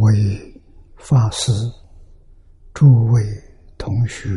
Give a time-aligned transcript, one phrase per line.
[0.00, 0.62] 为
[0.96, 1.52] 法师、
[2.72, 3.22] 诸位
[3.76, 4.28] 同学，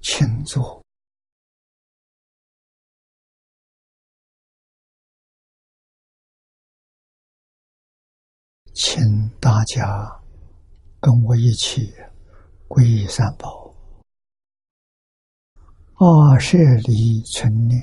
[0.00, 0.82] 请坐，
[8.72, 9.86] 请大家
[10.98, 11.92] 跟我一起
[12.68, 13.74] 皈依三宝。
[15.96, 17.78] 二舍离存念，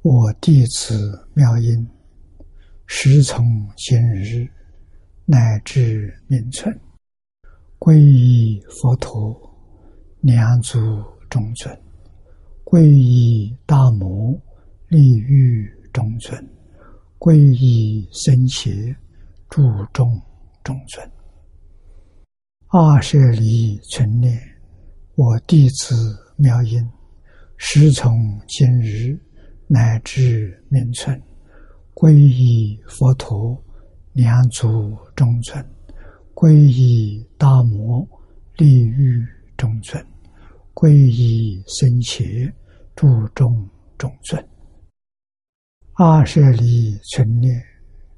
[0.00, 1.86] 我弟子妙音，
[2.86, 3.44] 时从
[3.76, 4.50] 今日。
[5.32, 6.78] 乃至名存，
[7.78, 9.34] 皈依佛陀，
[10.20, 10.78] 两足
[11.30, 11.74] 中尊；
[12.66, 14.38] 皈依大摩，
[14.88, 16.38] 利欲中尊；
[17.18, 18.94] 皈依僧伽，
[19.48, 20.20] 注众
[20.62, 21.10] 中尊。
[22.68, 24.38] 二舍离存念，
[25.14, 26.86] 我弟子妙音，
[27.56, 29.18] 师从今日
[29.66, 31.18] 乃至名存，
[31.94, 33.58] 皈依佛陀。
[34.12, 35.64] 两足中尊，
[36.34, 38.06] 皈依大摩
[38.56, 39.26] 利欲
[39.56, 40.04] 中尊，
[40.74, 42.52] 皈依僧伽
[42.94, 43.66] 注众
[43.96, 44.46] 中尊。
[45.94, 47.58] 阿舍利存念，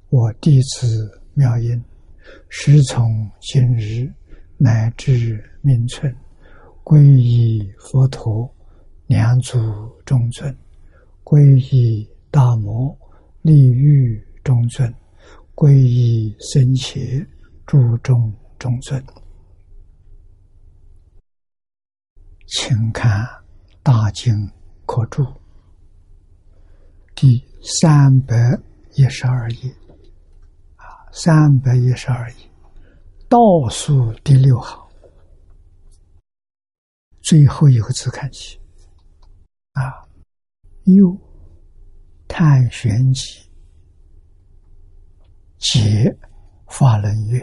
[0.09, 1.81] 我弟子妙音，
[2.49, 4.11] 时从今日
[4.57, 6.13] 乃至命存，
[6.83, 8.53] 皈依佛陀
[9.07, 9.57] 两足
[10.05, 10.53] 中尊，
[11.23, 12.93] 皈依大摩
[13.41, 14.93] 利欲中尊。
[15.55, 17.25] 皈依僧伽，
[17.65, 19.01] 注重中尊，
[22.45, 23.23] 请看
[23.81, 24.35] 《大经
[24.85, 25.23] 可注》
[27.15, 28.35] 第三百
[28.95, 29.71] 一十二页，
[30.75, 32.37] 啊，三百一十二页。
[33.29, 33.39] 倒
[33.69, 34.85] 数第六行。
[37.21, 38.59] 最后一个字看起，
[39.71, 40.05] 啊，
[40.83, 41.17] 又
[42.27, 43.44] 探玄机。
[45.67, 46.15] 解
[46.67, 47.41] 法轮月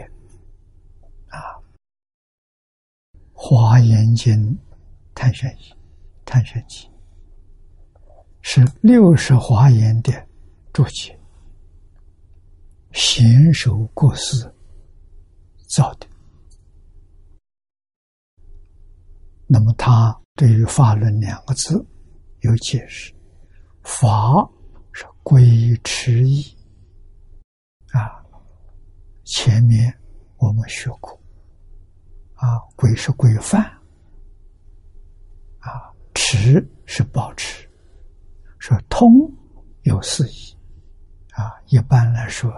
[1.27, 1.35] 啊，
[3.33, 4.33] 《华严经》
[5.13, 5.73] 探玄机，
[6.23, 6.89] 探玄机
[8.41, 10.25] 是六十华严的
[10.71, 11.19] 注解，
[12.93, 14.49] 贤手过世
[15.67, 16.07] 造的。
[19.45, 21.85] 那么，他对于“法轮”两个字
[22.39, 23.13] 有解释
[23.83, 24.49] ：“法
[24.93, 26.57] 是归持义。”
[27.93, 28.25] 啊，
[29.23, 29.95] 前面
[30.37, 31.13] 我们学过，
[32.33, 33.63] 啊，规是规范，
[35.59, 37.69] 啊，持是保持，
[38.57, 39.31] 说通
[39.83, 40.57] 有四义，
[41.33, 42.51] 啊，一般来说，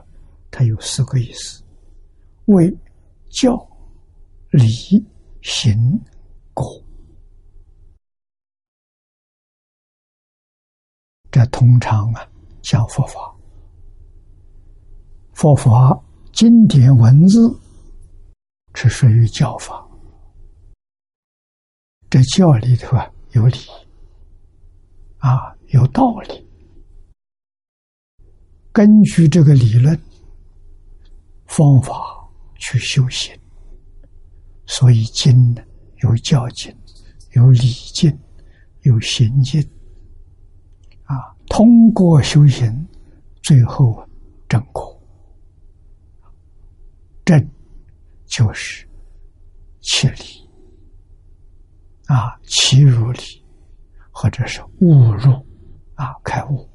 [0.50, 1.62] 它有四个意思：
[2.46, 2.74] 为
[3.30, 3.68] 教、
[4.52, 5.06] 理、
[5.42, 6.02] 行、
[6.54, 6.82] 果。
[11.30, 12.26] 这通常啊，
[12.62, 13.35] 讲佛法。
[15.36, 16.02] 佛法
[16.32, 17.38] 经典文字
[18.74, 19.86] 是属于教法，
[22.10, 23.58] 这教里头啊有理。
[25.18, 26.48] 啊有道理，
[28.72, 30.00] 根据这个理论
[31.48, 31.94] 方法
[32.58, 33.38] 去修行，
[34.66, 35.62] 所以经呢
[36.04, 36.74] 有教经，
[37.34, 38.10] 有理经，
[38.84, 39.62] 有行经。
[41.04, 42.88] 啊，通过修行，
[43.42, 44.08] 最后
[44.48, 44.95] 正果。
[47.26, 47.44] 这
[48.28, 48.88] 就是
[49.82, 50.24] 切理
[52.06, 53.20] 啊，切入理，
[54.12, 55.32] 或者是悟入
[55.96, 56.70] 啊，开悟。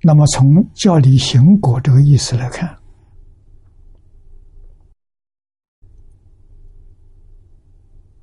[0.00, 2.78] 那么从教理行果这个意思来看，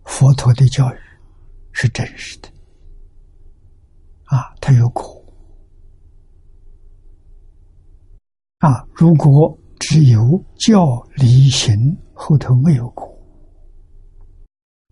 [0.05, 0.97] 佛陀的教育
[1.73, 2.47] 是真实的
[4.23, 5.20] 啊，它有果。
[8.61, 10.21] 啊，如果只有
[10.55, 10.85] 教
[11.15, 11.75] 理行
[12.13, 13.11] 后头没有果，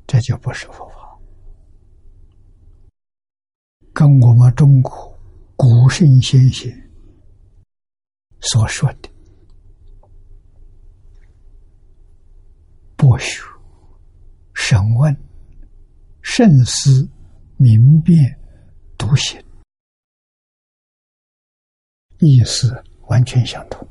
[0.07, 1.15] 这就不是佛法。
[3.93, 4.91] 跟我们中国
[5.55, 6.71] 古圣先贤
[8.39, 9.09] 所说的
[12.95, 13.43] 博学、
[14.55, 15.15] 审问、
[16.23, 17.07] 慎思、
[17.57, 18.17] 明辨、
[18.97, 19.39] 笃行，
[22.17, 22.83] 意思。
[23.09, 23.87] 完全相同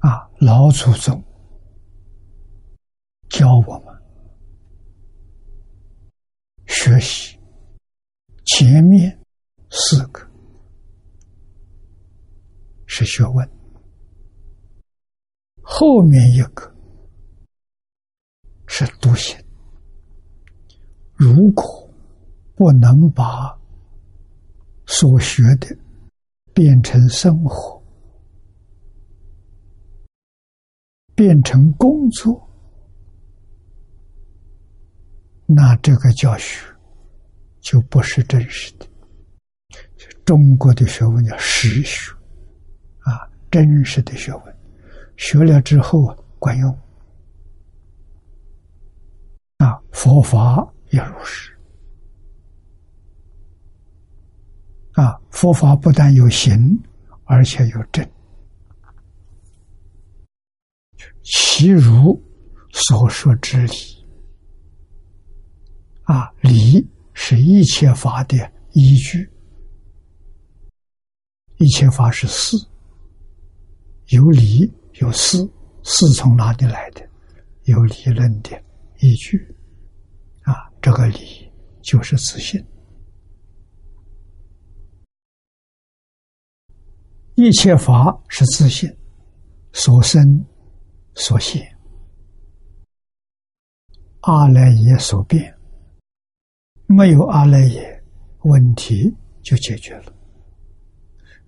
[0.00, 0.30] 啊！
[0.40, 1.20] 老祖宗
[3.28, 4.02] 教我们
[6.66, 7.36] 学习
[8.44, 9.18] 前面
[9.70, 10.24] 四个
[12.86, 13.48] 是学问，
[15.62, 16.74] 后面一个
[18.66, 19.36] 是独行。
[21.14, 21.87] 如果
[22.58, 23.56] 不能把
[24.84, 25.78] 所学的
[26.52, 27.80] 变成生活，
[31.14, 32.50] 变成工作，
[35.46, 36.66] 那这个教学
[37.60, 38.86] 就不是真实的。
[40.24, 42.12] 中国的学问叫实学，
[43.02, 44.56] 啊，真实的学问，
[45.16, 46.76] 学了之后啊，管用。
[49.58, 51.56] 啊，佛法也如是。
[54.98, 56.76] 啊，佛法不但有行，
[57.22, 58.04] 而且有正。
[61.22, 62.20] 其如
[62.72, 63.76] 所说之理，
[66.02, 68.36] 啊，理是一切法的
[68.72, 69.30] 依据。
[71.58, 72.56] 一切法是事，
[74.08, 75.38] 有理有事，
[75.84, 77.08] 事从哪里来的？
[77.66, 78.50] 有理论的
[78.98, 79.38] 依据，
[80.42, 81.48] 啊，这个理
[81.82, 82.60] 就是自信。
[87.40, 88.92] 一切法是自信
[89.72, 90.44] 所生
[91.14, 91.64] 所现，
[94.22, 95.56] 阿赖耶所变，
[96.86, 98.02] 没有阿赖耶，
[98.40, 100.12] 问题就解决了。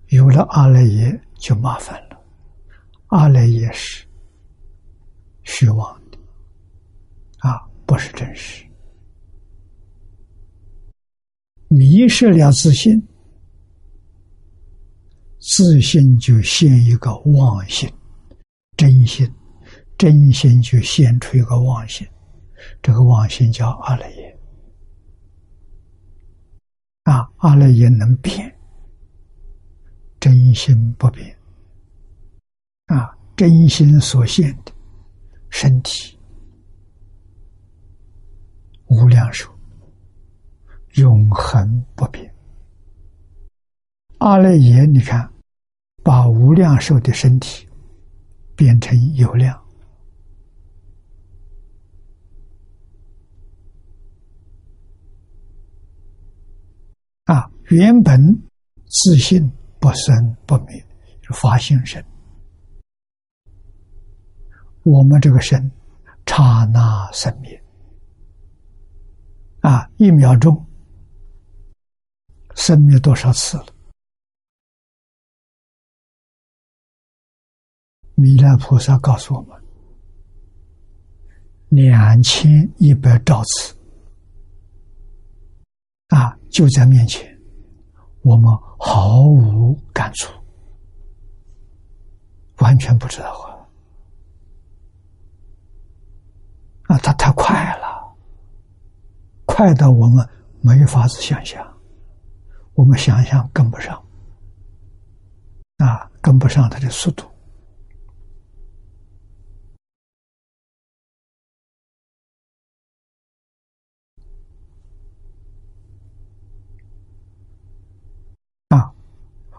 [0.07, 2.17] 有了阿赖耶就麻烦了，
[3.07, 4.07] 阿赖耶是
[5.43, 6.17] 虚妄的，
[7.39, 8.65] 啊，不是真实。
[11.67, 13.05] 迷失了自信，
[15.41, 17.91] 自信就现一个妄心，
[18.77, 19.27] 真心，
[19.97, 22.07] 真心就现出一个妄心，
[22.81, 24.39] 这个妄心叫阿赖耶，
[27.03, 28.55] 啊，阿赖耶能变。
[30.19, 31.35] 真心不变，
[32.85, 34.71] 啊，真心所现的
[35.49, 36.15] 身体
[38.85, 39.51] 无量寿，
[40.93, 42.31] 永恒不变。
[44.19, 45.30] 阿赖耶，你看，
[46.03, 47.67] 把无量寿的身体
[48.55, 49.55] 变成有量，
[57.25, 58.19] 啊，原本
[58.85, 59.51] 自信。
[59.81, 60.77] 不生不灭，
[61.23, 62.05] 是发性身。
[64.83, 65.71] 我们这个身，
[66.27, 67.59] 刹那生灭，
[69.61, 70.63] 啊，一秒钟
[72.53, 73.65] 生灭多少次了？
[78.21, 79.59] 弥勒菩萨告诉我们，
[81.69, 83.75] 两千一百兆次，
[86.09, 87.27] 啊，就在面前。
[88.21, 90.31] 我们毫无感触，
[92.57, 93.57] 完全不知道啊！
[96.93, 98.15] 啊，它太快了，
[99.45, 100.29] 快到我们
[100.61, 101.65] 没法子想象，
[102.75, 103.99] 我们想象跟不上，
[105.77, 107.30] 啊，跟不上它的速度。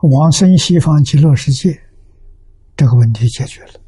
[0.02, 1.80] 往生西方极乐世界，
[2.76, 3.80] 这个问题解决了。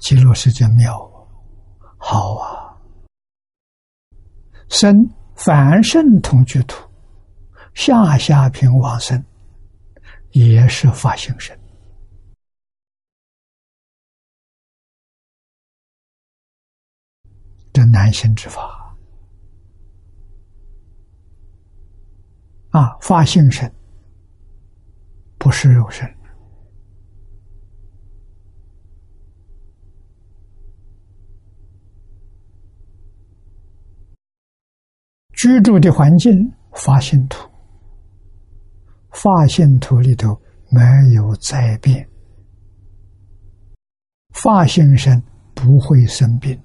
[0.00, 2.76] 极乐世界妙啊，好啊！
[4.68, 6.88] 生凡圣同居土，
[7.74, 9.24] 下下品往生，
[10.32, 11.56] 也是法性身，
[17.72, 18.87] 这难行之法。
[22.70, 23.72] 啊，发性身
[25.38, 26.06] 不是肉身，
[35.32, 37.48] 居住的环境发性土，
[39.12, 40.80] 发性土里头没
[41.14, 42.06] 有灾变，
[44.34, 45.22] 发性身
[45.54, 46.60] 不会生病，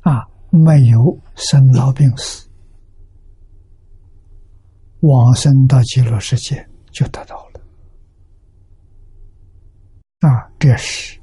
[0.00, 2.45] 啊，没有生老病死。
[5.06, 7.60] 往生到极乐世界就得到了
[10.20, 10.50] 啊！
[10.58, 11.20] 这是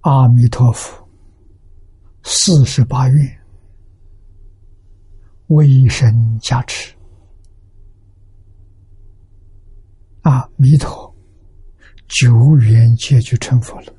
[0.00, 1.06] 阿弥陀佛
[2.22, 3.40] 四十八愿
[5.48, 6.94] 威神加持
[10.22, 10.48] 啊！
[10.56, 11.14] 弥陀
[12.08, 13.92] 久远皆具成佛了，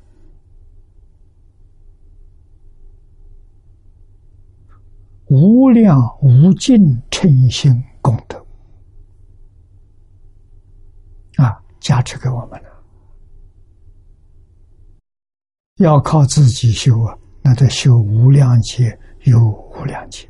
[5.26, 6.76] 无量无尽
[7.10, 7.70] 称心。
[8.02, 8.38] 功德。
[11.42, 12.68] 啊，加持给我们了。
[15.76, 20.28] 要靠自己修啊，那得修无量劫，有无量劫。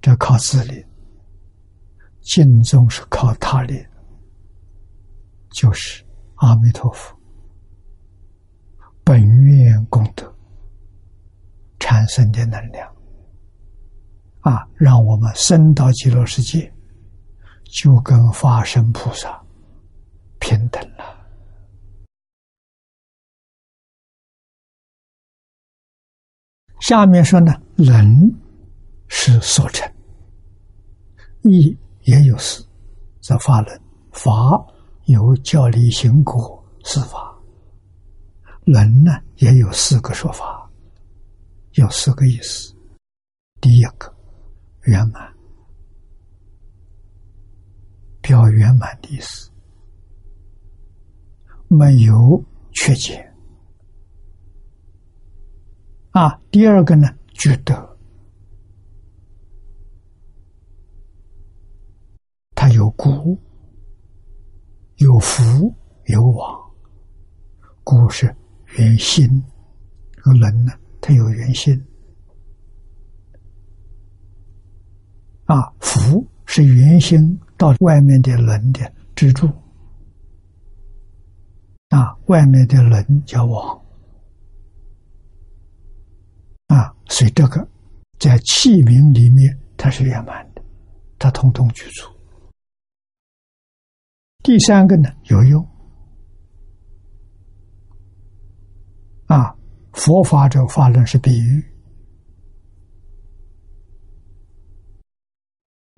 [0.00, 0.84] 这靠自力；
[2.20, 3.84] 尽宗是靠他力，
[5.50, 6.04] 就是
[6.36, 7.16] 阿弥陀佛
[9.04, 10.32] 本愿功德。
[11.92, 12.90] 产生的能量。
[14.40, 16.72] 啊，让我们升到极乐世界，
[17.64, 19.40] 就跟法身菩萨
[20.40, 21.04] 平等了。
[26.80, 28.34] 下面说呢，人
[29.08, 29.86] 是所成，
[31.42, 32.64] 义也有事，
[33.20, 33.78] 则法人
[34.12, 34.32] 法
[35.04, 37.38] 有教理行果是法，
[38.64, 40.61] 人呢也有四个说法，
[41.74, 42.74] 有四个意思。
[43.60, 44.14] 第一个
[44.82, 45.32] 圆满，
[48.20, 49.50] 表圆满的意思，
[51.68, 53.32] 没有缺减。
[56.10, 57.96] 啊，第二个呢，觉得
[62.54, 63.40] 他有故，
[64.96, 65.74] 有福，
[66.06, 66.60] 有往。
[67.84, 68.34] 故是
[68.76, 69.42] 原心，
[70.12, 71.78] 这个人呢，他有圆心。
[75.44, 79.46] 啊，福是原心到外面的人的支柱。
[81.88, 83.78] 啊，外面的人叫往。
[86.68, 87.68] 啊，所以这个
[88.18, 90.62] 在器皿里面它是圆满的，
[91.18, 92.08] 它通通具足。
[94.42, 95.68] 第三个呢，有用。
[99.26, 99.54] 啊，
[99.92, 101.64] 佛法这个法论是比喻，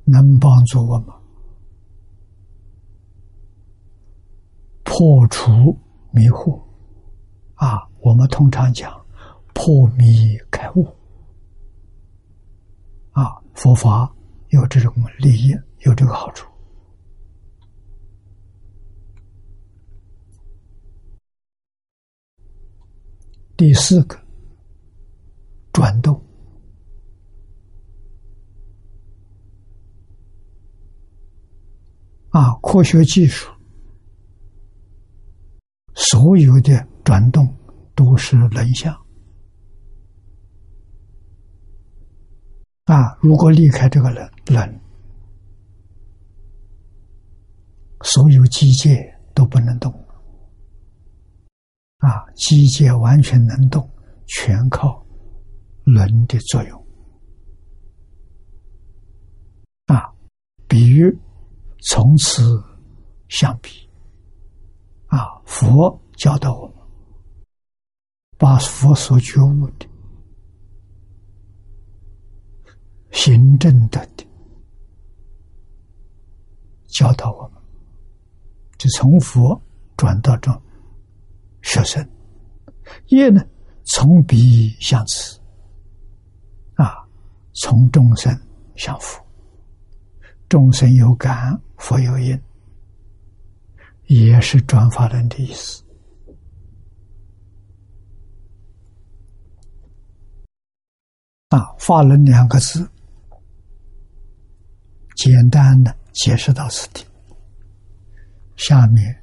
[0.04, 1.08] 能帮助我们
[4.82, 5.50] 破除
[6.10, 6.60] 迷惑。
[7.54, 9.02] 啊，我们通常讲。
[9.56, 10.84] 破迷开悟
[13.12, 13.40] 啊！
[13.54, 14.12] 佛法
[14.48, 15.54] 有这种利益，
[15.86, 16.50] 有这个好处。
[23.56, 24.18] 第四个，
[25.73, 26.20] 转动
[32.30, 32.52] 啊！
[32.62, 33.49] 科学技术，
[35.94, 37.46] 所有的转动
[37.94, 38.92] 都是人相。
[42.87, 43.16] 啊！
[43.20, 44.80] 如果离开这个人，人
[48.02, 50.03] 所有机械都不能动。
[52.04, 53.88] 啊，机械完全能动，
[54.26, 55.02] 全靠
[55.87, 56.87] 人的作用。
[59.87, 60.12] 啊，
[60.68, 61.11] 比喻
[61.88, 62.62] 从此
[63.28, 63.88] 相比，
[65.06, 66.76] 啊，佛教导我们，
[68.37, 69.87] 把佛所觉悟的。
[73.12, 74.26] 行正德的
[76.88, 77.62] 教导我们，
[78.76, 79.58] 就从佛
[79.96, 80.50] 转到这
[81.64, 82.06] 学生，
[83.09, 83.42] 业呢
[83.85, 85.40] 从彼向此，
[86.75, 86.94] 啊，
[87.54, 88.33] 从众生
[88.76, 89.21] 向佛，
[90.49, 92.38] 众生有感，佛有因，
[94.06, 95.83] 也是转法轮的意思。
[101.49, 102.88] 啊，法轮两个字。
[105.16, 107.04] 简单的解释到此地，
[108.56, 109.16] 下面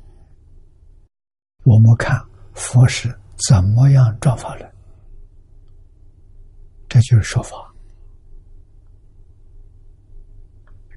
[1.66, 2.18] 我们看
[2.54, 3.10] 佛是
[3.48, 4.72] 怎么样转法轮，
[6.88, 7.56] 这就是说法。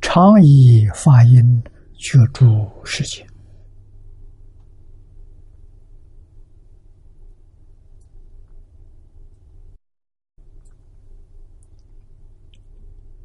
[0.03, 1.63] 常以法音
[1.97, 3.27] 觉诸世界，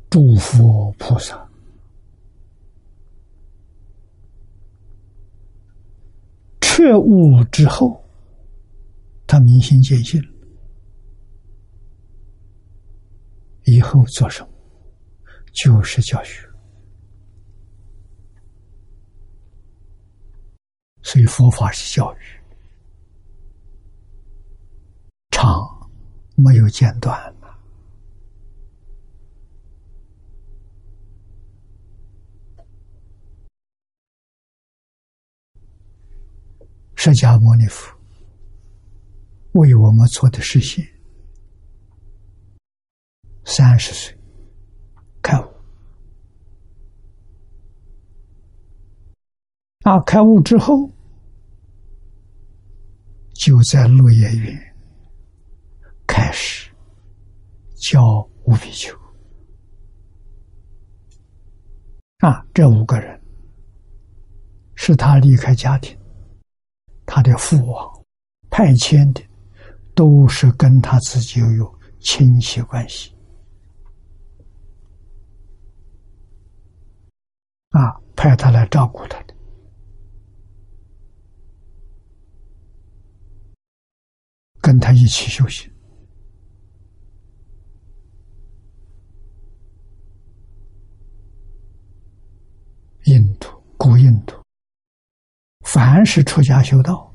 [0.10, 1.46] 诸佛菩萨。
[6.62, 8.02] 彻悟之后，
[9.32, 10.20] 他明心见性，
[13.66, 14.50] 以后做什么？
[15.54, 16.50] 就是教学。
[21.04, 22.18] 所以佛法是教育，
[25.30, 25.48] 长
[26.36, 27.16] 没有间断。
[36.96, 37.99] 释迦牟尼佛
[39.54, 40.86] 为我们做的事情，
[43.46, 44.16] 三十岁
[45.22, 45.48] 开悟，
[49.84, 50.92] 啊，开悟之后，
[53.34, 54.76] 就在落叶园
[56.06, 56.70] 开始
[57.76, 58.96] 教五比丘，
[62.20, 63.20] 啊，这五个人
[64.76, 65.98] 是他离开家庭，
[67.06, 68.06] 他的父王
[68.50, 69.22] 派遣的，
[70.00, 73.14] 都是跟他自己有亲戚关系。
[77.72, 79.36] 啊，派他来照顾他的，
[84.62, 85.70] 跟他一起修行。
[93.04, 94.42] 印度，古印度，
[95.66, 97.09] 凡是出家修道，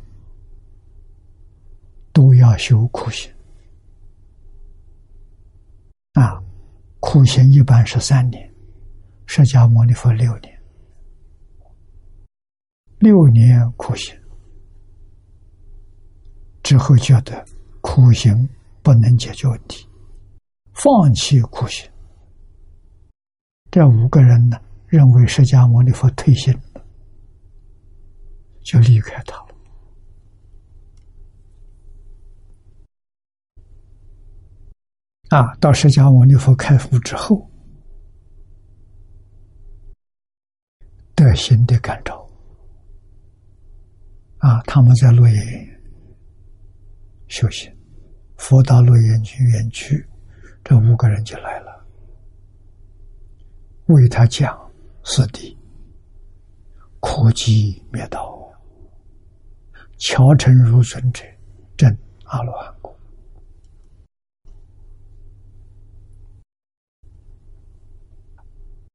[2.15, 3.31] 都要修苦行。
[6.13, 6.41] 啊，
[7.01, 8.51] 苦行一般是三年。
[9.27, 10.63] 释迦牟尼佛六年，
[12.99, 14.17] 六年苦行
[16.63, 17.45] 之后，觉得
[17.81, 18.49] 苦行
[18.83, 19.89] 不能解决问题，
[20.73, 21.91] 放弃苦行。
[23.71, 26.85] 这五个人呢，认为释迦牟尼佛退心了，
[28.63, 29.55] 就离开他了。
[35.35, 37.51] 啊，到释迦牟尼佛开悟之后。
[41.17, 42.25] 得心的感召
[44.39, 44.63] 啊！
[44.63, 45.81] 他们在洛言
[47.27, 47.69] 修行，
[48.37, 50.07] 佛到洛言去园区，
[50.63, 51.85] 这五个人就来了，
[53.87, 54.57] 为他讲
[55.03, 55.57] 四谛，
[57.01, 58.39] 苦集灭道，
[59.99, 61.25] 乔成如尊者
[61.77, 61.93] 证
[62.25, 62.94] 阿罗汉果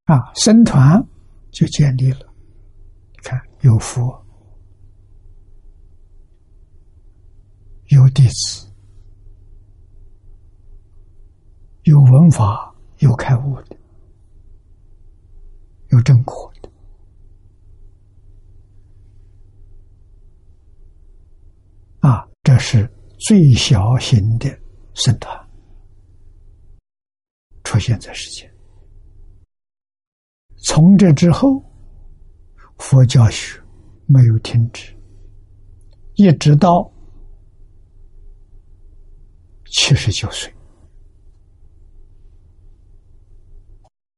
[0.09, 0.33] 啊！
[0.35, 1.01] 僧团。
[1.51, 2.31] 就建立了，
[3.23, 4.23] 看有佛，
[7.87, 8.71] 有弟子，
[11.85, 13.75] 有文法，有开悟的，
[15.87, 16.69] 有正果的，
[22.07, 24.47] 啊，这是最小型的
[24.93, 25.49] 僧团
[27.63, 28.47] 出现在世间。
[30.61, 31.63] 从这之后，
[32.77, 33.59] 佛教学
[34.05, 34.93] 没有停止，
[36.15, 36.91] 一直到
[39.65, 40.53] 七十九岁。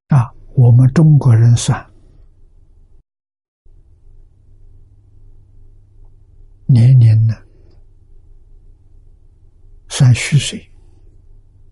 [0.07, 1.85] 啊，我们中国人算
[6.65, 7.35] 年年呢，
[9.89, 10.59] 算虚岁，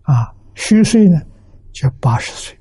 [0.02, 1.20] 啊，虚岁呢
[1.72, 2.59] 就八十岁。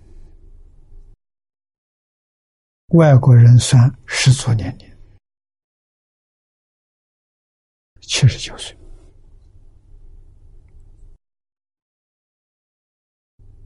[2.90, 4.98] 外国人算十足年龄，
[8.02, 8.76] 七十九岁，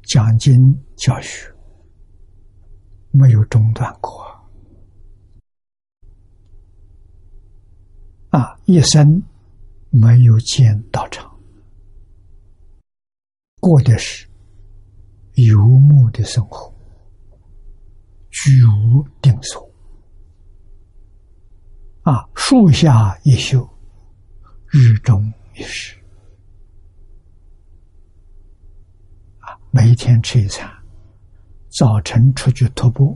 [0.04, 1.50] 讲经教学
[3.12, 4.26] 没有中断过
[8.32, 8.60] 啊！
[8.66, 9.24] 一生
[9.90, 11.34] 没有见道场，
[13.62, 14.28] 过的是
[15.36, 16.73] 游牧的生活。
[18.34, 19.72] 居无定所，
[22.02, 23.70] 啊，树下一宿，
[24.72, 25.96] 日中一食，
[29.38, 30.68] 啊，每天吃一餐，
[31.70, 33.16] 早晨出去徒步，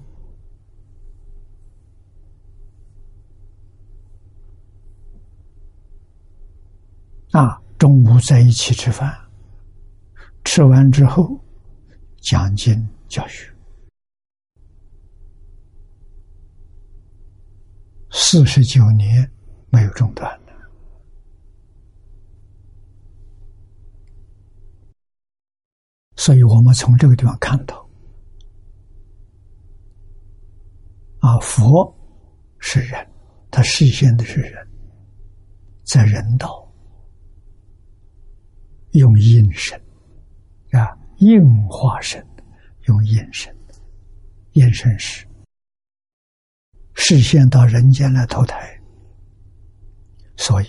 [7.32, 9.12] 啊，中午在一起吃饭，
[10.43, 11.43] 吃完之后
[12.21, 13.57] 讲经教学。
[18.10, 19.30] 四十九年
[19.70, 20.54] 没有中断的
[26.15, 27.88] 所以我们从这个地方看到，
[31.20, 31.93] 啊，佛
[32.58, 33.08] 是人，
[33.52, 34.67] 他实现的是人，
[35.84, 36.67] 在人道
[38.93, 39.80] 用阴身
[40.72, 42.26] 啊，应化身
[42.88, 43.56] 用阴身，
[44.54, 45.26] 阴身是。
[46.99, 48.57] 视线到人间来投胎，
[50.36, 50.65] 所以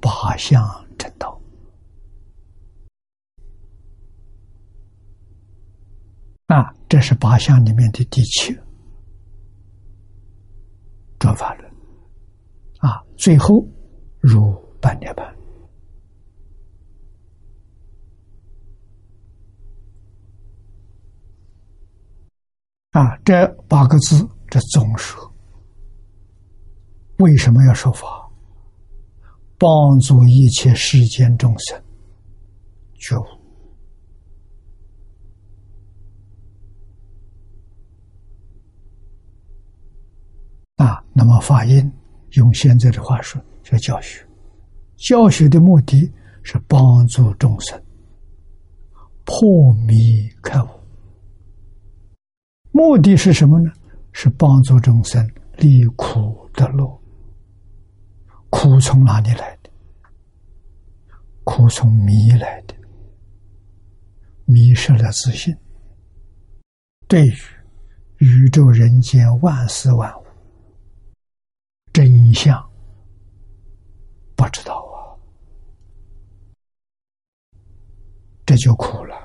[0.00, 0.62] 八相
[0.96, 1.38] 成道。
[6.46, 8.56] 啊，这是八相里面的第七
[11.18, 11.70] 转法轮。
[12.78, 13.66] 啊，最后
[14.20, 15.26] 入半涅盘。
[22.92, 25.31] 啊，这八个字这总数。
[27.22, 28.28] 为什么要说法？
[29.58, 31.80] 帮助一切世间众生
[32.96, 33.24] 觉悟
[40.76, 41.92] 啊，那么法音
[42.32, 44.26] 用现在的话说叫教学，
[44.96, 47.80] 教学的目的是帮助众生
[49.24, 50.66] 破迷开悟。
[52.72, 53.70] 目的是什么呢？
[54.10, 55.24] 是帮助众生
[55.58, 57.01] 离苦得乐。
[58.52, 59.70] 苦从哪里来的？
[61.42, 62.74] 苦从迷来的，
[64.44, 65.56] 迷失了自信。
[67.08, 67.34] 对于
[68.18, 70.24] 宇宙人间万事万物
[71.94, 72.70] 真相
[74.36, 75.16] 不知道啊，
[78.44, 79.16] 这就苦了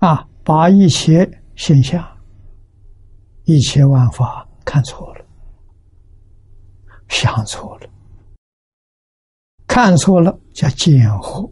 [0.00, 0.28] 啊！
[0.44, 2.04] 把一切现象、
[3.44, 5.17] 一切万法看错了，
[7.08, 7.90] 想错了，
[9.66, 11.50] 看错了叫见惑，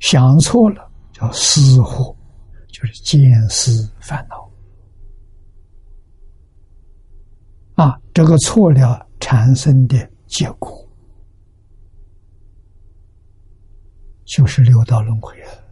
[0.00, 2.14] 想错了叫思惑。
[2.68, 4.50] 就是见思烦恼。
[7.76, 10.84] 啊，这个错了产生的结果，
[14.24, 15.63] 就是六道轮回了。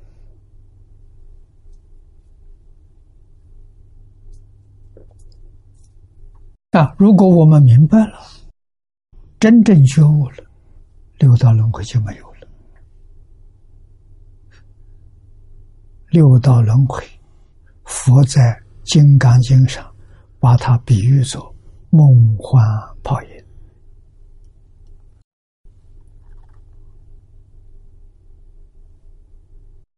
[6.73, 6.95] 啊！
[6.99, 8.19] 如果我们明白了，
[9.39, 10.37] 真正觉悟了，
[11.19, 12.49] 六道轮回就没有了。
[16.09, 17.05] 六道轮回，
[17.85, 18.41] 佛在
[18.85, 19.95] 《金刚经》上
[20.41, 21.55] 把它比喻作
[21.91, 22.65] 梦幻
[23.03, 23.45] 泡影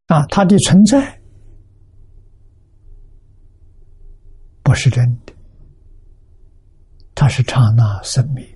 [0.07, 1.21] 啊，它的存在
[4.65, 5.34] 不是真的，
[7.25, 8.47] 它是刹那生命。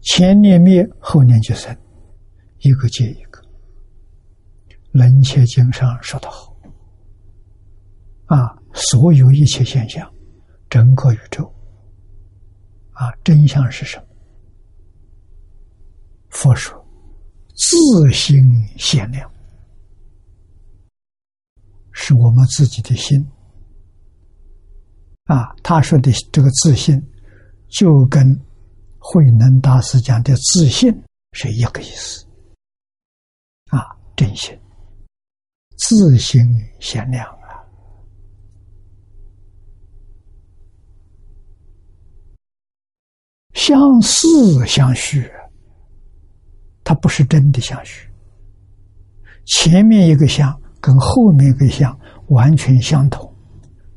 [0.00, 1.76] 前念灭，后念就生，
[2.60, 3.42] 一个接一个。
[4.92, 6.56] 楞切经上说得好
[8.24, 10.10] ：“啊，所有一切现象，
[10.70, 11.44] 整个宇宙，
[12.92, 14.06] 啊，真相是什么？
[16.30, 16.82] 佛说，
[17.54, 18.42] 自心
[18.78, 19.30] 显量，
[21.96, 23.26] 是我们自己的心。
[25.24, 27.02] 啊，他说的这个自信，
[27.68, 28.22] 就跟。”
[29.08, 30.92] 慧能大师讲的自信
[31.30, 32.26] 是一个意思，
[33.70, 33.78] 啊，
[34.16, 34.52] 真心、
[35.76, 36.42] 自心
[36.80, 37.62] 显亮啊，
[43.54, 45.30] 相似相续，
[46.82, 48.10] 它不是真的相续。
[49.44, 50.52] 前面一个相
[50.86, 53.28] 跟后面一个相完全相同，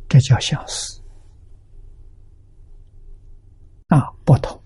[0.07, 0.99] 这叫相似，
[3.89, 4.59] 啊，不同。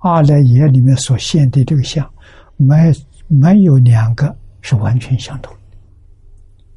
[0.00, 2.06] 阿赖耶里面所现的这个相，
[2.58, 2.92] 没
[3.28, 5.78] 没有两个是完全相同的，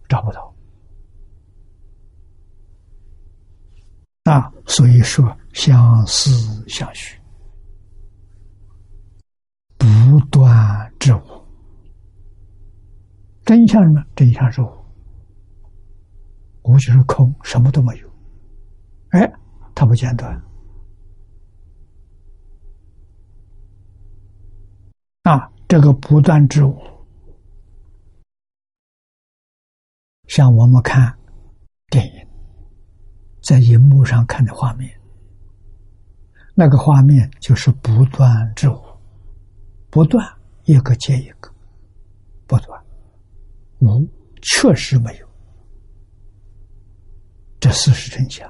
[0.08, 0.56] 找不到。
[4.23, 6.32] 啊，所以说相似
[6.65, 7.19] 相续，
[9.78, 9.86] 不
[10.32, 11.38] 断之无。
[13.50, 14.06] 真相什么？
[14.16, 14.70] 真相是无，
[16.66, 18.08] 无就是空，什么都没有。
[19.10, 19.34] 哎，
[19.74, 20.40] 它不间断。
[25.24, 26.78] 啊，这个不断之物，
[30.28, 31.18] 像我们看
[31.90, 32.28] 电影，
[33.42, 34.88] 在荧幕上看的画面，
[36.54, 38.80] 那个画面就是不断之物，
[39.90, 40.24] 不断
[40.66, 41.52] 一个接一个，
[42.46, 42.79] 不断
[43.80, 44.08] 无
[44.42, 45.28] 确实没有，
[47.60, 48.50] 这事实真相。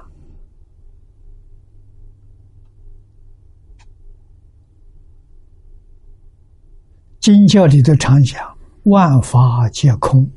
[7.20, 10.30] 经教里的常讲，万法皆空，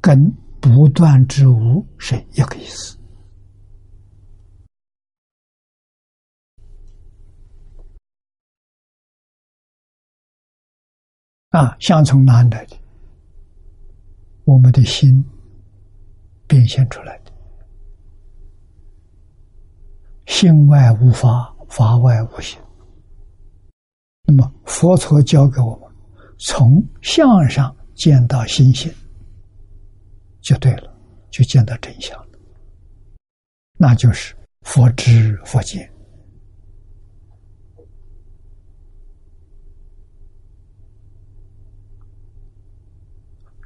[0.00, 2.98] 跟不断之无是一个意思。
[11.54, 12.76] 啊，相从哪来的？
[14.44, 15.24] 我们的心
[16.48, 17.30] 变现出来的，
[20.26, 22.58] 心外无法，法外无心。
[24.24, 25.88] 那么佛陀教给我们，
[26.38, 28.92] 从相上见到心性，
[30.40, 30.92] 就对了，
[31.30, 32.38] 就见到真相了。
[33.78, 35.88] 那就是佛知佛见，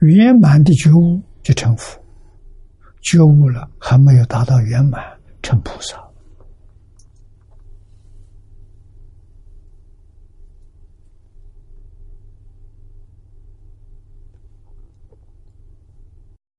[0.00, 2.00] 圆满的觉悟就成佛，
[3.00, 5.02] 觉悟了还没有达到圆满
[5.42, 5.96] 成菩萨。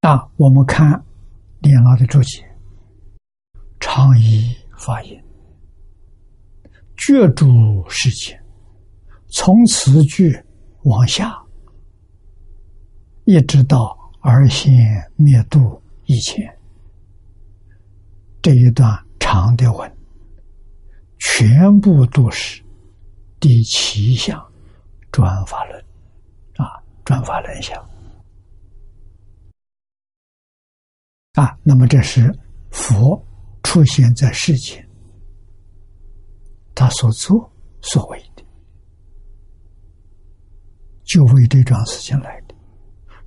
[0.01, 1.03] 那我们看
[1.59, 2.45] 莲娜的注解。
[3.79, 5.23] 常以发言。
[6.95, 8.39] 觉主世界，
[9.29, 10.37] 从此句
[10.83, 11.41] 往下。
[13.29, 14.75] 一直到而先
[15.15, 16.51] 灭度以前，
[18.41, 19.97] 这一段长的文，
[21.19, 22.59] 全部都是
[23.39, 24.43] 第七项
[25.11, 25.79] 转法论
[26.55, 27.77] 啊，转法轮相。
[31.33, 32.35] 啊，那么这是
[32.71, 33.23] 佛
[33.61, 34.83] 出现在世间，
[36.73, 37.47] 他所做
[37.79, 38.43] 所为的，
[41.03, 42.38] 就为这桩事情来，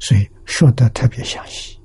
[0.03, 1.81] 所以说的特别详细。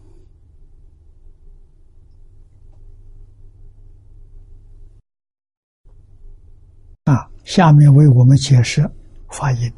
[7.04, 7.14] 啊，
[7.46, 8.82] 下面为我们解释
[9.30, 9.72] 发音，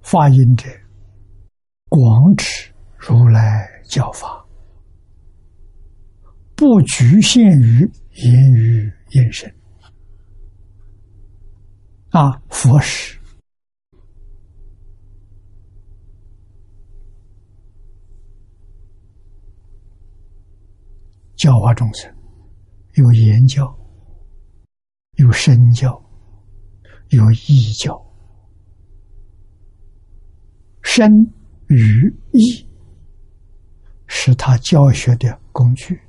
[0.00, 0.66] 发音者。
[1.90, 4.46] 广指如来教法，
[6.54, 9.54] 不局限于言语眼神。
[12.10, 13.17] 啊，佛是
[21.38, 22.14] 教化众生，
[22.96, 23.74] 有言教，
[25.16, 25.98] 有身教，
[27.08, 27.98] 有义教，
[30.82, 31.26] 身。
[31.70, 32.66] 与义
[34.06, 36.00] 是他教学的工具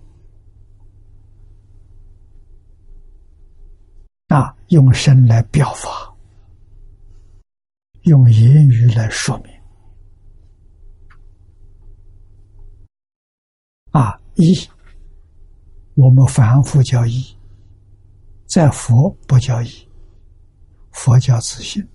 [4.28, 6.16] 啊，用身来表法，
[8.04, 9.52] 用言语来说明
[13.92, 14.18] 啊。
[14.36, 14.56] 一，
[16.00, 17.36] 我们凡夫叫义，
[18.46, 19.70] 在佛不叫义，
[20.92, 21.86] 佛教自信。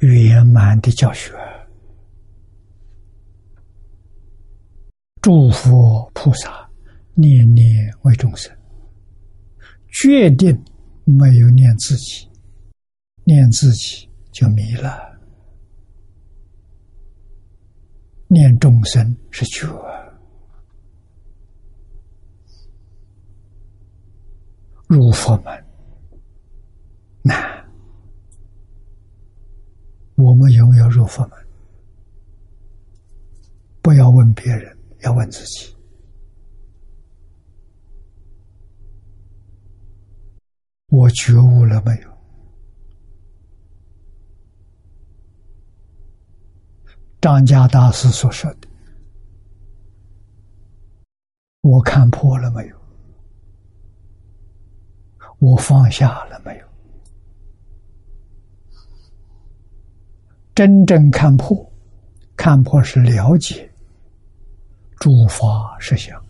[0.00, 1.32] 圆满的教学，
[5.22, 6.68] 诸佛菩萨
[7.14, 8.54] 念念为众生，
[9.88, 10.62] 决定
[11.06, 12.28] 没有念自己，
[13.24, 15.11] 念自己就迷了，
[18.32, 19.68] 念众生是觉，
[24.86, 25.64] 入佛门
[27.20, 27.36] 难。
[30.14, 31.46] 我们有没有入佛门？
[33.82, 35.76] 不要问别人，要问自己。
[40.88, 42.11] 我觉悟了没有？
[47.22, 48.68] 张家大师所说的
[51.62, 52.76] ：“我看破了没有？
[55.38, 56.66] 我放下了没有？”
[60.52, 61.64] 真正看破，
[62.36, 63.72] 看破是了解
[64.96, 66.20] 诸法实相。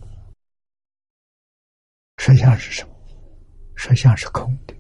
[2.19, 2.95] 实相是什么？
[3.77, 4.75] 实相是空的，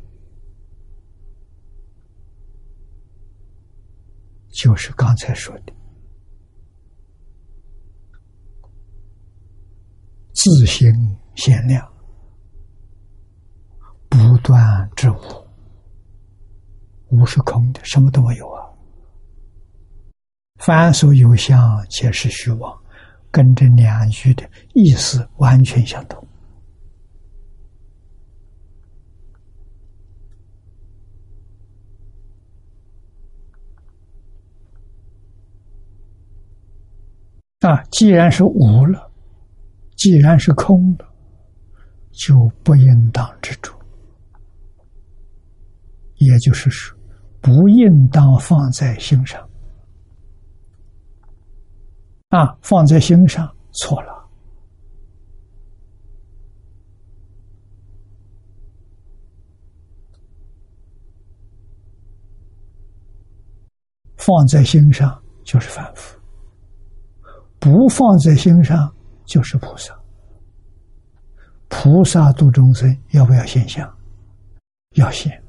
[4.51, 5.73] 就是刚才说的
[10.33, 10.91] 自行
[11.35, 11.87] 限量，
[14.09, 15.17] 不断之无，
[17.11, 18.67] 无是空的，什么都没有啊。
[20.57, 22.83] 凡所有相，皆是虚妄，
[23.31, 26.27] 跟这两句的意思完全相同。
[37.61, 39.12] 啊，既然是无了，
[40.03, 41.05] 既然是空的，
[42.11, 43.73] 就不应当执着，
[46.17, 46.99] 也就是说，
[47.41, 49.49] 不应当放在心上。
[52.31, 54.29] 啊，放在心上错了，
[64.17, 66.19] 放在心上就是反复，
[67.61, 68.93] 不放在心上
[69.25, 69.99] 就是菩萨。
[71.69, 73.93] 菩萨度众生要不要现象？
[74.97, 75.43] 要现。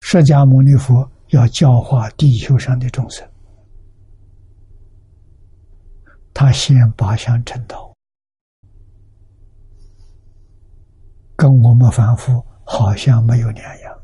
[0.00, 1.10] 释迦牟尼佛。
[1.30, 3.28] 要教化地球上的众生，
[6.32, 7.92] 他先八相成道，
[11.34, 14.00] 跟我们凡夫好像没有两样。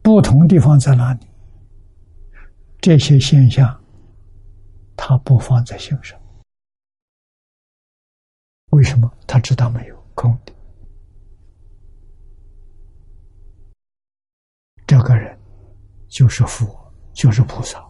[0.00, 1.26] 不同地方在哪里？
[2.80, 3.82] 这些现象，
[4.96, 6.20] 他不放在心上。
[8.70, 9.10] 为什么？
[9.26, 10.52] 他知道没有空的。
[14.86, 15.38] 这个人
[16.08, 17.84] 就是佛，就是菩萨。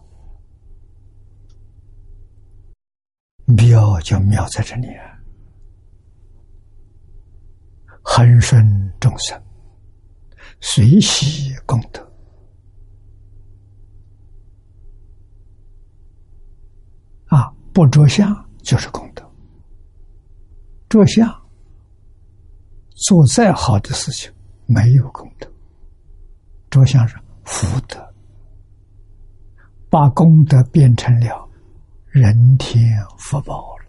[3.45, 5.17] 妙就妙在这里啊，
[8.03, 9.41] 恒顺众生，
[10.59, 12.03] 随喜功德。
[17.27, 19.23] 啊，不着相就是功德。
[20.89, 21.29] 着相，
[22.95, 24.33] 做再好的事情
[24.65, 25.47] 没有功德。
[26.71, 28.03] 着相是福德，
[29.91, 31.47] 把功德变成了
[32.07, 33.85] 人天福报了。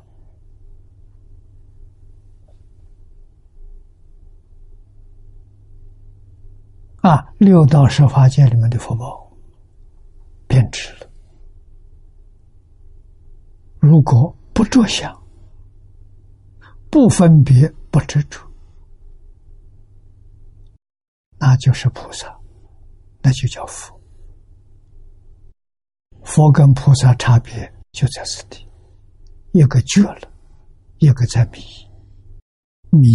[7.10, 9.32] 啊，六道十法界里面的福报
[10.46, 10.97] 变质了。
[13.80, 15.16] 如果不着想，
[16.90, 18.40] 不分别，不执着，
[21.38, 22.36] 那就是菩萨，
[23.22, 23.98] 那就叫佛。
[26.24, 28.68] 佛跟菩萨差别就在此地，
[29.52, 30.28] 一个觉了，
[30.98, 31.60] 一个在迷。
[32.90, 33.06] 迷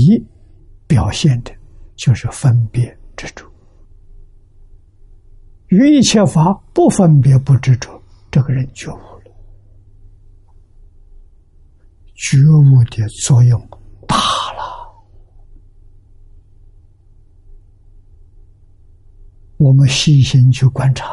[0.87, 1.51] 表现的
[1.95, 3.45] 就是分别执着，
[5.67, 8.97] 于一切法不分别不执着，这个人觉悟。
[12.23, 13.59] 觉悟的作用
[14.07, 14.15] 大
[14.53, 14.63] 了，
[19.57, 21.05] 我们细心去观察，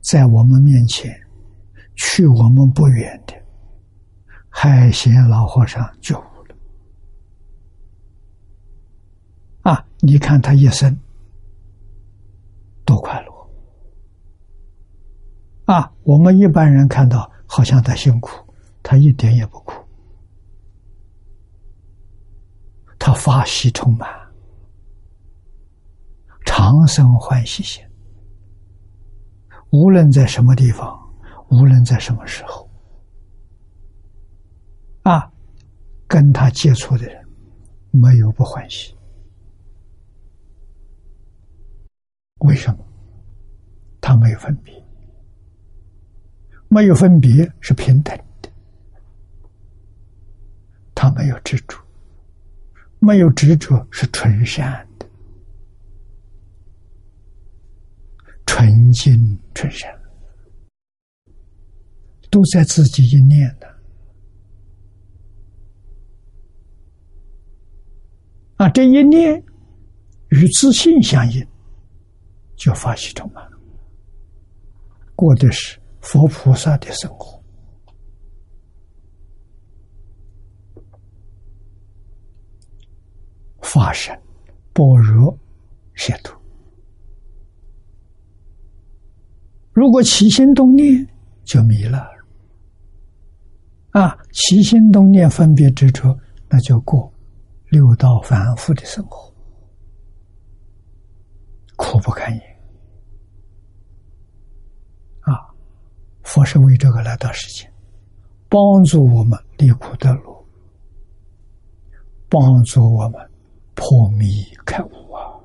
[0.00, 1.08] 在我们面前，
[1.94, 3.34] 去我们不远的
[4.48, 6.56] 海贤老和尚觉悟了。
[9.62, 10.98] 啊，你看他一生
[12.84, 13.32] 多快乐！
[15.72, 18.43] 啊，我们一般人看到好像他辛苦。
[18.84, 19.72] 他一点也不苦，
[22.98, 24.06] 他法喜充满，
[26.44, 27.82] 长生欢喜心。
[29.70, 30.96] 无论在什么地方，
[31.48, 32.68] 无论在什么时候，
[35.02, 35.32] 啊，
[36.06, 37.26] 跟他接触的人
[37.90, 38.94] 没有不欢喜。
[42.40, 42.84] 为什么？
[44.02, 44.84] 他没有分别，
[46.68, 48.14] 没有分别是平等。
[51.04, 51.78] 他没有执着，
[52.98, 55.06] 没有执着是纯善的，
[58.46, 59.94] 纯净纯善，
[62.30, 63.66] 都在自己一念的。
[68.56, 69.44] 啊，这一念
[70.30, 71.46] 与自信相应，
[72.56, 73.46] 就发起充满，
[75.14, 77.43] 过的是佛菩萨的生活。
[83.74, 84.16] 发生
[84.72, 85.36] 般若
[85.96, 86.40] 解脱。
[89.72, 91.04] 如果起心动念
[91.42, 92.08] 就迷了
[93.90, 94.16] 啊！
[94.30, 96.16] 起心动念分别执着，
[96.48, 97.12] 那就过
[97.70, 99.34] 六道反复的生活，
[101.74, 102.42] 苦不堪言
[105.22, 105.50] 啊！
[106.22, 107.68] 佛是为这个来到世间，
[108.48, 110.46] 帮助我们离苦得乐，
[112.28, 113.33] 帮助我们。
[113.74, 115.40] 破迷开悟啊！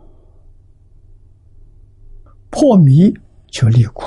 [2.49, 3.13] 破迷
[3.47, 4.03] 就离苦，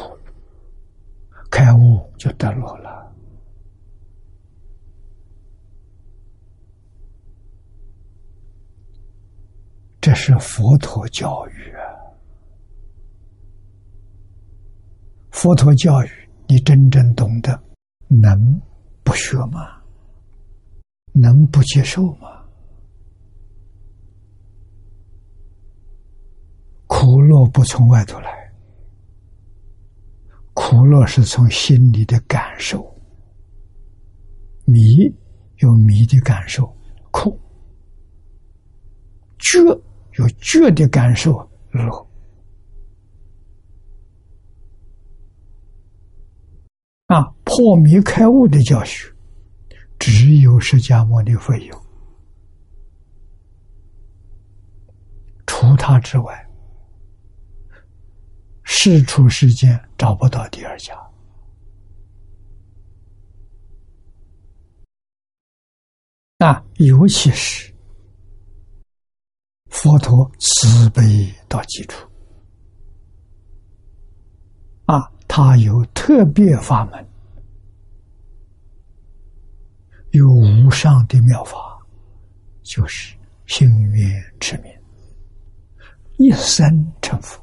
[1.50, 3.12] 开悟就得乐了。
[10.00, 11.82] 这是佛陀教育啊！
[15.30, 16.08] 佛陀教育
[16.48, 17.62] 你真正懂得，
[18.08, 18.60] 能
[19.04, 19.80] 不学吗？
[21.12, 22.41] 能不接受吗？
[27.04, 28.52] 苦乐不从外头来，
[30.54, 32.80] 苦乐是从心里的感受。
[34.66, 35.12] 迷
[35.56, 36.64] 有迷的感受，
[37.10, 37.36] 苦；
[39.36, 39.58] 觉
[40.12, 41.32] 有觉的感受，
[41.72, 42.08] 乐。
[47.06, 49.12] 啊，破迷开悟的教学，
[49.98, 51.76] 只有释迦牟尼佛有，
[55.48, 56.48] 除他之外。
[58.74, 60.98] 世出世间找不到第二家
[66.38, 66.64] 啊！
[66.78, 67.72] 尤其是
[69.66, 72.08] 佛陀慈悲到极处
[74.86, 77.06] 啊，他有特别法门，
[80.12, 81.78] 有无上的妙法，
[82.62, 83.14] 就是
[83.46, 84.72] 心愿持名，
[86.16, 87.40] 一生成佛。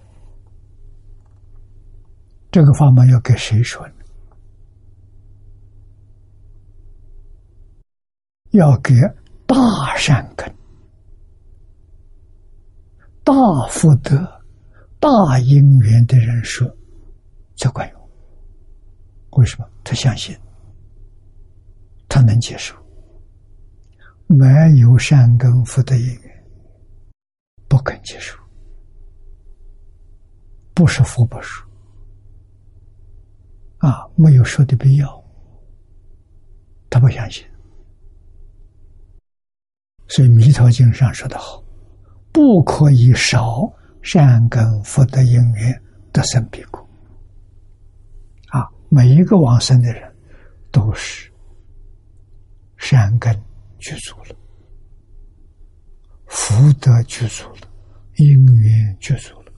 [2.51, 3.93] 这个法门要给谁说呢？
[8.51, 8.95] 要给
[9.45, 9.55] 大
[9.95, 10.51] 善根、
[13.23, 13.33] 大
[13.69, 14.17] 福德、
[14.99, 16.67] 大因缘的人说
[17.55, 18.09] 才管用。
[19.33, 19.69] 为什么？
[19.83, 20.35] 他相信，
[22.07, 22.75] 他能接受。
[24.25, 24.47] 没
[24.79, 26.45] 有善根福德因缘，
[27.67, 28.35] 不肯接受，
[30.73, 31.68] 不是佛不说。
[33.79, 35.23] 啊，没有说的必要，
[36.89, 37.45] 他不相信。
[40.07, 41.63] 所以《弥陀经》上说的好
[42.33, 43.61] ：“不可以少
[44.01, 46.79] 善根福德因缘得生彼国。”
[48.49, 50.11] 啊，每一个往生的人
[50.71, 51.31] 都是
[52.77, 53.33] 善根
[53.77, 54.35] 具足了，
[56.25, 57.67] 福德具足了，
[58.15, 59.53] 因缘具足了。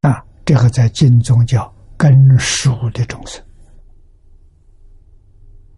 [0.00, 3.44] 啊，这个在经中叫根属的众生。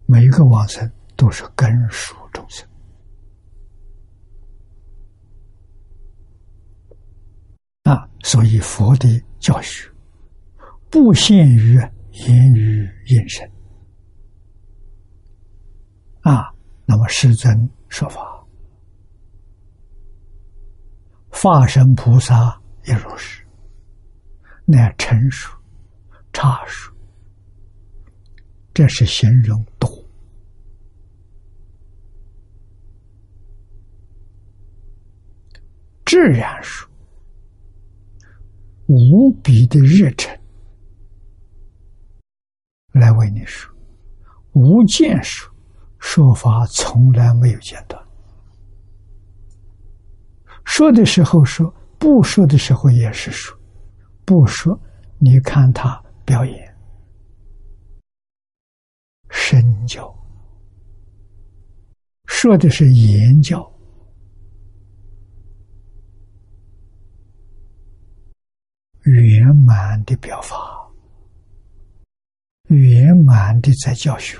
[0.05, 2.67] 每一个往生都是根属众生
[7.83, 9.89] 啊，所以佛的教学
[10.89, 11.75] 不限于
[12.27, 13.49] 言语应声
[16.21, 16.53] 啊。
[16.85, 18.21] 那么世尊说法，
[21.29, 23.42] 化身菩萨也如是，
[24.65, 25.51] 乃成熟、
[26.31, 26.93] 差熟，
[28.73, 29.89] 这是形容多。
[36.05, 36.87] 自然说，
[38.87, 40.39] 无比的热忱
[42.91, 43.73] 来为你说，
[44.51, 45.51] 无间说，
[45.97, 47.99] 说法从来没有间断。
[50.65, 53.57] 说的时候说，不说的时候也是说，
[54.25, 54.79] 不说，
[55.19, 56.77] 你看他表演，
[59.29, 60.13] 身教，
[62.25, 63.69] 说的是言教。
[69.03, 70.89] 圆满的表法，
[72.69, 74.39] 圆满的在教学，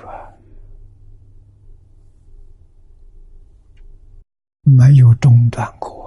[4.62, 6.03] 没有中断过。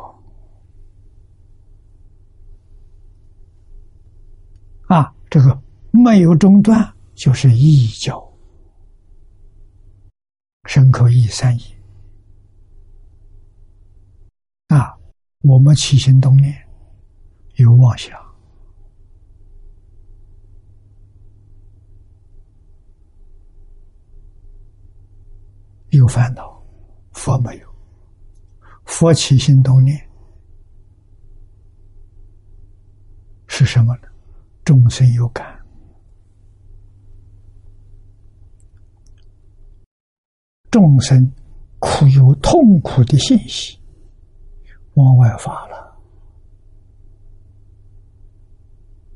[4.88, 5.61] 啊，这个
[5.91, 8.25] 没有中断就是一教，
[10.65, 11.61] 身口意三义。
[14.67, 14.97] 啊，
[15.41, 16.55] 我们起心动念
[17.55, 18.17] 有妄想。
[25.89, 26.61] 有烦恼，
[27.11, 27.67] 佛没有。
[28.85, 29.97] 佛起心动念
[33.47, 34.07] 是什么呢？
[34.68, 35.57] 众生有感，
[40.70, 41.32] 众生
[41.80, 43.80] 苦有痛苦的信息
[44.95, 45.97] 往外发了，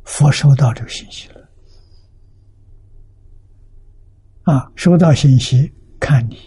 [0.05, 1.49] 佛收到这个信息了，
[4.43, 6.37] 啊，收到信息看你。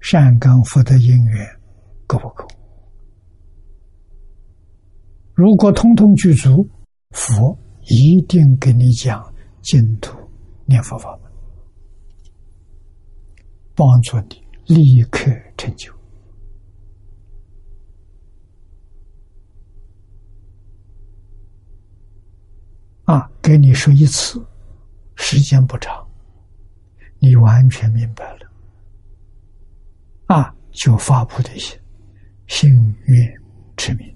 [0.00, 1.60] 善根福德因缘
[2.06, 2.46] 够不够？
[5.32, 6.68] 如果通通具足，
[7.10, 10.16] 佛一定给你讲净土
[10.66, 11.32] 念佛法门，
[13.74, 15.92] 帮助你立刻成就。
[23.04, 24.46] 啊，给你说一次，
[25.16, 26.06] 时间不长，
[27.18, 28.52] 你完全明白了。
[30.26, 31.80] 啊，就发菩提心，
[32.48, 33.42] 心愿
[33.78, 34.14] 持名，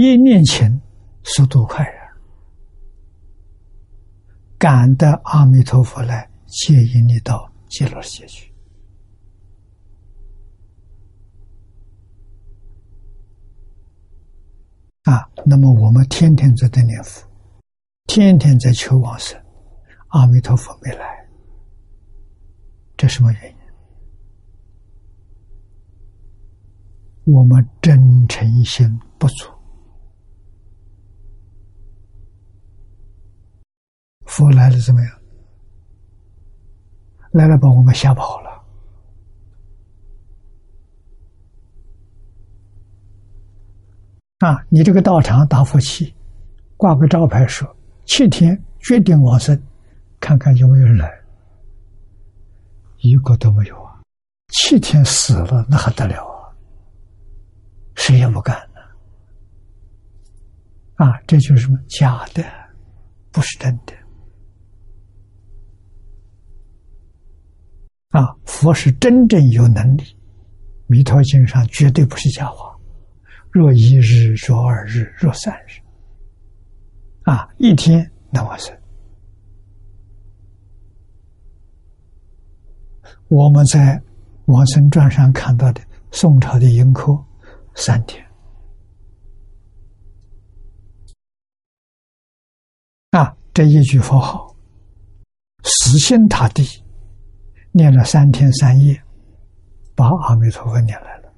[0.00, 0.80] 一念情，
[1.24, 2.12] 速度快呀，
[4.56, 8.54] 赶得阿弥陀佛来接引你到极乐世界去。
[15.02, 17.26] 啊，那么我们天天在这念佛。
[18.06, 19.36] 天天在求往生，
[20.08, 21.28] 阿弥陀佛没来，
[22.96, 23.56] 这什么原因？
[27.34, 29.50] 我们真诚心不足，
[34.28, 35.10] 佛来了怎么样？
[37.32, 38.48] 来了把我们吓跑了。
[44.38, 46.14] 啊，你这个道场打佛器，
[46.76, 47.68] 挂个招牌说
[48.04, 49.60] 七天决定往生，
[50.20, 51.04] 看看有没有人，
[52.98, 54.00] 一个都没有啊！
[54.52, 56.54] 七天死了那还得了啊？
[57.96, 58.80] 谁也不干呢。
[61.04, 62.44] 啊，这就是什么假的，
[63.32, 63.92] 不是真的。
[68.10, 70.02] 啊，佛是真正有能力，
[70.86, 72.74] 《弥陀经》上绝对不是假话。
[73.50, 75.80] 若一日，若二日，若三日，
[77.24, 78.74] 啊，一天能往生。
[83.28, 83.96] 我们在
[84.46, 87.12] 《往生传》上看到的宋朝的迎客，
[87.74, 88.24] 三天。
[93.10, 94.56] 啊，这一句佛号，
[95.62, 96.64] 死心塌地
[97.72, 99.02] 念了三天三夜，
[99.94, 101.32] 把阿弥陀佛念来了。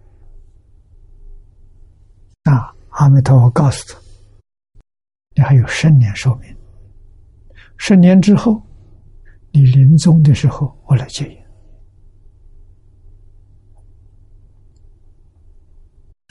[2.44, 2.74] 啊！
[2.90, 3.98] 阿弥陀佛告诉他
[5.36, 6.56] ：“你还有十年寿命，
[7.76, 8.60] 十年之后，
[9.52, 11.38] 你临终的时候，我来接引。”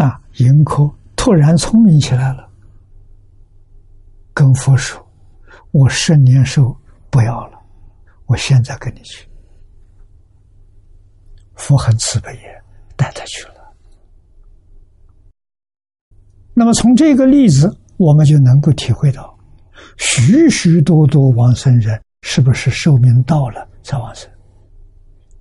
[0.06, 0.22] 啊！
[0.38, 2.50] 迎客突然聪明起来了，
[4.34, 5.06] 跟佛说
[5.72, 6.76] ：“我十年寿
[7.10, 7.62] 不要了，
[8.26, 9.28] 我现在跟你去。”
[11.60, 12.64] 佛很慈悲也，
[12.96, 13.54] 带他去了。
[16.54, 19.38] 那么从这个例子，我们就能够体会到，
[19.98, 24.30] 许许多多往生人是不是寿命到了才往生？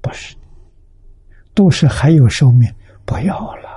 [0.00, 0.36] 不是，
[1.54, 2.72] 都是还有寿命
[3.04, 3.68] 不要了。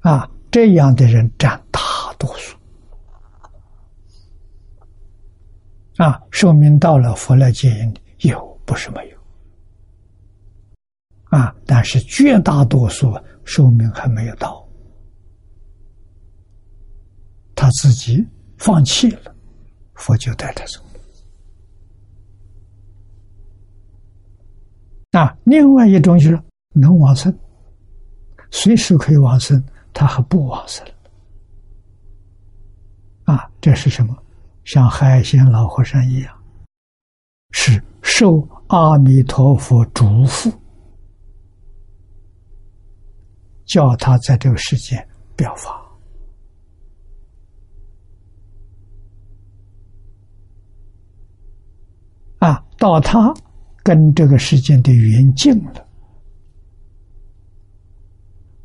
[0.00, 1.80] 啊，这样的人占大
[2.18, 2.56] 多数。
[5.96, 7.94] 啊，寿命到了，佛来接引
[8.30, 9.15] 有，不是没有。
[11.66, 13.12] 但是绝大多数
[13.44, 14.66] 寿命还没有到。
[17.54, 18.24] 他自己
[18.58, 19.34] 放弃了，
[19.94, 20.80] 佛就带他走。
[25.12, 26.38] 啊，另外一种就是
[26.74, 27.34] 能往生，
[28.50, 30.86] 随时可以往生，他还不往生。
[33.24, 34.16] 啊，这是什么？
[34.64, 36.36] 像海鲜老和尚一样，
[37.52, 40.52] 是受阿弥陀佛嘱咐，
[43.66, 44.96] 叫他在这个世界
[45.36, 45.82] 表法。
[52.38, 53.34] 啊，到他
[53.82, 55.88] 跟这个世界的缘尽了，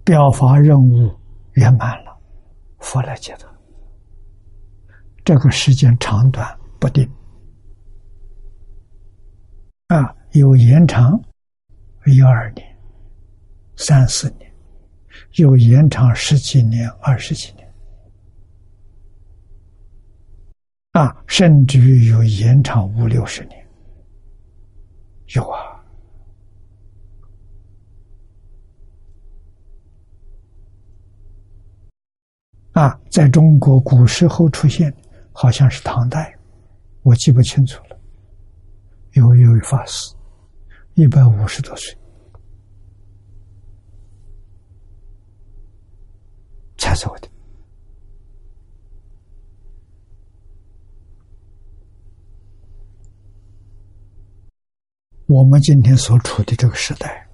[0.03, 1.09] 表法任务
[1.53, 2.15] 圆满了，
[2.79, 3.49] 佛来接他。
[5.23, 7.09] 这个时间长短不定，
[9.87, 11.17] 啊，有延长
[12.07, 12.67] 一二年、
[13.77, 14.50] 三四年，
[15.35, 17.73] 有延长十几年、二十几年，
[20.91, 23.65] 啊，甚至于有延长五六十年。
[25.35, 25.81] 有啊，
[32.73, 34.93] 啊，在中国古时候出现，
[35.31, 36.37] 好像是唐代，
[37.03, 37.97] 我记不清楚了。
[39.13, 40.13] 有一位法师，
[40.95, 41.97] 一百五十多岁
[46.81, 47.29] 才走的。
[55.27, 57.29] 我们今天所处的这个时代，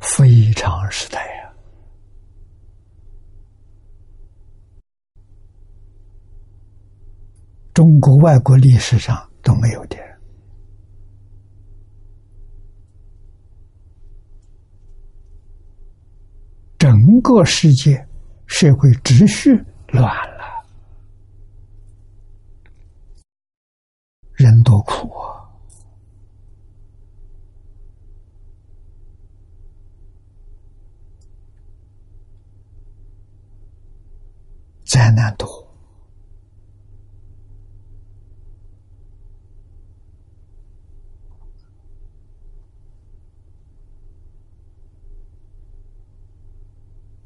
[0.00, 1.54] 非常时代呀！
[7.72, 9.96] 中国外国历史上都没有的，
[16.76, 16.90] 整
[17.22, 18.06] 个世界
[18.52, 19.50] 社会秩序
[19.88, 20.04] 乱
[20.36, 20.44] 了，
[24.34, 25.50] 人多苦啊！
[34.84, 35.48] 灾难多，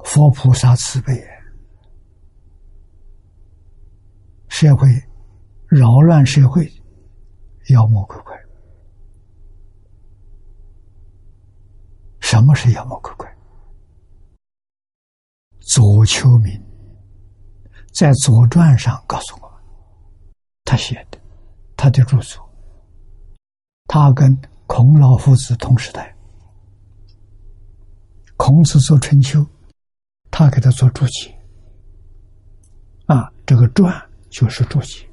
[0.05, 1.19] 佛菩萨慈悲，
[4.49, 4.87] 社会
[5.67, 6.71] 扰乱，社会
[7.69, 8.37] 妖魔鬼怪。
[12.19, 13.27] 什么是妖魔鬼怪？
[15.59, 16.63] 左丘明。
[17.91, 19.59] 在《左传》上告诉我们，
[20.63, 21.19] 他写的，
[21.75, 22.47] 他的著作，
[23.87, 26.15] 他跟孔老夫子同时代。
[28.35, 29.43] 孔子做春秋，
[30.29, 31.33] 他给他做注解。
[33.05, 33.93] 啊，这个传
[34.29, 35.07] 就是注解。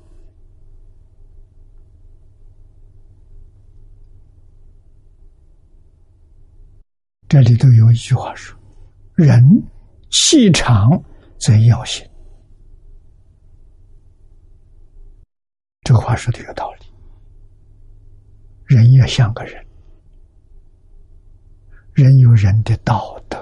[7.29, 8.59] 这里头有一句话说
[9.15, 9.43] ：“人
[10.11, 11.03] 气长
[11.39, 12.05] 则要心。”
[15.83, 16.87] 这个话说的有道理。
[18.67, 19.65] 人也像个人，
[21.93, 23.34] 人有人的道德。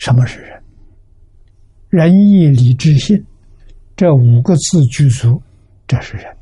[0.00, 0.62] 什么是人？
[1.90, 3.22] 仁义礼智信，
[3.94, 5.40] 这五个字具足，
[5.86, 6.36] 这是人。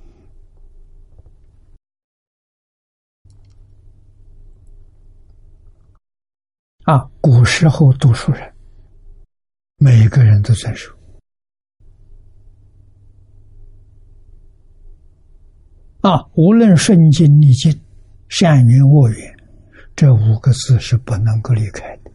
[6.85, 8.55] 啊，古时候读书人，
[9.79, 10.95] 每个人都遵守。
[16.03, 17.77] 啊，无论顺境逆境，
[18.29, 19.37] 善缘恶缘，
[19.97, 22.13] 这五个字是不能够离开的。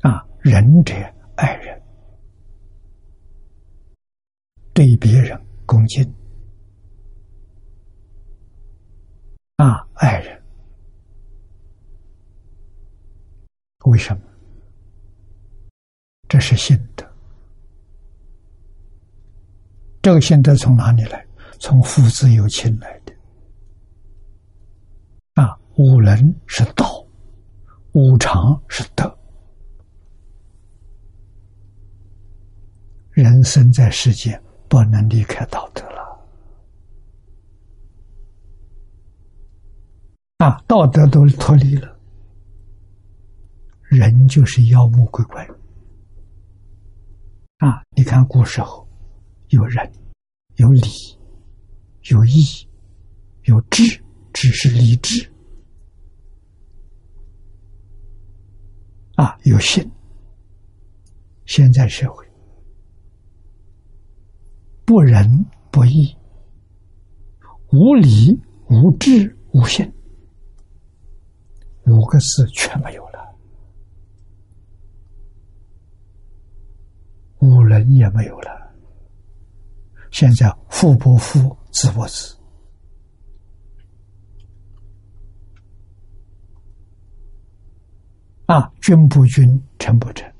[0.00, 0.94] 啊，仁者
[1.36, 1.82] 爱人，
[4.72, 6.02] 对别人恭敬。
[9.56, 10.42] 啊，爱人，
[13.84, 14.22] 为什么？
[16.28, 17.06] 这是心德。
[20.00, 21.26] 这个心德从哪里来？
[21.58, 23.12] 从父子有亲来的
[25.34, 27.06] 啊，五伦是道，
[27.92, 29.14] 五常是德。
[33.22, 36.26] 人生在世间，不能离开道德了
[40.38, 40.58] 啊！
[40.66, 41.98] 道德都脱离了，
[43.82, 45.46] 人就是妖魔鬼怪
[47.58, 47.82] 啊！
[47.94, 48.88] 你看古时候
[49.48, 49.92] 有仁
[50.56, 50.88] 有礼。
[52.04, 52.42] 有义，
[53.42, 54.02] 有智，
[54.32, 55.30] 只是理智
[59.16, 59.86] 啊，有信。
[61.44, 62.26] 现在社会
[64.90, 66.12] 不仁不义，
[67.70, 68.36] 无理
[68.68, 69.88] 无智无信，
[71.86, 73.20] 五个字全没有了，
[77.38, 78.50] 五人也没有了。
[80.10, 81.56] 现在富不富？
[81.70, 82.36] 自不自？
[88.46, 90.34] 啊，君不君，臣不臣，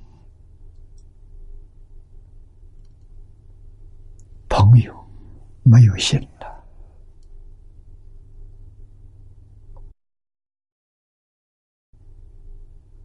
[4.60, 4.94] 朋友
[5.62, 6.64] 没有信了，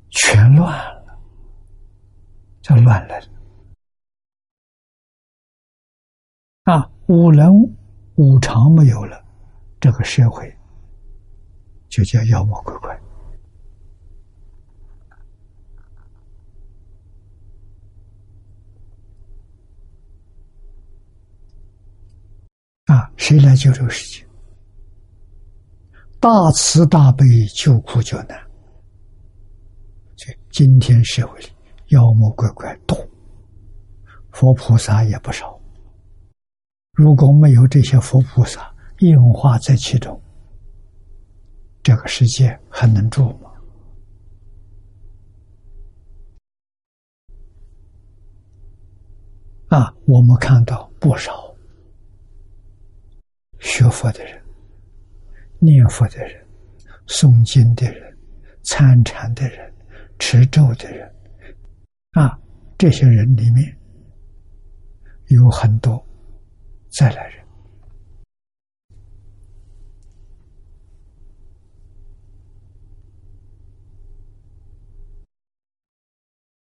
[0.09, 1.17] 全乱了，
[2.61, 3.21] 叫乱人
[6.63, 7.49] 啊，五人。
[8.17, 9.25] 五常没有了，
[9.77, 10.57] 这个社会
[11.89, 12.97] 就叫妖魔鬼怪
[22.85, 23.11] 啊！
[23.17, 24.25] 谁来救这个世界？
[26.19, 28.29] 大慈大悲救苦救难，
[30.15, 31.47] 所以今天社会里
[31.87, 32.97] 妖魔鬼怪多，
[34.31, 35.59] 佛菩萨也不少。
[36.93, 40.19] 如果没有这些佛菩萨应化在其中，
[41.83, 43.51] 这个世界还能住吗？
[49.69, 51.54] 啊，我们看到不少
[53.65, 54.39] 学佛的人、
[55.59, 56.47] 念佛的人、
[57.07, 58.17] 诵经的人、
[58.63, 59.73] 参禅的人、
[60.19, 61.11] 持咒的人，
[62.11, 62.39] 啊，
[62.77, 63.75] 这些人里面
[65.29, 65.99] 有很多。
[66.97, 67.43] 再来人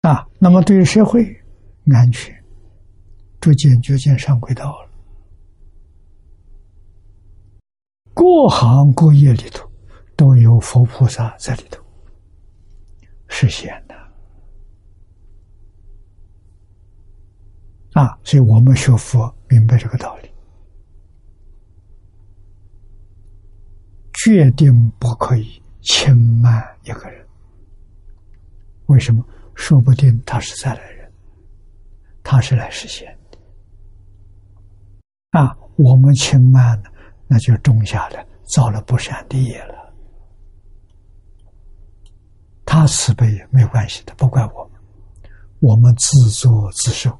[0.01, 0.27] 啊！
[0.41, 1.25] 那么对于社会
[1.93, 2.35] 安全，
[3.41, 4.84] 逐渐逐渐上轨道了。
[8.35, 9.71] 各行各业里头
[10.17, 11.81] 都有佛菩萨在里头
[13.29, 13.95] 实现的
[17.93, 18.19] 啊！
[18.25, 20.29] 所以我们学佛明白这个道理。
[24.15, 27.25] 决定不可以轻慢一个人。
[28.87, 29.25] 为什么？
[29.55, 31.13] 说不定他是再来人，
[32.25, 33.39] 他是来实现的。
[35.39, 36.93] 啊，我们轻慢了，
[37.35, 39.93] 那就种下了造了不善的业了。
[42.65, 44.81] 他慈悲没有关系的，不怪我们，
[45.59, 47.11] 我们自作自受，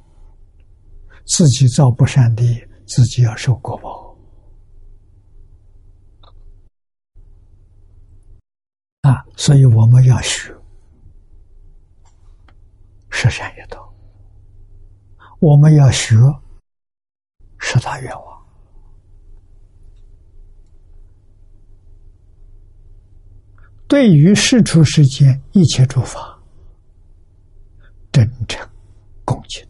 [1.27, 4.17] 自己造不善的业，自己要受果报。
[9.01, 10.57] 啊，所以我们要学
[13.11, 13.93] 十善业道，
[15.41, 16.15] 我们要学
[17.59, 18.34] 十大愿望。
[23.87, 26.39] 对于世出世间一切诸法，
[28.11, 28.67] 真诚
[29.25, 29.65] 恭敬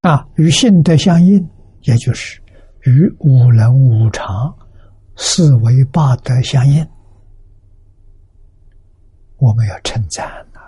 [0.00, 1.46] 啊，与性德相应，
[1.82, 2.40] 也就是
[2.84, 4.56] 与五能五常、
[5.16, 6.84] 四维八德相应。
[9.36, 10.60] 我们要称赞呐！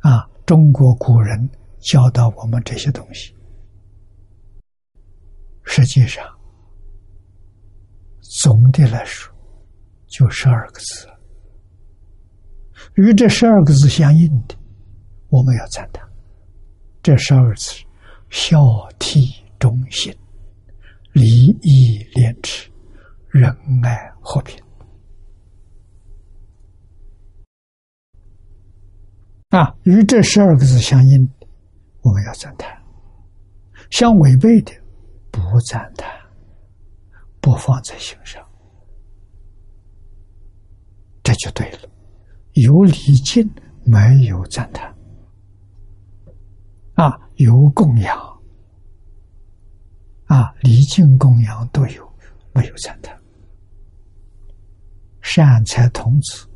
[0.00, 1.48] 啊，中国古人
[1.80, 3.34] 教导我们这些东西，
[5.64, 6.24] 实际上
[8.38, 9.34] 总的来说
[10.06, 11.08] 就十二个字。
[12.96, 14.54] 与这十二个字相应的，
[15.28, 16.06] 我们要赞叹。
[17.02, 17.82] 这十二字：
[18.28, 18.58] 孝
[18.98, 20.14] 悌忠信、
[21.12, 22.70] 礼义廉耻、
[23.28, 23.50] 仁
[23.82, 24.62] 爱和平。
[29.48, 31.46] 啊，与这十二个字相应的，
[32.02, 32.68] 我们要赞叹；
[33.90, 34.72] 相违背的，
[35.30, 36.10] 不赞叹，
[37.46, 38.44] 不放在心上，
[41.22, 41.88] 这就对了。
[42.54, 43.48] 有礼敬，
[43.84, 44.92] 没有赞叹；
[46.94, 48.18] 啊，有供养，
[50.24, 52.12] 啊，礼敬供养都有，
[52.52, 53.16] 没有赞叹。
[55.22, 56.48] 善财童子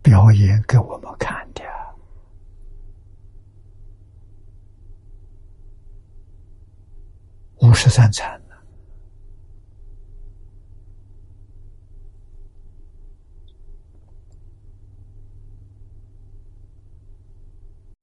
[0.00, 1.62] 表演给我们看的。
[7.60, 8.54] 五十三禅呢？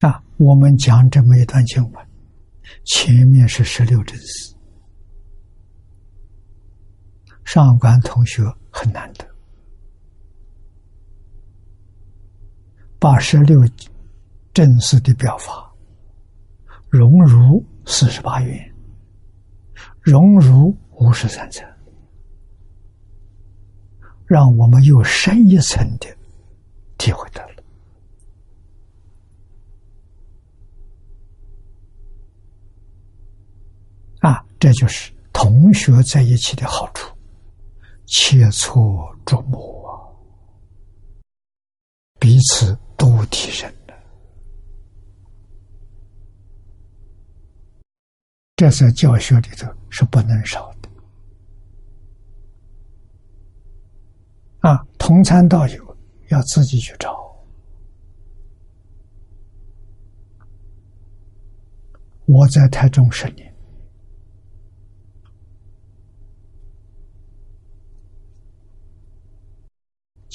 [0.00, 2.06] 啊，我们讲这么一段经文，
[2.84, 4.54] 前面是十六真思，
[7.44, 9.26] 上官同学很难得，
[12.98, 13.66] 把十六
[14.52, 15.72] 正思的表法
[16.90, 18.72] 融入四十八愿。
[20.00, 21.68] 融入五十三层，
[24.24, 26.06] 让我们又深一层的
[26.96, 27.54] 体会到了
[34.20, 34.45] 啊！
[34.58, 37.14] 这就是同学在一起的好处，
[38.06, 39.92] 切磋琢磨啊，
[42.18, 43.94] 彼此都提升了。
[48.56, 50.88] 这在教学里头是不能少的
[54.60, 54.82] 啊！
[54.98, 55.96] 同参道友
[56.28, 57.14] 要自己去找。
[62.24, 63.54] 我在台中十年，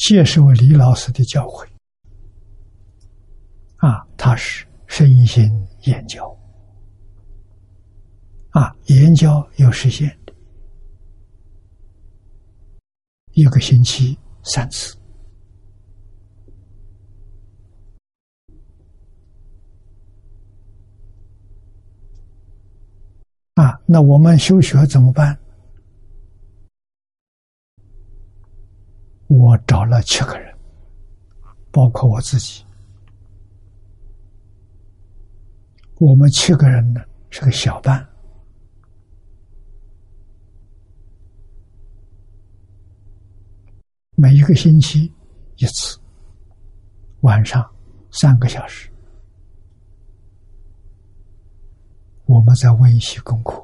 [0.01, 1.63] 接受李老师的教诲
[3.77, 5.51] 啊，他是身心
[5.83, 6.35] 研教。
[8.49, 10.33] 啊，研教有实现的，
[13.33, 14.97] 一个星期三次。
[23.53, 25.39] 啊，那我们休学怎么办？
[29.33, 30.53] 我找了七个人，
[31.71, 32.65] 包括我自己，
[35.99, 38.05] 我们七个人呢是个小班。
[44.17, 45.11] 每一个星期
[45.55, 45.97] 一次，
[47.21, 47.65] 晚上
[48.11, 48.91] 三个小时，
[52.25, 53.63] 我们在温习功课，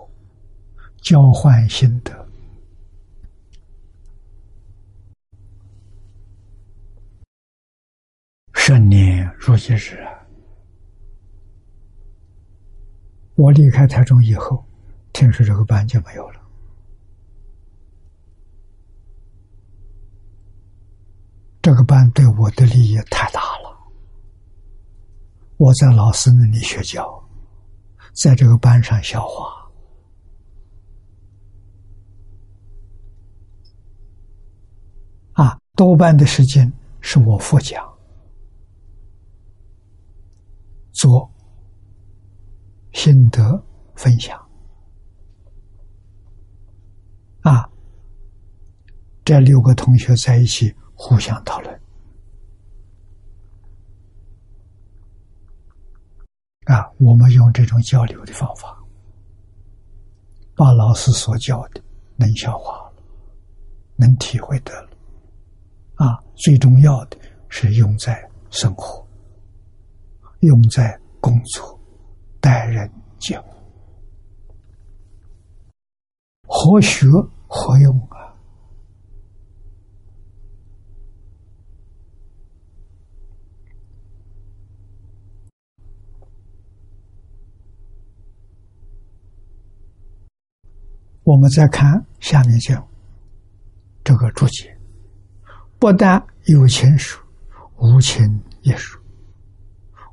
[1.01, 2.26] 交换心得，
[8.68, 9.97] 十年如一日！
[13.36, 14.61] 我离开台中以后，
[15.13, 16.41] 听说这个班就没有了。
[21.61, 23.74] 这个班对我的利益太大了。
[25.55, 27.26] 我在老师那里学教，
[28.22, 29.72] 在这个班上消化，
[35.41, 37.96] 啊，多半的时间是我副讲，
[40.97, 41.31] 做
[42.93, 43.63] 心得
[43.95, 44.37] 分享，
[47.41, 47.69] 啊，
[49.23, 50.75] 这六个同学在一起。
[50.99, 51.81] 互相讨论。
[56.65, 58.75] 啊，我们用这种交流的方法，
[60.55, 61.83] 把老师所教的
[62.15, 63.03] 能消化了，
[63.95, 64.89] 能体会得了，
[65.97, 67.17] 啊，最重要的
[67.47, 69.06] 是用在生活，
[70.41, 71.79] 用在工作、
[72.39, 73.43] 待人接物，
[76.45, 77.07] 何学
[77.47, 78.17] 何用啊？
[91.23, 92.88] 我们再看下面讲
[94.01, 94.77] 这个注解，
[95.77, 97.19] 不但有情书，
[97.79, 98.97] 无情也书，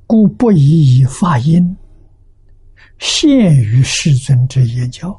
[0.07, 1.77] 故不宜以发音
[2.99, 5.11] 限于世尊之言教。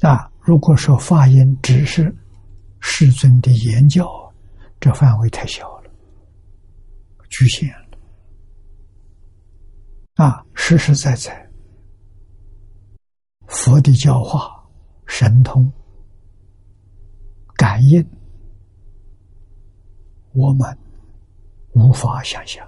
[0.00, 2.14] 啊，如果说发音只是
[2.80, 4.06] 世尊的言教，
[4.78, 5.90] 这范围太小了，
[7.30, 7.98] 局限了。
[10.16, 11.42] 啊，实实在在。
[13.46, 14.62] 佛的教化、
[15.06, 15.72] 神通、
[17.56, 18.06] 感应，
[20.32, 20.76] 我们
[21.74, 22.66] 无法想象，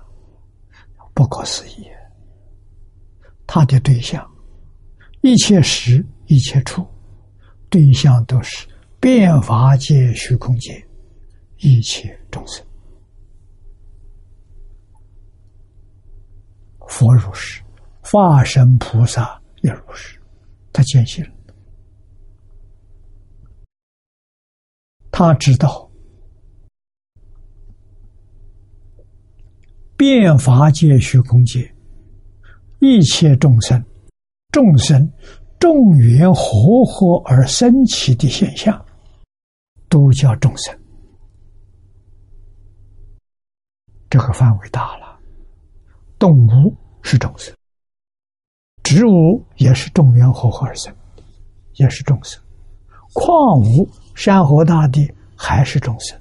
[1.15, 1.87] 不可思议。
[3.47, 4.29] 他的对象，
[5.23, 6.87] 一切时、一切处，
[7.71, 8.67] 对象都是
[9.01, 10.85] 变法界、虚空界
[11.59, 12.65] 一切众生。
[16.89, 17.63] 佛如是，
[18.01, 20.21] 化身菩萨也如是。
[20.73, 21.25] 他坚信，
[25.11, 25.86] 他知道
[29.97, 31.75] 变法界、虚空界
[32.81, 33.83] 一切众生，
[34.53, 35.11] 众生
[35.59, 38.85] 众缘合合而生起的现象，
[39.89, 40.79] 都叫众生。
[44.11, 45.19] 这个范围大了，
[46.19, 47.55] 动物是众生。
[48.83, 50.95] 植物也是众缘合合而生，
[51.75, 52.41] 也是众生；
[53.15, 56.17] 矿物、山河大地还是众生。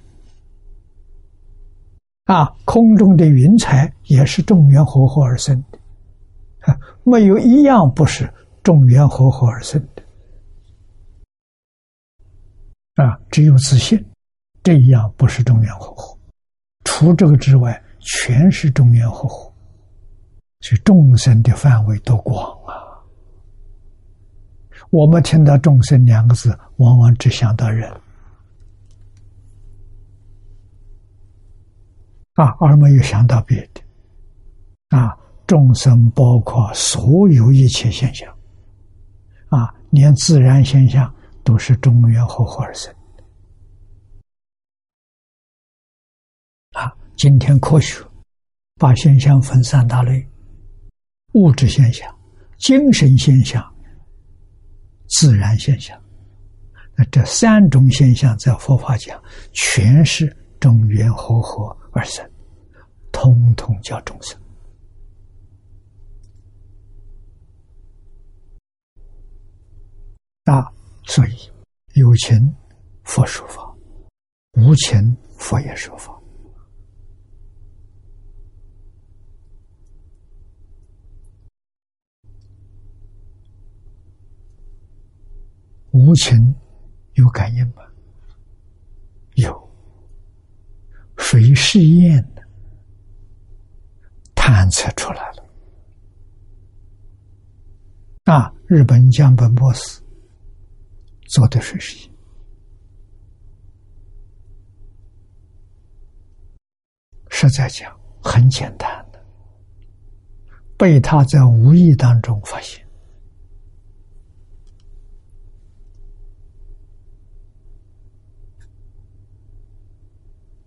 [2.25, 5.77] 啊，空中的云彩也是众缘合合而生的，
[7.03, 8.27] 没有一样不是
[8.63, 10.03] 众缘合合而生的。
[13.03, 14.03] 啊，只有自信，
[14.63, 16.17] 这一样不是众缘合合，
[16.83, 19.53] 除这个之外，全是众缘合合。
[20.61, 22.73] 所以众生的范围多广啊！
[24.89, 27.91] 我们听到“众生”两个字，往往只想到人
[32.35, 33.81] 啊，而没有想到别的
[34.97, 35.17] 啊。
[35.45, 38.27] 众生包括所有一切现象
[39.49, 41.13] 啊，连自然现象
[41.43, 42.93] 都是众缘合合而生
[46.71, 46.91] 啊。
[47.15, 48.03] 今天科学
[48.77, 50.27] 把现象分三大类。
[51.33, 52.09] 物质现象、
[52.57, 53.61] 精神现象、
[55.09, 56.01] 自然现象，
[56.95, 59.21] 那这三种现象在佛法讲，
[59.51, 62.29] 全是众缘和合而生，
[63.13, 64.37] 通通叫众生。
[70.43, 70.69] 啊，
[71.05, 71.31] 所以
[71.93, 72.53] 有情
[73.05, 73.73] 佛说法，
[74.57, 76.13] 无情佛也说法。
[85.91, 86.53] 无情
[87.13, 87.81] 有感应吗？
[89.35, 89.64] 有，
[91.17, 92.23] 谁试验？
[94.35, 95.43] 探测出来了。
[98.25, 99.99] 啊，日本江本博士
[101.27, 102.15] 做的水实验，
[107.29, 109.19] 实在讲很简单的，
[110.77, 112.84] 被他在无意当中发现。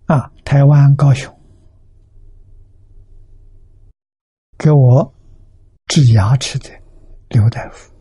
[0.09, 1.31] 啊，台湾高雄。
[4.57, 5.13] 给我
[5.85, 6.69] 治牙齿的
[7.29, 7.93] 刘大夫，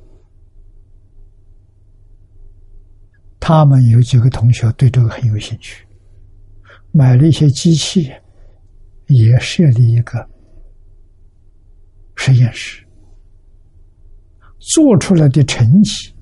[3.39, 5.87] 他们有几个同学对这个很有兴趣，
[6.93, 8.11] 买了一些机器，
[9.09, 10.27] 也设立一个
[12.17, 12.83] 实验室，
[14.59, 16.15] 做出来的成绩，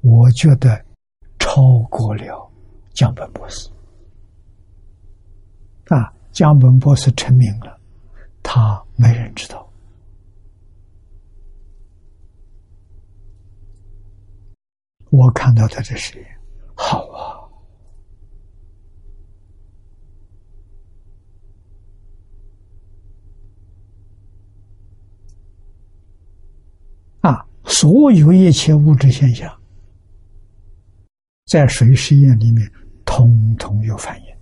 [0.00, 0.84] 我觉得
[1.38, 2.45] 超过了。
[2.96, 3.68] 江本博士
[5.88, 7.78] 啊，江本博士成名了，
[8.42, 9.70] 他没人知道。
[15.10, 16.26] 我看到他的实验，
[16.74, 17.06] 好
[27.20, 27.30] 啊！
[27.30, 29.54] 啊，所有一切物质现象。
[31.44, 32.68] 在水实验里面，
[33.16, 34.36] 通通有反应。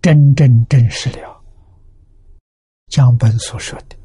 [0.00, 1.44] 真正证实了
[2.86, 3.96] 江本所说的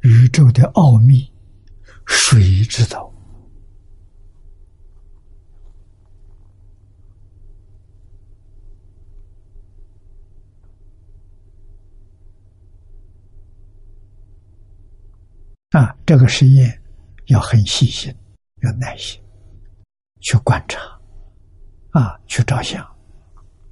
[0.00, 1.32] 宇宙的奥秘，
[2.08, 3.15] 谁知道？
[15.78, 16.80] 啊，这个实验
[17.26, 18.14] 要很细心，
[18.62, 19.20] 要耐心
[20.20, 20.80] 去观察，
[21.90, 22.82] 啊，去照相，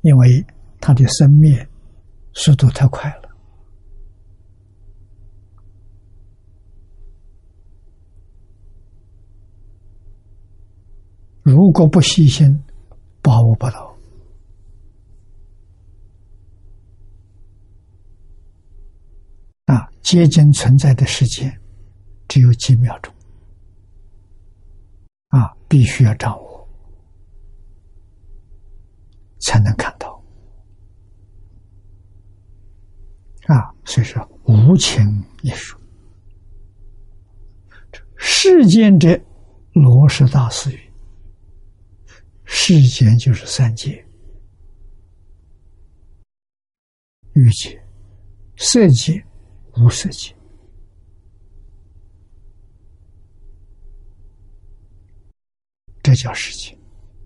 [0.02, 0.44] 因为。
[0.86, 1.66] 它的生灭
[2.34, 3.30] 速度太快了，
[11.40, 12.62] 如果不细心，
[13.22, 13.96] 把握不到
[19.64, 21.59] 啊，接近存在的时间
[22.35, 23.14] 只有几秒钟。
[25.28, 26.68] 啊，必须要掌握。
[29.39, 30.20] 才能看到。
[33.47, 35.80] 啊，所以说无情一说，
[38.16, 39.16] 世间者
[39.72, 40.93] 罗什大师语，
[42.43, 44.05] 世间就是三界：
[47.35, 47.80] 欲界、
[48.57, 49.24] 色界、
[49.76, 50.35] 无色界。
[56.05, 56.78] 这叫世界。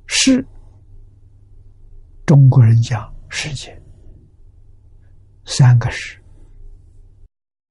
[0.07, 0.47] 是，
[2.25, 3.77] 中国人讲世界。
[5.45, 6.23] 三个是，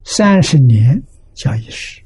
[0.03, 1.01] 三十年
[1.33, 2.03] 叫一世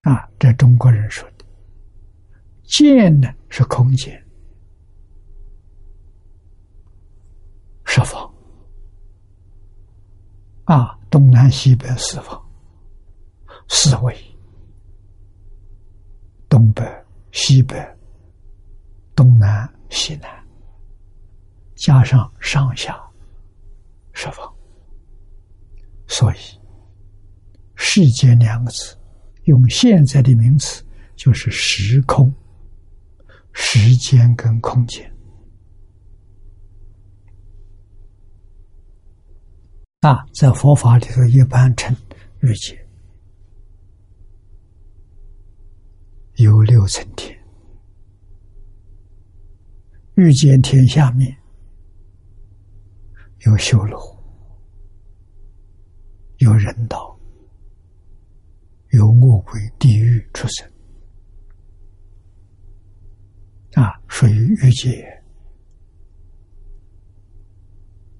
[0.00, 0.28] 啊！
[0.38, 1.44] 这中国人说的，
[2.64, 4.20] 见呢是空间，
[7.84, 8.34] 十方
[10.64, 12.44] 啊，东南西北四方，
[13.68, 14.12] 四维，
[16.48, 16.82] 东北、
[17.30, 17.76] 西北。
[19.14, 20.28] 东南西南，
[21.76, 23.00] 加上上下
[24.12, 24.52] 十方，
[26.08, 26.36] 所以
[27.76, 28.98] “世界”两个字，
[29.44, 30.84] 用现在的名词
[31.14, 32.34] 就是时空、
[33.52, 35.13] 时间跟空间。
[40.04, 41.96] 啊，在佛法里头一般称
[42.40, 42.78] 欲界，
[46.34, 47.34] 有六层天。
[50.16, 51.34] 欲见天下面
[53.46, 53.98] 有修罗，
[56.36, 57.18] 有人道，
[58.90, 60.70] 有恶鬼、地狱出生，
[63.72, 65.02] 啊，属于欲界。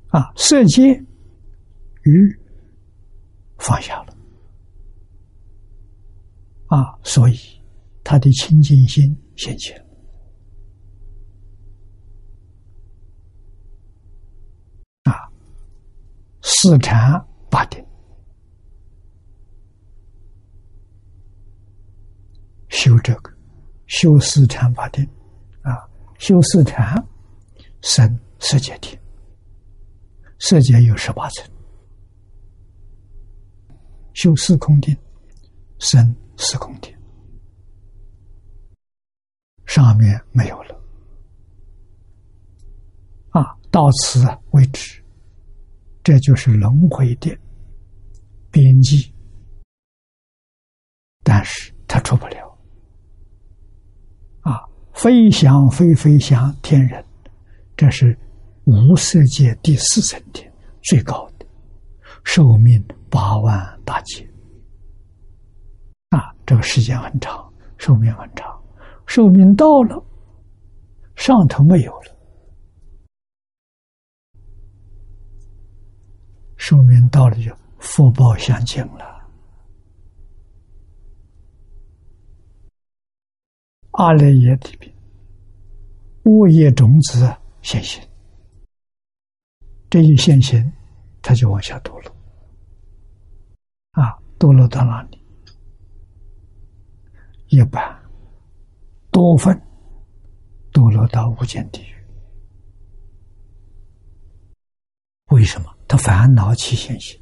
[0.09, 1.05] 啊，色界
[2.05, 2.41] 欲
[3.59, 4.17] 放下了，
[6.67, 7.37] 啊，所以
[8.03, 9.85] 他的清净心现起了。
[16.47, 17.13] 四禅
[17.51, 17.85] 八定，
[22.69, 23.31] 修这个，
[23.87, 25.05] 修四禅八定，
[25.63, 25.77] 啊，
[26.19, 27.03] 修四禅
[27.83, 28.99] 生世界天，
[30.39, 31.51] 世界有十八层，
[34.15, 34.97] 修四空定，
[35.79, 36.97] 生四空定，
[39.67, 40.81] 上面没有了，
[43.31, 45.03] 啊，到此为止。
[46.03, 47.35] 这就是轮回的
[48.51, 49.11] 边际，
[51.23, 52.59] 但是他出不了。
[54.43, 54.61] 啊！
[54.93, 57.03] 飞翔飞飞翔天人，
[57.75, 58.15] 这是
[58.65, 60.53] 无色界第四层天
[60.83, 61.34] 最高的，
[62.25, 64.29] 寿命八万大劫
[66.09, 66.35] 啊！
[66.45, 68.61] 这个时间很长，寿命很长，
[69.07, 70.05] 寿命到了，
[71.15, 72.17] 上头没有了。
[76.57, 79.15] 寿命到了，就福报相尽了。
[83.93, 84.93] 阿赖耶里边，
[86.25, 88.03] 物业种子现行，
[89.89, 90.73] 这一现行，
[91.23, 92.14] 它就往下堕落。
[93.95, 95.19] 啊，堕落到哪里？
[97.49, 97.83] 一般
[99.11, 99.59] 多分
[100.73, 101.95] 堕落到无间地狱。
[105.33, 105.75] 为什么？
[105.87, 107.21] 他烦恼起现行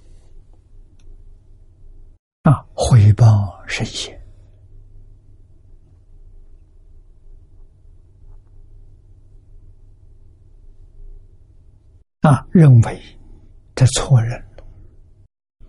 [2.43, 4.19] 啊，回报神仙
[12.21, 13.03] 啊，认为
[13.75, 14.43] 他错认，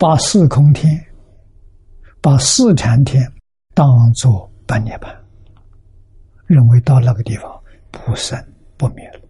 [0.03, 1.01] 把四空天、
[2.21, 3.25] 把四禅天
[3.73, 5.15] 当作半涅盘，
[6.45, 7.49] 认为到那个地方
[7.89, 8.37] 不生
[8.75, 9.21] 不灭了，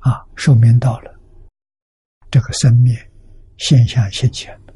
[0.00, 1.20] 啊，寿命到了，
[2.32, 2.98] 这个生灭
[3.58, 4.74] 现象现前了，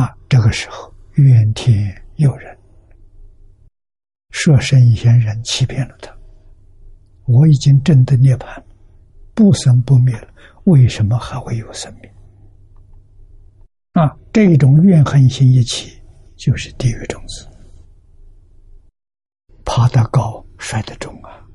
[0.00, 2.58] 啊，这个时候怨天尤人。
[4.30, 6.10] 设身一些人欺骗了他，
[7.26, 8.64] 我已经证得涅槃，
[9.34, 10.28] 不生不灭了，
[10.64, 12.10] 为什么还会有生命？
[13.92, 16.00] 啊，这种怨恨心一起，
[16.36, 17.46] 就是地狱种子，
[19.64, 21.46] 爬得高，摔得重啊！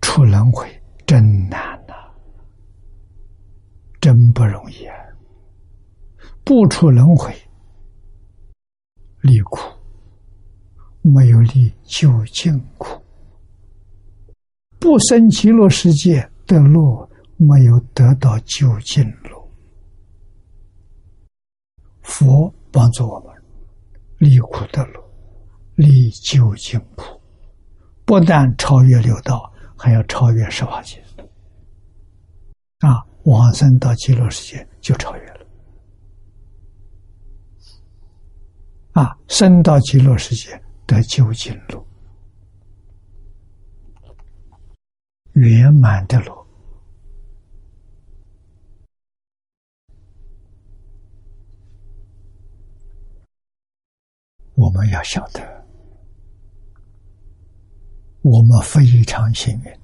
[0.00, 0.68] 出轮回
[1.06, 1.94] 真难呐，
[4.00, 4.96] 真不容易啊！
[6.44, 7.32] 不出轮回，
[9.20, 9.58] 离苦。
[11.04, 13.02] 没有离究竟苦，
[14.78, 19.50] 不生极乐世界的路，没有得到究竟路。
[22.02, 23.34] 佛帮助我们
[24.18, 25.02] 离苦的路，
[25.76, 27.20] 离究竟苦，
[28.04, 31.02] 不但超越六道，还要超越十八界。
[32.80, 35.46] 啊，往生到极乐世界就超越了。
[38.92, 40.62] 啊，生到极乐世界。
[40.84, 41.86] 得究竟路，
[45.34, 46.41] 圆满的路，
[54.54, 55.40] 我们要晓得，
[58.22, 59.80] 我们非常幸运，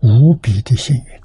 [0.00, 1.20] 无比的幸运，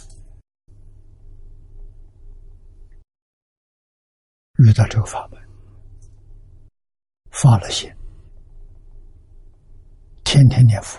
[4.66, 5.40] 遇到这个法门，
[7.32, 7.92] 发了心。
[10.24, 10.98] 天天念佛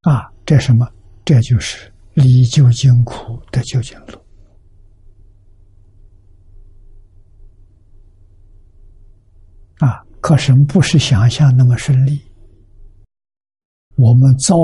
[0.00, 0.84] 啊，这什么？
[1.24, 4.19] 这就是离究竟苦的究竟路
[9.80, 10.04] 啊！
[10.20, 12.20] 可是不是想象那么顺利，
[13.96, 14.54] 我们遭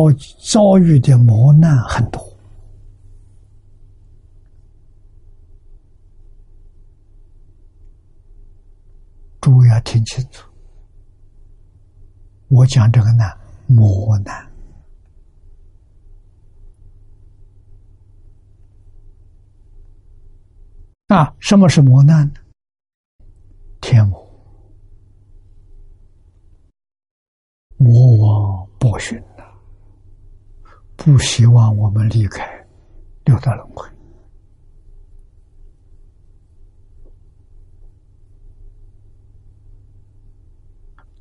[0.44, 2.22] 遭遇的磨难很多，
[9.40, 10.47] 诸位要听清楚。
[12.48, 13.34] 我讲这个难，
[13.66, 14.47] 磨难
[21.09, 21.34] 啊！
[21.40, 22.34] 什么是磨难呢？
[23.80, 24.25] 天魔、
[27.78, 29.44] 魔王不驯呐，
[30.96, 32.42] 不希望我们离开
[33.24, 33.88] 六道轮回。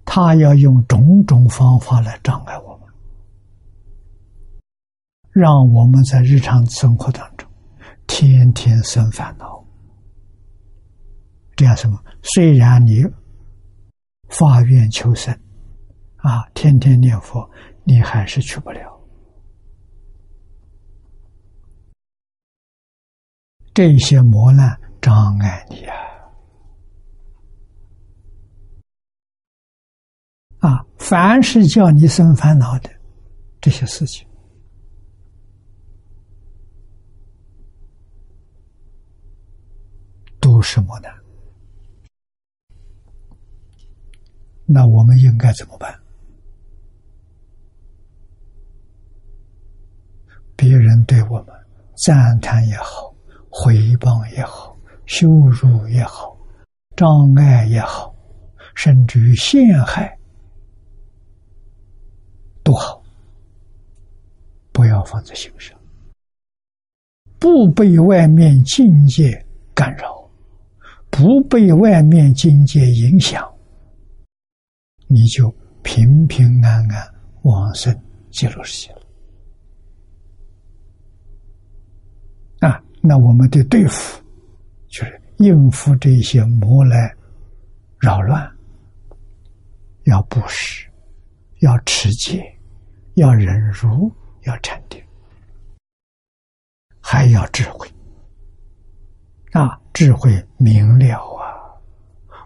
[0.05, 2.87] 他要用种种方法来障碍我们，
[5.31, 7.49] 让我们在日常生活当中
[8.07, 9.61] 天天生烦恼。
[11.57, 12.01] 这样什么？
[12.23, 13.03] 虽然你
[14.29, 15.37] 发愿求生，
[16.25, 17.47] 啊，天天念佛，
[17.83, 18.99] 你还是去不了。
[23.75, 25.95] 这些磨难障碍你啊。
[30.61, 32.89] 啊，凡是叫你生烦恼的
[33.61, 34.27] 这些事情，
[40.39, 41.13] 都是磨难。
[44.65, 46.01] 那我们应该怎么办？
[50.55, 51.47] 别人对我们
[51.95, 53.13] 赞叹也好，
[53.49, 54.75] 回谤也好，
[55.05, 56.35] 羞辱也好，
[56.95, 58.15] 障碍也好，
[58.73, 60.17] 甚至于陷害。
[62.63, 63.01] 都好，
[64.71, 65.77] 不要放在心上，
[67.37, 70.27] 不被外面境界干扰，
[71.11, 73.47] 不被外面境界影响，
[75.07, 75.53] 你就
[75.83, 77.13] 平平安安
[77.43, 77.95] 往生
[78.31, 79.04] 极乐世界了。
[82.59, 84.21] 啊，那我们的对付，
[84.87, 87.15] 就是应付这些魔来
[87.99, 88.51] 扰乱，
[90.03, 90.87] 要布施，
[91.59, 92.51] 要持戒。
[93.15, 94.11] 要忍辱，
[94.41, 95.01] 要禅定，
[96.99, 97.87] 还要智慧
[99.53, 99.79] 啊！
[99.93, 101.47] 智慧明了啊，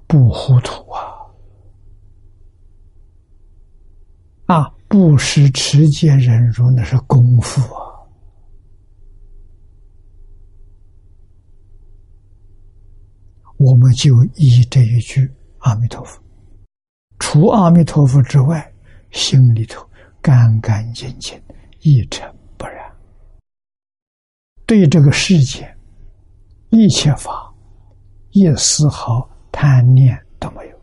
[0.06, 1.02] 不糊涂啊！
[4.45, 7.89] 啊，布施持戒忍辱，那是功夫啊！
[13.60, 16.18] 我们就依这一句阿弥陀佛，
[17.19, 18.73] 除阿弥陀佛之外，
[19.11, 19.86] 心里头
[20.22, 21.38] 干干净净，
[21.81, 22.26] 一尘
[22.57, 22.90] 不染，
[24.65, 25.69] 对这个世界
[26.69, 27.53] 一切法
[28.30, 30.80] 一丝毫贪念都没有。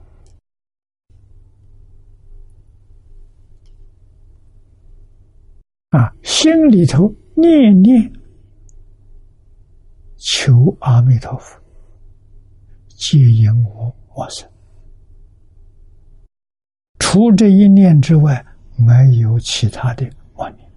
[5.99, 6.13] 啊！
[6.23, 8.13] 心里头念念
[10.19, 11.59] 求阿弥陀佛，
[12.97, 14.51] 皆因我往生。
[16.99, 18.45] 除这一念之外，
[18.77, 20.69] 没有其他的妄念。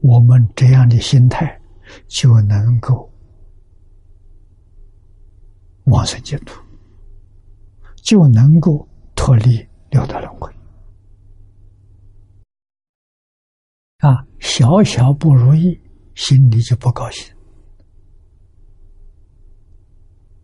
[0.00, 1.60] 我们这样的心态，
[2.08, 3.10] 就能够
[5.84, 6.60] 往生净土，
[8.02, 10.52] 就能够脱离六道轮回。
[14.00, 15.78] 啊，小小不如意，
[16.14, 17.34] 心里就不高兴。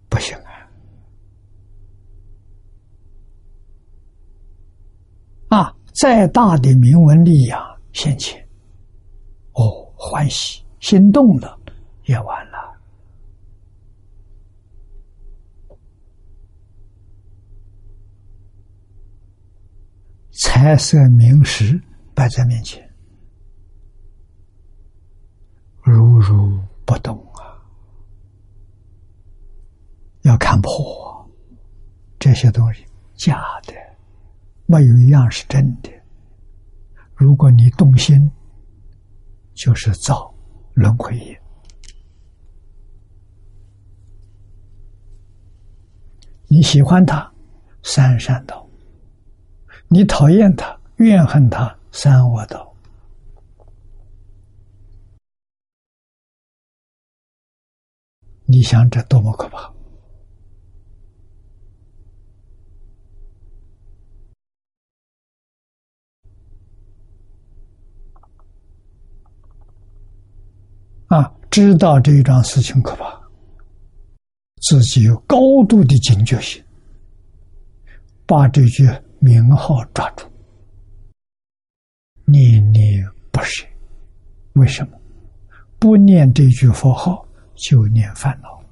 [0.08, 0.70] 不行啊！
[5.48, 7.60] 啊，再大的名闻利养
[7.92, 8.40] 现前，
[9.52, 11.58] 哦，欢喜心动了，
[12.04, 12.56] 也完了。
[20.30, 21.80] 财色名食
[22.14, 22.85] 摆在面前，
[25.88, 27.54] 如如不动啊。
[30.22, 31.24] 要看破
[32.18, 32.84] 这些东西，
[33.14, 33.72] 假的，
[34.66, 35.90] 没有一样是真的。
[37.14, 38.28] 如果你动心，
[39.54, 40.34] 就是造
[40.74, 41.40] 轮回业。
[46.48, 47.32] 你喜欢他，
[47.84, 48.68] 三善道；
[49.86, 52.75] 你讨厌他、怨恨他，三恶道。
[58.48, 59.74] 你想这多么可怕！
[71.08, 73.20] 啊，知道这一桩事情可怕，
[74.62, 75.36] 自己有高
[75.68, 76.62] 度的警觉性，
[78.26, 80.24] 把这句名号抓住，
[82.26, 83.66] 念念不舍。
[84.52, 84.98] 为什么
[85.80, 87.25] 不念这句佛号
[87.56, 88.62] 就念烦恼？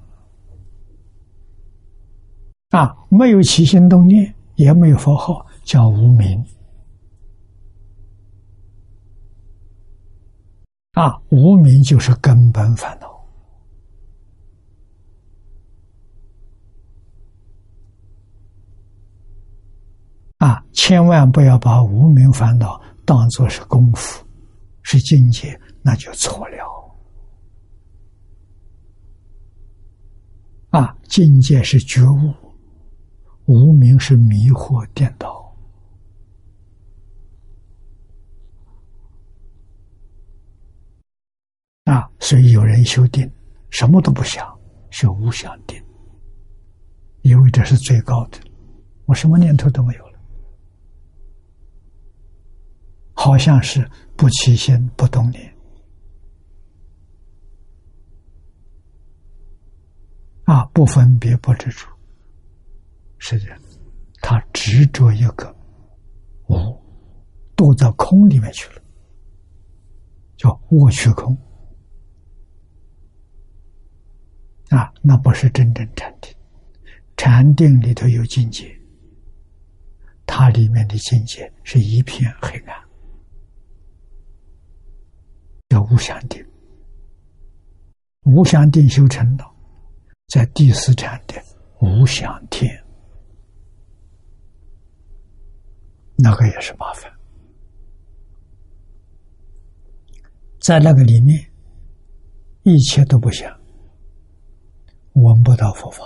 [2.69, 6.43] 啊，没有起心动念，也没有佛号，叫无名。
[10.93, 13.13] 啊，无名就是根本烦恼。
[20.37, 24.25] 啊，千万不要把无名烦恼当作是功夫，
[24.83, 26.74] 是境界，那就错了。
[30.75, 32.33] 啊，境界是觉悟，
[33.45, 35.55] 无名是迷惑颠倒。
[41.85, 43.31] 啊，所以有人修定，
[43.69, 44.45] 什么都不想，
[44.89, 45.81] 修无想定，
[47.21, 48.37] 因为这是最高的，
[49.05, 50.19] 我什么念头都没有了，
[53.13, 55.54] 好像是不起心不动念，
[60.45, 61.87] 啊，不分别不执着，
[63.17, 63.45] 是的，
[64.21, 65.55] 他执着一个
[66.47, 66.55] 无，
[67.55, 68.81] 堕到空里面去了，
[70.37, 71.35] 叫我去空。
[74.69, 76.33] 啊，那不是真正禅定。
[77.17, 78.77] 禅定里头有境界，
[80.25, 82.75] 它里面的境界是一片黑暗，
[85.69, 86.45] 叫无相定。
[88.23, 89.54] 无相定修成了，
[90.27, 91.35] 在第四禅的
[91.79, 92.67] 无想天，
[96.17, 97.11] 那个也是麻烦，
[100.59, 101.39] 在那个里面，
[102.63, 103.55] 一切都不想。
[105.13, 106.03] 闻不到佛法，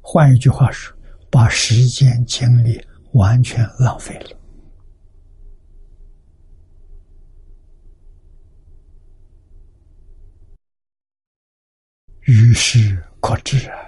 [0.00, 0.96] 换一句话说，
[1.30, 4.39] 把时间精力完全浪费了。
[12.50, 13.78] 于是可知啊，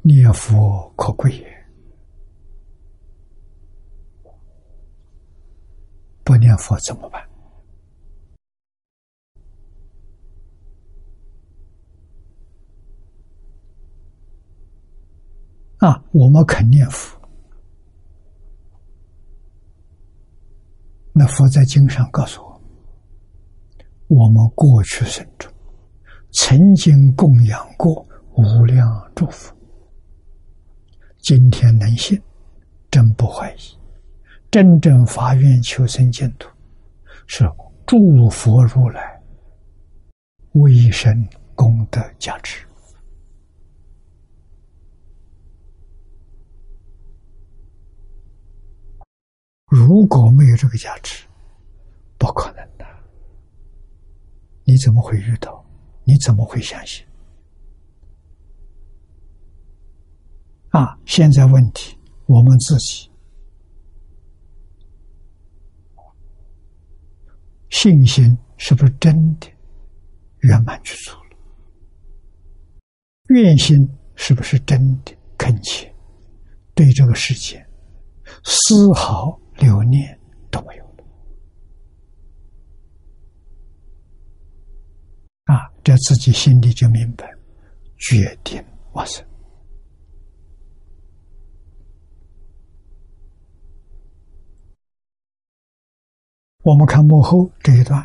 [0.00, 1.66] 念佛可贵也，
[6.24, 7.22] 不念佛怎么办？
[15.80, 17.20] 啊，我们肯念佛。
[21.12, 22.62] 那佛在经上告诉我，
[24.08, 25.51] 我们过去生中
[26.32, 28.06] 曾经供养过
[28.36, 29.54] 无量祝福，
[31.18, 32.20] 今天能信，
[32.90, 33.58] 真不怀疑。
[34.50, 36.48] 真正发愿求生净土，
[37.26, 37.44] 是
[37.86, 39.20] 诸佛如来
[40.52, 42.66] 威神功德加持。
[49.66, 51.26] 如果没有这个加持，
[52.18, 52.86] 不可能的。
[54.64, 55.61] 你怎么会遇到？
[56.12, 57.02] 你怎么会相信？
[60.68, 60.98] 啊！
[61.06, 63.10] 现在问题，我们自己
[67.70, 69.46] 信心是不是真的
[70.40, 71.36] 圆满具足了？
[73.28, 73.78] 愿心
[74.14, 75.90] 是不是真的恳切？
[76.74, 77.66] 对这个世界
[78.44, 80.20] 丝毫留念
[80.50, 80.81] 都没有。
[85.52, 87.30] 啊，这自己心里就明白，
[87.98, 89.22] 决定完成。
[96.62, 98.02] 我们看幕后这一段，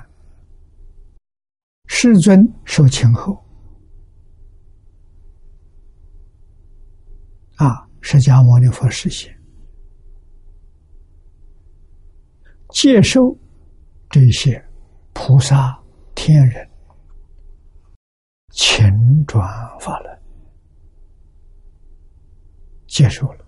[1.86, 3.42] 世尊受请后，
[7.56, 9.34] 啊，释迦牟尼佛实现，
[12.74, 13.38] 接受
[14.10, 14.62] 这些
[15.14, 15.82] 菩萨
[16.14, 16.70] 天人。
[18.58, 18.92] 前
[19.28, 19.48] 转
[19.80, 20.20] 法轮，
[22.88, 23.46] 接受了。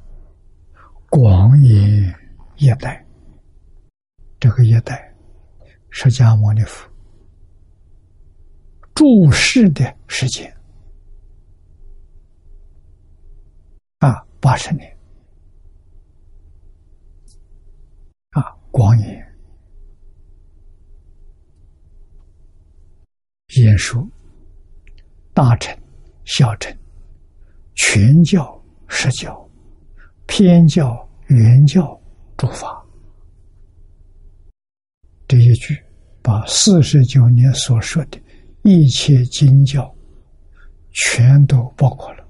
[1.10, 2.16] 广严
[2.58, 3.04] 一代，
[4.40, 5.12] 这个一代
[5.90, 6.88] 释迦牟尼佛。
[8.94, 10.56] 注释的时间。
[13.98, 14.96] 啊，八十年。
[18.30, 19.36] 啊，广严
[23.56, 24.08] 演说。
[25.42, 25.74] 大乘、
[26.26, 26.78] 小乘、
[27.74, 29.50] 全教、实教、
[30.28, 31.98] 偏教、原教
[32.36, 32.86] 诸法，
[35.30, 35.82] 这一句
[36.22, 38.22] 把四十九年所说的
[38.64, 39.90] 一切经教
[40.92, 42.28] 全都包括了。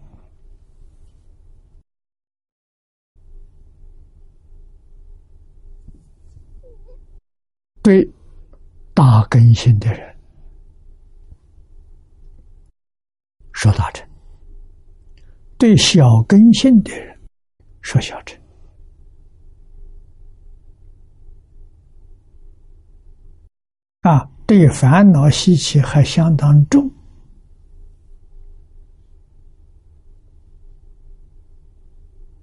[7.82, 8.08] 对
[8.94, 10.19] 大根性的人。
[13.62, 14.08] 说大乘，
[15.58, 17.20] 对小根性的人
[17.82, 18.40] 说小乘，
[24.00, 26.90] 啊，对烦恼习气还相当重，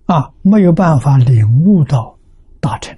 [0.04, 2.18] 啊，没有办法领悟到
[2.60, 2.94] 大乘，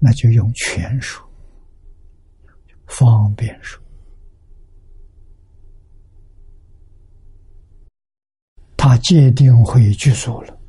[0.00, 1.24] 那就用全说，
[2.86, 3.83] 方便说。
[8.86, 10.60] 他界定会具足了，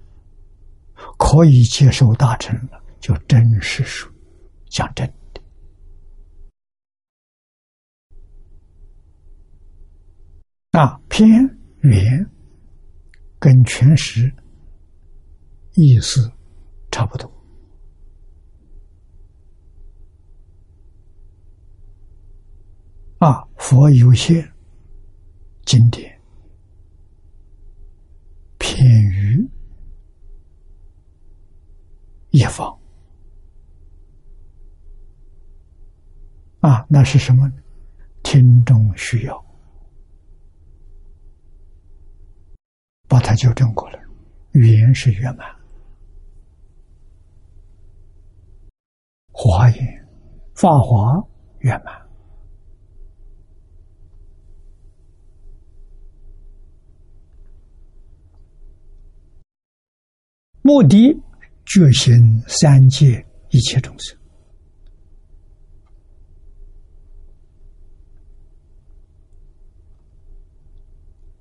[1.18, 4.10] 可以接受大乘了，就真实说，
[4.70, 5.42] 讲真的。
[10.80, 11.30] 啊，偏
[11.82, 12.26] 圆
[13.38, 14.34] 跟全实
[15.74, 16.32] 意思
[16.92, 17.30] 差不多。
[23.18, 24.50] 啊，佛有些
[25.66, 26.16] 经典。
[28.58, 29.48] 偏于
[32.36, 32.78] 一方
[36.60, 37.50] 啊，那是什么？
[38.24, 39.46] 听众需要
[43.08, 44.04] 把它纠正过来，
[44.52, 45.48] 语言是圆满，
[49.32, 50.08] 华严、
[50.56, 51.24] 法华
[51.60, 52.06] 圆满。
[60.64, 61.16] 目的
[61.66, 64.18] 觉醒三界一切众生，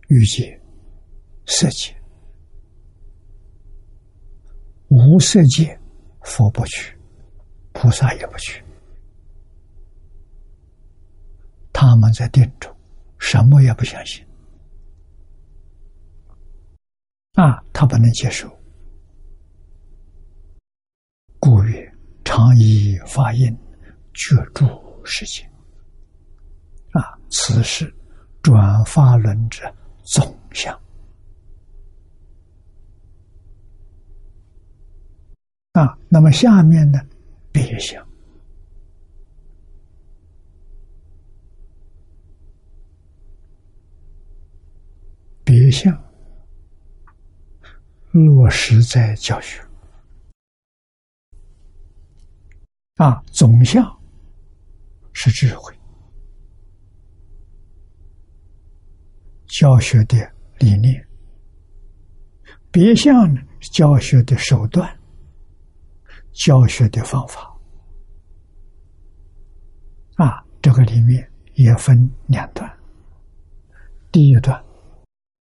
[0.09, 0.61] 欲界、
[1.47, 1.95] 色界、
[4.89, 5.79] 无色界，
[6.23, 6.97] 佛不去，
[7.73, 8.65] 菩萨也不去，
[11.73, 12.75] 他们在定中，
[13.19, 14.25] 什么也不相信，
[17.35, 18.51] 啊，他不能接受。
[21.39, 21.93] 故曰：
[22.37, 23.57] 常以法印
[24.13, 24.67] 觉诸
[25.05, 25.49] 世界。
[26.91, 27.95] 啊，此是
[28.43, 30.77] 转法轮者总相。
[35.75, 37.01] 啊，那么下面呢？
[37.53, 38.05] 别相。
[45.45, 45.97] 别相
[48.11, 49.65] 落实在教学
[52.97, 53.85] 啊，总相
[55.13, 55.77] 是智慧，
[59.49, 60.17] 教学的
[60.59, 61.05] 理念，
[62.71, 64.89] 别相呢，教学的手段，
[66.33, 67.53] 教学的方法。
[70.15, 72.73] 啊，这个里面也分两段。
[74.13, 74.65] 第一段，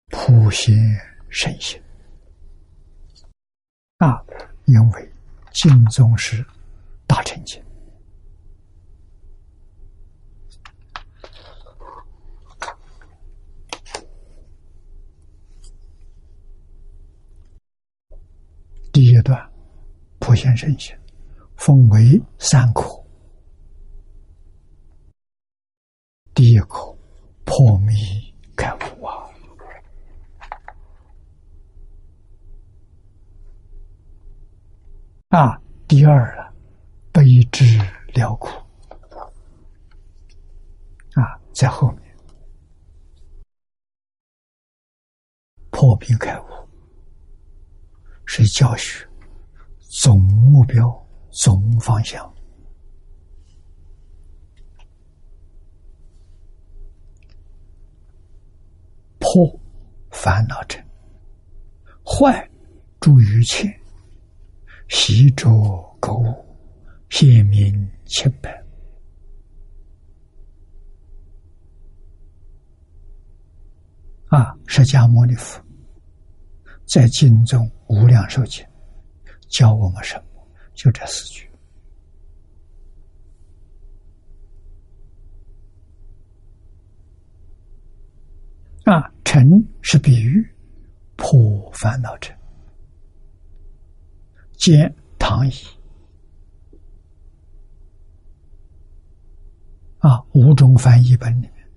[0.07, 0.75] 普贤
[1.29, 1.79] 圣行
[3.99, 4.25] 啊，
[4.65, 5.13] 因为
[5.53, 6.43] 净宗是
[7.07, 7.63] 大成经。
[18.93, 19.39] 第一段，
[20.19, 20.99] 普贤圣行，
[21.57, 23.07] 分为三口，
[26.35, 26.99] 第一口
[27.45, 27.93] 破迷。
[28.57, 29.29] 开悟啊！
[35.29, 36.46] 啊，第二了，
[37.57, 37.65] 知
[38.13, 38.49] 了苦。
[41.15, 42.17] 啊，在后面。
[45.71, 46.45] 破冰开悟。
[48.27, 49.09] 是教学
[49.79, 50.87] 总目标、
[51.31, 52.31] 总方向。
[59.19, 59.59] 破
[60.11, 60.85] 烦恼症，
[62.05, 62.47] 坏
[63.01, 63.67] 诸于切，
[64.91, 65.49] 习着
[65.99, 66.23] 购
[67.07, 68.63] 物，显明清白。
[74.29, 74.53] 啊！
[74.67, 75.65] 释迦牟尼佛
[76.85, 78.67] 在经中无量寿经
[79.49, 80.47] 教我们什么？
[80.75, 81.49] 就这四句。
[88.85, 89.49] 啊，尘
[89.81, 90.45] 是比喻，
[91.17, 92.35] 破烦恼者，
[94.59, 95.53] 兼唐矣。
[100.07, 101.69] 啊，五种翻译本里面，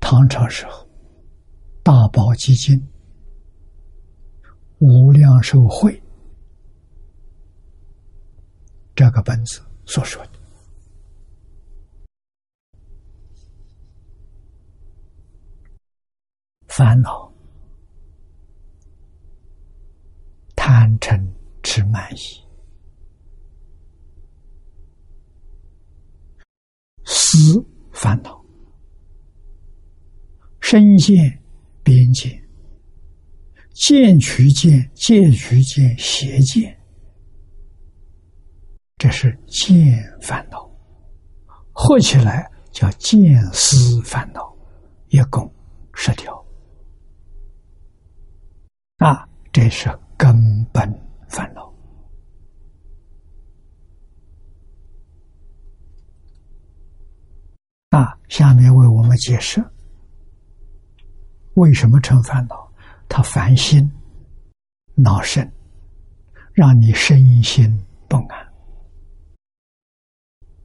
[0.00, 0.88] 唐朝时候，
[1.82, 2.82] 大宝积经、
[4.78, 6.02] 无量寿会
[8.94, 10.30] 这个本子所说的。
[16.68, 17.30] 烦恼、
[20.56, 21.22] 贪嗔
[21.62, 22.43] 痴慢疑、
[27.34, 28.40] 思烦恼、
[30.60, 31.42] 身见、
[31.82, 32.40] 边界、
[33.72, 36.80] 见取见、见取见、邪见，
[38.96, 40.70] 这是见烦恼，
[41.72, 44.56] 合起来叫见思烦恼，
[45.08, 45.52] 一共
[45.92, 46.32] 十条。
[48.98, 50.88] 啊，这是根本
[51.28, 51.73] 烦恼。
[57.94, 59.64] 啊，下面为我们解释
[61.54, 62.68] 为什么成烦恼？
[63.08, 63.88] 他烦心、
[64.96, 65.48] 恼肾，
[66.52, 67.70] 让你身心
[68.08, 68.52] 不安，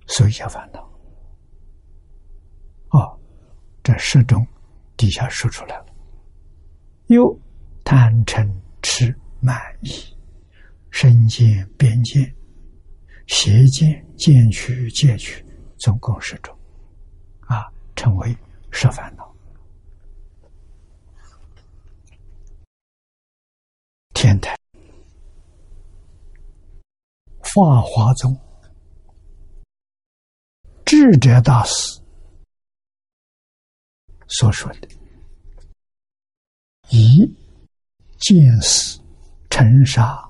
[0.08, 0.82] 所以叫烦恼。
[2.90, 3.20] 哦，
[3.84, 4.44] 这十种
[4.98, 5.86] 底下说出来了，
[7.10, 7.40] 有。
[7.84, 8.48] 贪嗔
[8.84, 9.92] 痴慢疑，
[10.92, 12.36] 身见边见，
[13.26, 15.44] 邪见见取戒取，
[15.78, 16.56] 总共十种，
[18.00, 18.34] 称为
[18.72, 19.30] 十烦恼。
[24.14, 24.56] 天台
[27.44, 28.34] 法华宗
[30.86, 32.02] 智者大师
[34.30, 34.88] 所说的，
[36.92, 37.30] 一。
[38.20, 39.02] 见死、
[39.50, 40.22] 尘沙、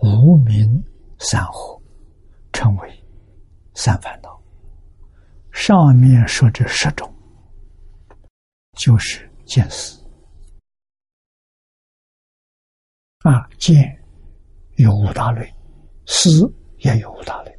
[0.00, 0.84] 无名
[1.20, 1.80] 三惑，
[2.52, 3.04] 称为
[3.72, 4.39] 三烦恼。
[5.52, 7.12] 上面说这十种，
[8.72, 9.98] 就是见死。
[13.20, 14.02] 啊，见
[14.76, 15.52] 有五大类，
[16.06, 17.58] 思也有五大类。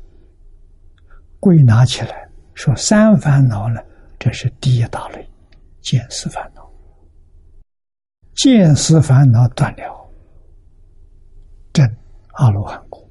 [1.39, 3.79] 归纳起来说，三烦恼呢，
[4.17, 5.29] 这是第一大类，
[5.81, 6.67] 见思烦恼。
[8.33, 10.09] 见思烦恼断了，
[11.73, 11.87] 正
[12.33, 13.07] 阿罗汉果，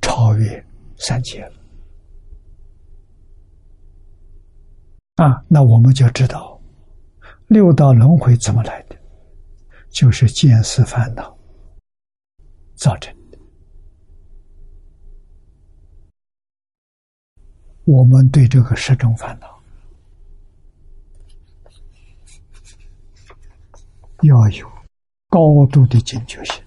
[0.00, 0.64] 超越
[0.96, 1.63] 三界了。
[5.16, 6.60] 啊，那我们就知道
[7.46, 8.96] 六道轮回怎么来的，
[9.88, 11.38] 就是见思烦恼
[12.74, 13.38] 造成的。
[17.84, 19.62] 我们对这个十种烦恼
[24.22, 24.68] 要有
[25.28, 26.63] 高度的警觉性。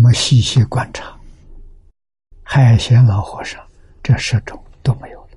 [0.00, 1.14] 我们细细观察，
[2.42, 3.62] 海鲜老和尚
[4.02, 5.28] 这十种都没有了。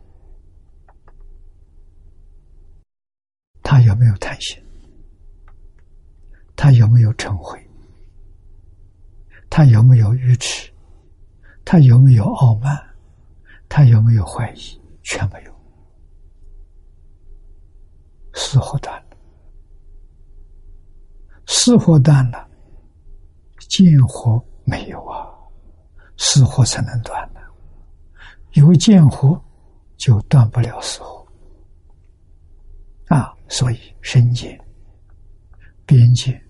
[3.61, 4.57] 他有没有贪心？
[6.56, 7.61] 他有没有嗔恚？
[9.49, 10.72] 他有没有愚痴？
[11.65, 12.81] 他有没有傲慢？
[13.68, 14.81] 他有没有怀疑？
[15.03, 15.53] 全没有，
[18.34, 19.18] 死活断了，
[21.48, 22.52] 死活断了。
[23.69, 25.27] 见火没有啊，
[26.18, 27.40] 死火才能断呢。
[28.53, 29.41] 有见火，
[29.98, 31.27] 就断不了死火
[33.07, 33.34] 啊。
[33.49, 34.60] 所以身见、
[35.85, 36.41] 边界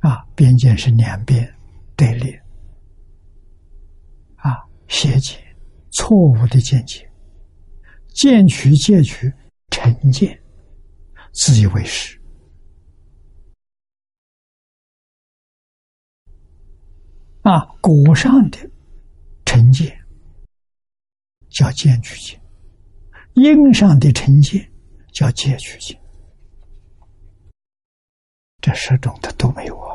[0.00, 1.52] 啊，边界是两边
[1.96, 2.32] 对立
[4.36, 5.40] 啊，邪见、
[5.90, 7.10] 错误的见解，
[8.08, 9.32] 见取、戒取、
[9.70, 10.38] 成见，
[11.32, 12.20] 自以为是。
[17.46, 18.58] 啊，果上的
[19.44, 19.96] 成见
[21.48, 22.42] 叫见取见，
[23.34, 24.68] 因上的成见
[25.12, 25.96] 叫戒取见。
[28.60, 29.94] 这十种的都没有啊。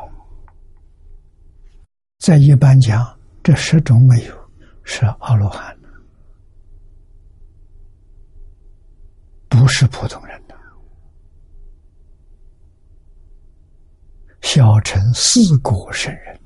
[2.20, 4.50] 在一般讲，这十种没有
[4.82, 5.78] 是阿罗汉，
[9.50, 10.56] 不是普通人的。
[14.40, 16.41] 小乘四果圣人。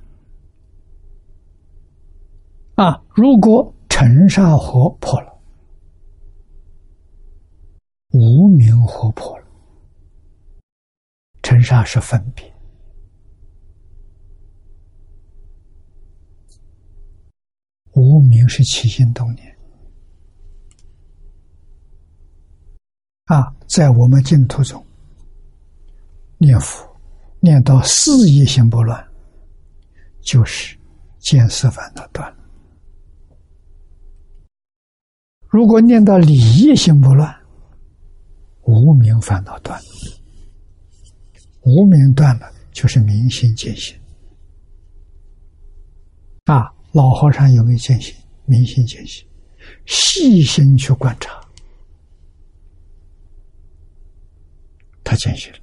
[2.77, 3.03] 啊！
[3.15, 5.41] 如果尘沙河破了，
[8.11, 9.47] 无名河破了。
[11.43, 12.55] 尘沙是分别，
[17.93, 19.59] 无名是起心动念。
[23.25, 24.85] 啊，在我们净土中，
[26.37, 26.87] 念佛
[27.41, 29.03] 念到四意心不乱，
[30.21, 30.79] 就是
[31.21, 32.46] 见思烦恼断了。
[35.57, 37.35] 如果念到理业心不乱，
[38.65, 39.81] 无名烦恼断，
[41.63, 43.99] 无名断了就是明心见性。
[46.45, 48.15] 啊，老和尚有没有见性？
[48.45, 49.27] 明心见性，
[49.87, 51.41] 细心去观察，
[55.03, 55.59] 他见性了。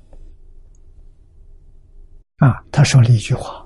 [2.48, 3.64] 啊，他说了一句话，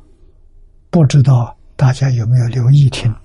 [0.89, 3.15] 不知道大家有没有留意听？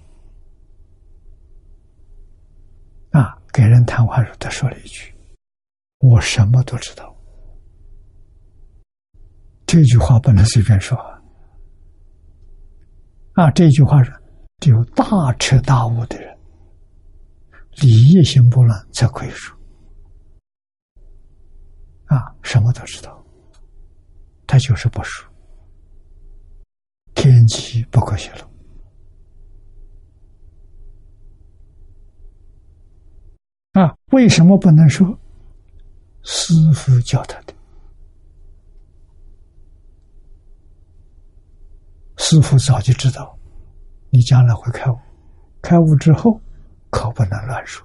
[3.52, 5.14] 给人谈话时，他说了一句
[6.00, 7.14] ：“我什么都知道。”
[9.66, 10.96] 这句话不能随便说。
[13.34, 14.12] 啊，这句话是
[14.58, 16.38] 只有大彻大悟的人，
[17.80, 19.56] 理业心不乱才可以说。
[22.06, 23.24] 啊，什么都知道，
[24.46, 25.26] 他就是不说，
[27.14, 28.51] 天机不可泄露。
[33.72, 35.18] 啊，为什么不能说？
[36.22, 37.54] 师傅教他的，
[42.16, 43.36] 师傅早就知道，
[44.10, 44.98] 你将来会开悟，
[45.60, 46.40] 开悟之后
[46.90, 47.84] 可不能乱说，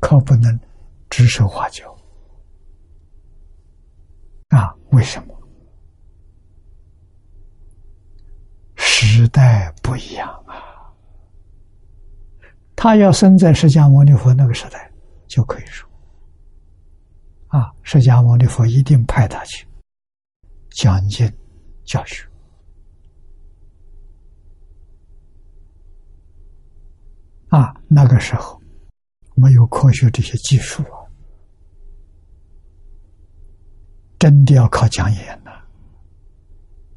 [0.00, 0.58] 可不能
[1.10, 1.94] 指手画脚。
[4.48, 5.36] 啊，为什么？
[8.76, 10.45] 时代不一样。
[12.86, 14.88] 他要生在释迦牟尼佛那个时代，
[15.26, 15.90] 就可以说，
[17.48, 19.66] 啊，释迦牟尼佛一定派他去
[20.70, 21.28] 讲经
[21.84, 22.24] 教学，
[27.48, 28.62] 啊，那个时候
[29.34, 31.02] 没有科学这些技术啊，
[34.16, 35.50] 真的要靠讲演的，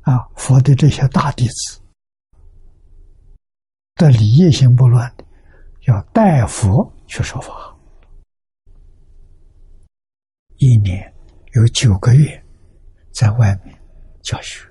[0.02, 1.82] 啊，佛的这些大弟子
[3.95, 5.26] 的礼业心不乱的。
[5.90, 7.76] 要代佛去说法，
[10.57, 11.11] 一年
[11.53, 12.45] 有九个月
[13.11, 13.76] 在外面
[14.22, 14.70] 教学，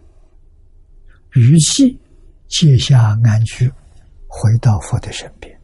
[1.35, 2.01] 语气
[2.47, 3.69] 接下安居，
[4.28, 5.61] 回到佛的身边，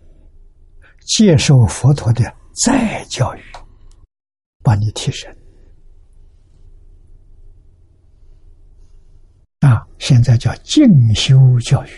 [1.06, 2.24] 接受佛陀的
[2.64, 3.40] 再教育，
[4.64, 5.32] 把你提升。
[9.60, 11.90] 啊，现在叫进修教育，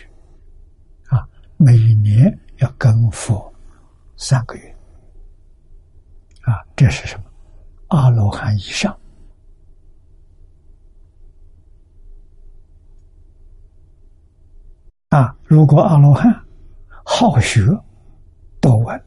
[1.06, 1.26] 啊，
[1.56, 2.38] 每年。
[2.58, 3.52] 要跟佛
[4.16, 4.76] 三个月，
[6.42, 7.24] 啊，这是什么？
[7.88, 8.96] 阿罗汉以上
[15.10, 15.36] 啊！
[15.44, 16.34] 如果阿罗汉
[17.04, 17.62] 好学，
[18.60, 19.00] 多闻，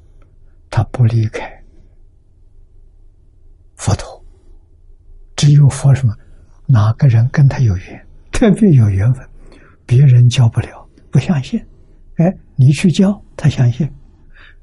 [0.70, 1.52] 他不离开
[3.76, 4.24] 佛陀。
[5.36, 6.16] 只有佛什么？
[6.66, 9.28] 哪个人跟他有缘，特别有缘分，
[9.86, 11.60] 别人教不了，不相信。
[12.16, 13.90] 哎，你去教，他相信，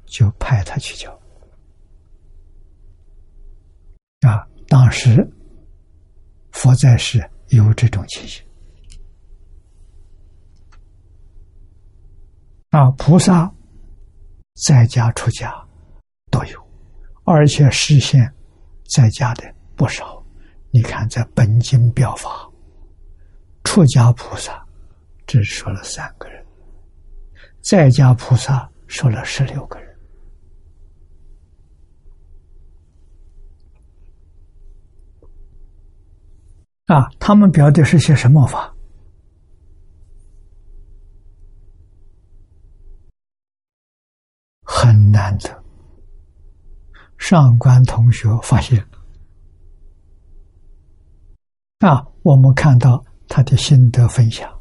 [0.05, 1.11] 就派他去教。
[4.21, 5.27] 啊，当时
[6.51, 8.45] 佛在世有这种情形。
[12.69, 13.51] 啊，菩萨
[14.67, 15.51] 在家出家
[16.29, 16.67] 都有，
[17.23, 18.31] 而且实现
[18.87, 20.23] 在家的不少。
[20.69, 22.47] 你看，在本经表法，
[23.63, 24.63] 出家菩萨
[25.25, 26.45] 只说了三个人，
[27.61, 29.87] 在家菩萨说了十六个人。
[36.85, 38.73] 啊，他们表的是些什么法？
[44.61, 45.63] 很难得，
[47.17, 48.81] 上官同学发现。
[51.79, 54.56] 啊，我们看到他的心得分享，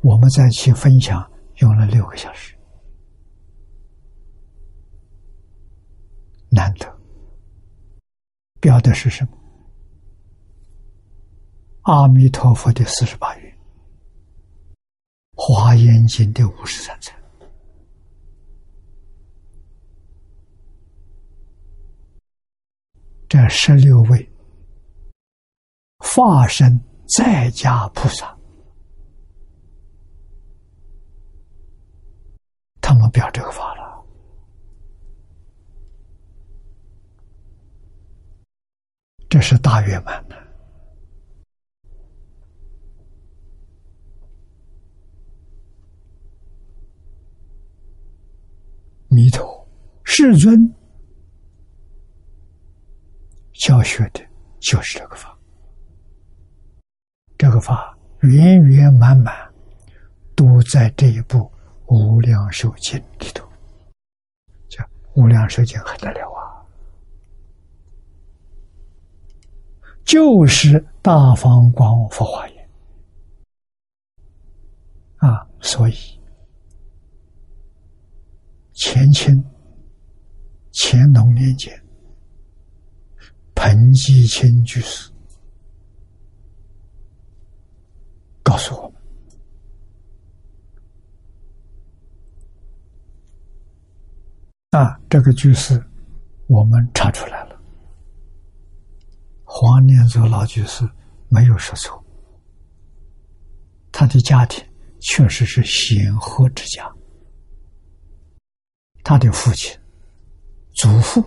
[0.00, 2.54] 我们在去分享用了六个小时，
[6.50, 6.98] 难得。
[8.60, 9.30] 标的是什么？
[11.82, 13.58] 阿弥陀佛的四十八愿，
[15.34, 17.14] 华严经的五十三层，
[23.28, 24.30] 这十六位。
[25.98, 26.80] 化身
[27.16, 28.37] 在家菩萨，
[32.88, 34.02] 他们表这个法了，
[39.28, 40.34] 这是大圆满的。
[49.08, 49.68] 弥陀
[50.04, 50.58] 世尊
[53.52, 54.26] 教学的
[54.60, 55.38] 就是这个法。
[57.36, 59.52] 这个法圆圆满满，
[60.34, 61.38] 都在这一部
[61.88, 63.46] 《无量寿经》里头。
[64.68, 64.82] 叫
[65.14, 66.40] 《无量寿经》还得了啊？
[70.04, 72.70] 就是大方广佛华严
[75.16, 75.46] 啊！
[75.60, 75.94] 所以
[78.72, 79.44] 前清
[80.72, 81.72] 乾隆年间，
[83.54, 85.10] 彭基清居士。
[88.42, 88.97] 告诉我们，
[94.70, 95.82] 啊，这个句式
[96.46, 97.58] 我们查出来了。
[99.44, 100.86] 黄念祖老居士
[101.28, 102.04] 没有说错，
[103.90, 104.62] 他的家庭
[105.00, 106.86] 确实是显赫之家，
[109.02, 109.74] 他的父亲、
[110.74, 111.24] 祖父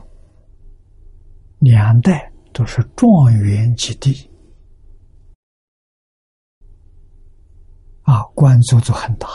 [1.57, 4.29] 两代都是状元及第。
[8.03, 9.27] 啊，官做做很大，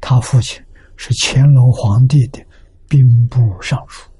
[0.00, 0.64] 他父亲
[0.96, 2.45] 是乾隆皇帝的
[2.88, 4.10] 兵部尚书，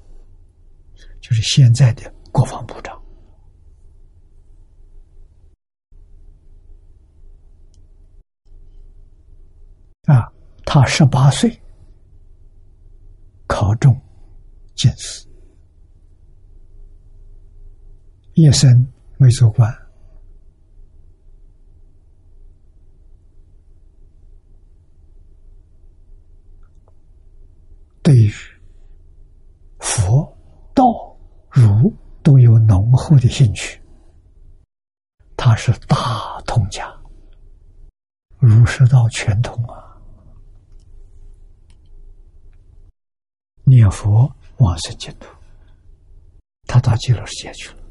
[1.21, 2.95] 就是现在的国防部长。
[10.05, 10.31] 啊，
[10.65, 11.61] 他十八岁
[13.47, 13.93] 考中
[14.75, 15.27] 进士，
[18.33, 18.87] 一生
[19.17, 19.69] 没做官。
[28.01, 28.31] 对于
[29.97, 30.31] 佛、
[30.75, 30.83] 道、
[31.49, 31.91] 儒
[32.21, 33.81] 都有浓厚的兴趣，
[35.35, 36.87] 他是大通家，
[38.37, 39.97] 儒释道全通啊！
[43.63, 45.27] 念佛往生净土，
[46.67, 47.83] 他到极乐世界去了。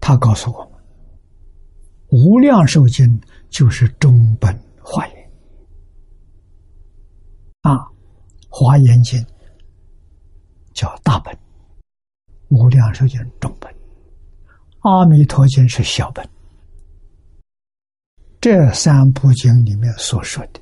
[0.00, 0.72] 他告诉我们，
[2.12, 3.06] 《无量寿经》
[3.48, 5.30] 就是中本华严
[7.62, 7.74] 啊，
[8.50, 9.18] 《华严经》
[10.74, 11.34] 叫大本，
[12.48, 13.72] 《无量寿经》中本，
[14.80, 16.28] 《阿弥陀经》是小本。
[18.42, 20.60] 这三部经里面所说的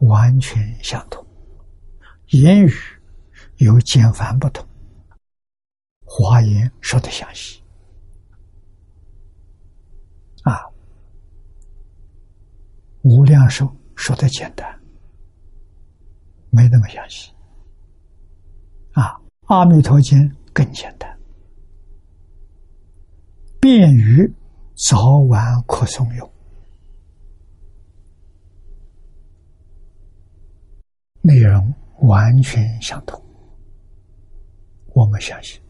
[0.00, 1.26] 完全相同，
[2.32, 2.70] 言语
[3.56, 4.62] 有简繁不同，
[6.04, 7.62] 《华严》说的详细。
[10.42, 10.62] 啊，
[13.08, 14.68] 无量寿说的简单，
[16.50, 17.32] 没那么详细。
[18.94, 21.16] 啊，阿弥陀经更简单。
[23.60, 24.28] 便于
[24.74, 26.32] 早晚可诵用，
[31.22, 33.24] 内容完全相同。
[34.94, 35.60] 我们相信，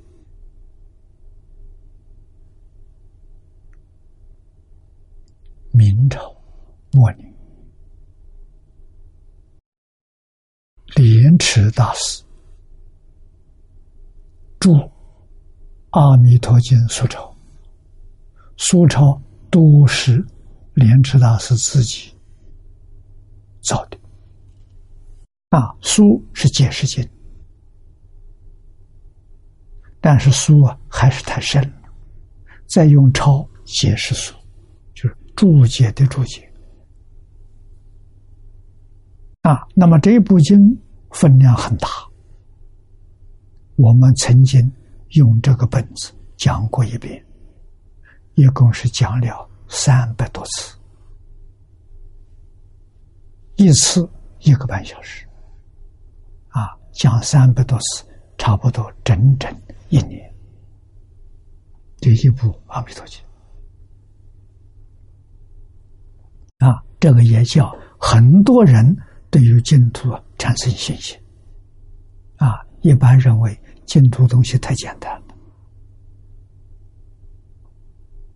[5.73, 6.36] 明朝
[6.97, 7.35] 末年，
[10.95, 12.25] 莲池大师
[14.59, 14.71] 著
[15.91, 17.37] 《阿弥陀经》苏钞，
[18.57, 19.21] 苏钞
[19.51, 20.25] 都是
[20.73, 22.15] 莲池大师自己
[23.63, 23.99] 造的。
[25.51, 27.07] 啊，书是解释经。
[30.01, 31.91] 但是书啊还是太深了，
[32.67, 34.35] 再用抄解释书，
[34.95, 36.51] 就是注解的注解
[39.47, 39.67] 啊。
[39.75, 40.59] 那么这部经
[41.11, 41.89] 分量很大，
[43.77, 44.73] 我们曾经
[45.11, 47.25] 用这个本子讲过一遍，
[48.35, 50.77] 一共是讲了三百多次，
[53.57, 54.09] 一次
[54.41, 55.25] 一个半小时，
[56.49, 58.05] 啊，讲三百多次，
[58.37, 59.55] 差不多整整。
[59.89, 60.35] 一年，
[62.01, 63.23] 第一部《阿弥陀经》
[66.67, 68.85] 啊，这个也叫很多人
[69.37, 70.09] 对于净土
[70.39, 71.15] 产生信心
[72.37, 72.65] 啊。
[72.81, 73.55] 一般认为
[73.85, 75.35] 净土东西太简单了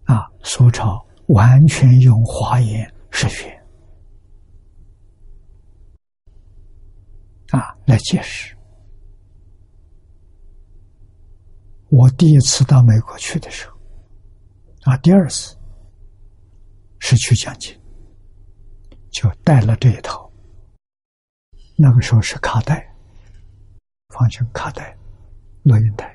[0.05, 3.49] 啊，苏超完全用华严实学
[7.49, 8.55] 啊来解释。
[11.89, 13.79] 我第一次到美国去的时候，
[14.83, 15.57] 啊，第二次
[16.99, 17.75] 是去讲经，
[19.11, 20.30] 就带了这一套。
[21.83, 22.87] 那个时候是卡带，
[24.11, 24.95] 放进卡带、
[25.63, 26.15] 录音带，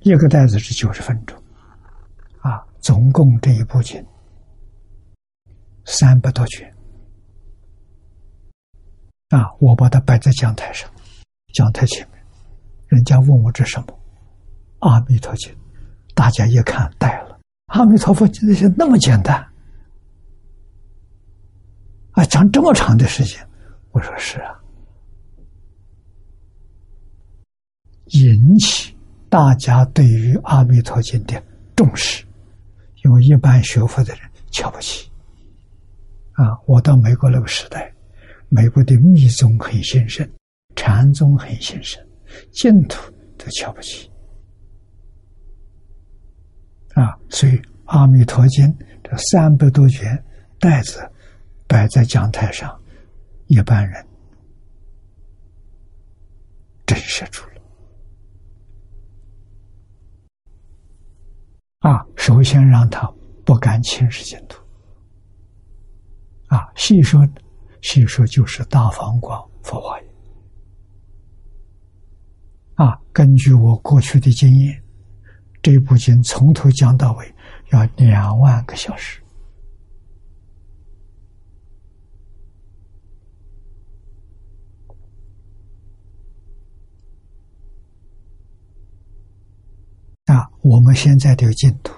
[0.00, 1.36] 一个袋子是九十分钟，
[2.40, 4.02] 啊，总共这一部经
[5.84, 6.74] 三百多卷，
[9.28, 10.90] 啊，我把它摆在讲台上，
[11.52, 12.24] 讲台前面。
[12.86, 13.98] 人家问我这什么？
[14.78, 15.54] 阿弥陀经，
[16.14, 17.38] 大家一看呆了。
[17.66, 19.36] 阿弥陀佛经那些那么简单，
[22.12, 23.46] 啊，讲这么长的时间，
[23.96, 24.52] 我说是啊，
[28.08, 28.94] 引起
[29.30, 31.42] 大家对于阿弥陀经的
[31.74, 32.22] 重视，
[33.02, 35.10] 因为一般学佛的人瞧不起。
[36.32, 37.90] 啊，我到美国那个时代，
[38.50, 40.28] 美国的密宗很兴盛，
[40.74, 41.98] 禅宗很兴盛。
[42.52, 44.10] 净土都瞧不起
[46.92, 47.16] 啊！
[47.30, 47.52] 所以
[47.86, 48.66] 《阿弥陀经》
[49.02, 50.22] 这三百多卷
[50.60, 51.00] 袋子
[51.66, 52.78] 摆在讲台上，
[53.46, 54.06] 一般人
[56.84, 57.62] 震慑住了
[61.80, 62.04] 啊！
[62.16, 63.12] 首先让他
[63.44, 64.60] 不敢轻视净土
[66.48, 66.70] 啊！
[66.74, 67.26] 细说，
[67.82, 70.14] 细说就是大方广佛法言。
[72.74, 74.82] 啊，根据我过去的经验，
[75.62, 77.34] 这部经从头讲到尾
[77.70, 79.22] 要两万个小时。
[90.26, 91.92] 啊，我们现在的进度，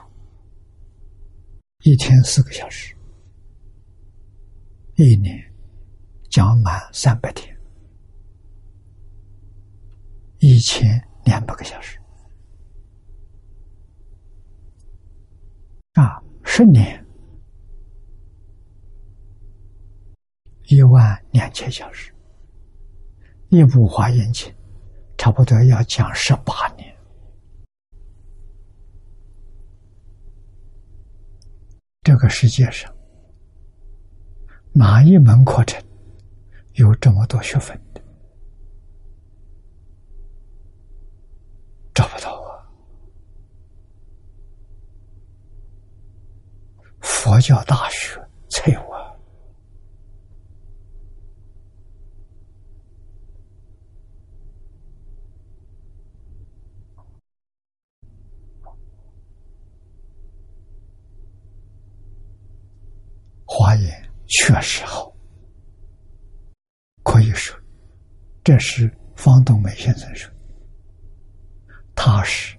[1.83, 2.95] 一天四个小时，
[4.97, 5.39] 一年
[6.31, 7.57] 讲满三百天。
[10.41, 11.99] 一千两百个小时
[15.95, 17.05] 啊，十年
[20.67, 22.15] 一万两千小时，
[23.49, 24.55] 一部华严经
[25.17, 26.98] 差不多要讲十八年。
[32.09, 32.91] 这个世界上
[34.73, 35.79] 哪一门课程
[36.73, 37.79] 有这么多学分？
[41.95, 42.65] 找不到啊！
[47.01, 48.19] 佛教大学
[48.49, 49.05] 才有啊！
[63.51, 64.11] 华严
[64.49, 65.15] 确实好，
[67.03, 67.55] 可以说，
[68.43, 70.33] 这是方东美先生说。
[71.95, 72.57] 他是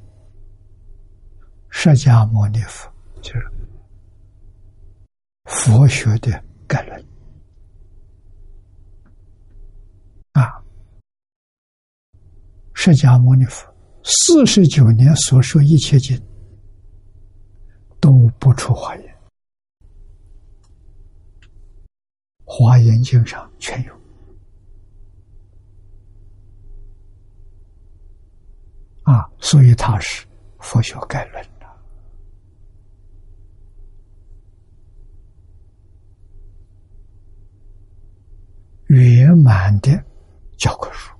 [1.71, 2.87] 释迦牟尼佛，
[3.23, 3.51] 就是
[5.45, 6.31] 佛学的
[6.67, 7.05] 概论
[10.33, 10.63] 啊。
[12.75, 13.67] 释迦牟尼佛
[14.03, 16.15] 四十九年所说一切经，
[17.99, 19.08] 都不出华严，
[22.51, 23.93] 华严经上全有。
[29.03, 30.25] 啊，所以它是
[30.59, 31.67] 佛学概论的
[38.87, 39.91] 圆满的
[40.57, 41.15] 教科书。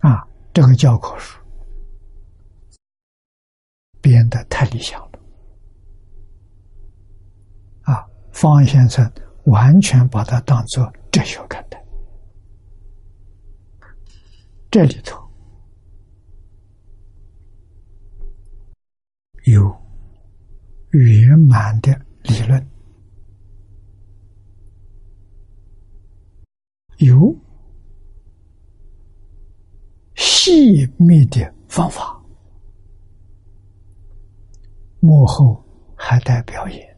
[0.00, 1.40] 啊，这个教科书。
[4.02, 5.18] 编的太理想了，
[7.84, 8.06] 啊！
[8.34, 9.10] 方先生
[9.44, 11.82] 完全把它当做哲学看待。
[14.70, 15.16] 这里头
[19.44, 19.72] 有
[20.90, 22.68] 圆满的理论，
[26.98, 27.32] 有
[30.16, 32.20] 细密的方法。
[34.98, 36.93] 幕后还带表演，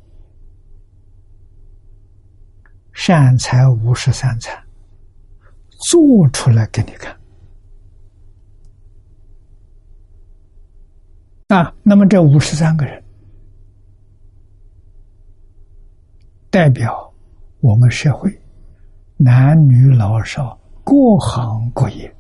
[2.99, 4.59] 善财五十三财
[5.69, 7.15] 做出来给你看
[11.49, 11.75] 啊！
[11.83, 13.05] 那么这五十三个人
[16.51, 17.13] 代表
[17.61, 18.35] 我们社会
[19.19, 22.11] 男女老少各行各业。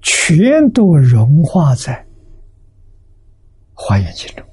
[0.00, 2.06] 全都融化在
[3.74, 4.47] 华严经中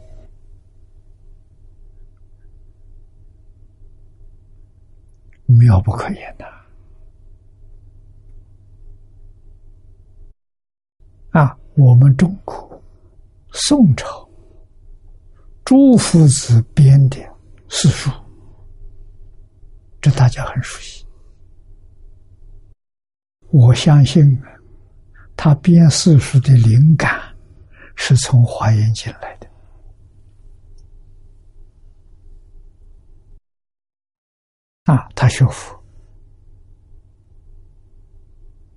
[5.45, 6.45] 妙不可言的
[11.31, 11.57] 啊！
[11.75, 12.83] 我们中国
[13.51, 14.29] 宋朝
[15.63, 17.17] 朱夫子编的
[17.69, 18.09] 四书，
[20.01, 21.05] 这大家很熟悉。
[23.49, 24.23] 我相信。
[25.37, 27.19] 他编四书的灵感
[27.97, 29.45] 是从《华严经》来的
[34.85, 35.09] 啊！
[35.15, 35.83] 他学佛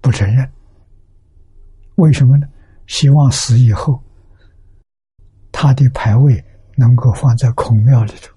[0.01, 0.51] 不承认，
[1.97, 2.49] 为什么呢？
[2.87, 4.03] 希望死以后，
[5.53, 6.43] 他的牌位
[6.77, 8.35] 能够放在孔庙里头。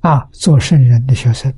[0.00, 1.54] 啊，做圣人的学生，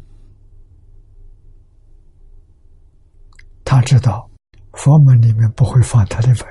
[3.65, 4.31] 他知道
[4.75, 6.47] 佛门里面不会放他的牌，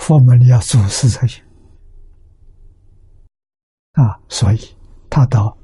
[0.00, 1.44] 佛门里要祖师才行。
[3.92, 4.58] 啊，所以
[5.10, 5.56] 他到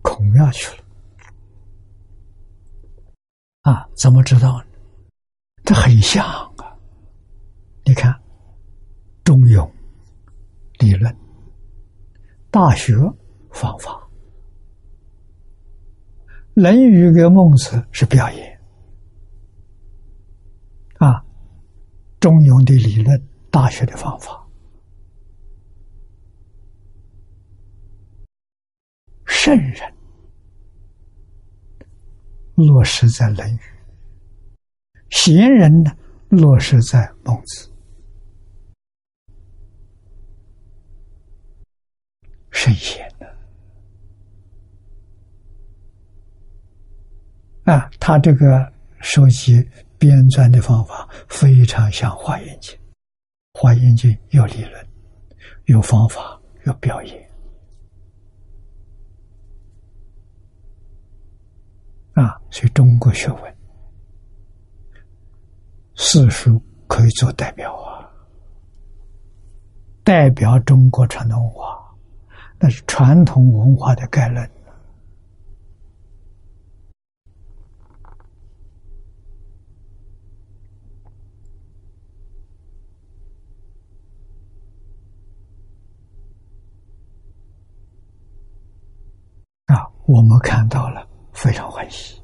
[0.00, 0.84] 孔庙去了。
[3.60, 4.66] 啊，怎么知道呢？
[5.62, 6.74] 这很像啊！
[7.84, 8.10] 你看，
[9.22, 9.60] 《中庸》
[10.78, 11.12] 理论，
[12.50, 12.94] 《大学》
[13.52, 13.92] 方法。
[16.60, 18.60] 《论语》跟孟子是表演
[20.98, 21.20] 啊，
[22.18, 23.16] 《中庸》的理论，
[23.52, 24.48] 《大学》的方法，
[29.26, 29.94] 圣人
[32.54, 33.58] 落实在《论语》，
[35.10, 35.92] 贤人呢
[36.30, 37.70] 落实在孟子，
[42.50, 43.06] 圣贤。
[47.64, 49.62] 啊，他这个收集
[49.98, 52.74] 编撰的方法非常像《华严经》，
[53.62, 54.86] 《华严经》有理论，
[55.66, 57.30] 有方法，有表演。
[62.14, 63.56] 啊，所以中国学问
[65.94, 68.02] 四书可以做代表啊，
[70.02, 71.96] 代表中国传统文化，
[72.58, 74.44] 那是传统文化的概论。
[90.12, 92.20] 我们看到了，非常欢喜。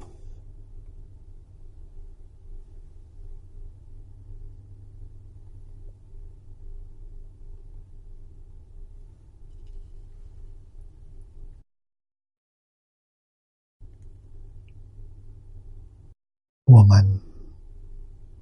[16.65, 17.19] 我们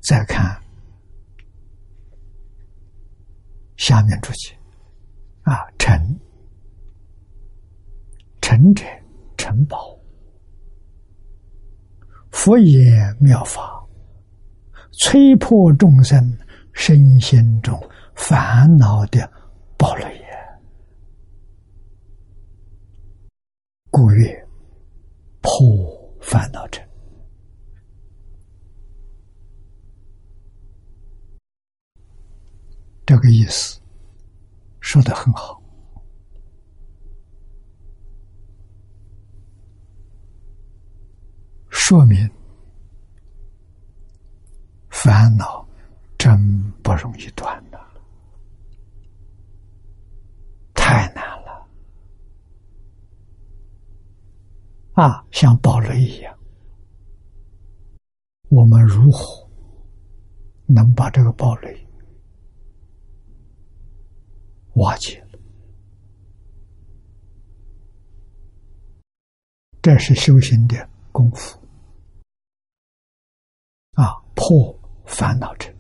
[0.02, 0.62] 再看
[3.78, 4.54] 下面注解
[5.44, 6.20] 啊，臣，
[8.42, 8.84] 臣者。
[9.48, 9.98] 城堡，
[12.32, 13.82] 佛言妙法，
[14.92, 16.38] 摧破众生
[16.74, 17.82] 身心中
[18.14, 19.26] 烦恼的
[19.78, 20.28] 堡垒也。
[23.90, 24.46] 故曰：
[25.40, 25.58] 破
[26.20, 26.82] 烦恼者。
[33.06, 33.80] 这个意思
[34.82, 35.57] 说的很好，
[41.88, 42.30] 说明
[44.90, 45.66] 烦恼
[46.18, 47.80] 真不容易断的，
[50.74, 51.66] 太难了
[54.96, 55.26] 啊！
[55.32, 56.38] 像堡垒一样，
[58.50, 59.50] 我们如何
[60.66, 61.88] 能把这个堡垒？
[64.74, 65.40] 瓦解了，
[69.82, 71.58] 这是修行的功夫
[73.98, 74.14] 啊！
[74.36, 75.74] 破烦恼者，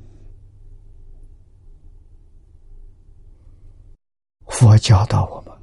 [4.48, 5.56] 佛教导我们，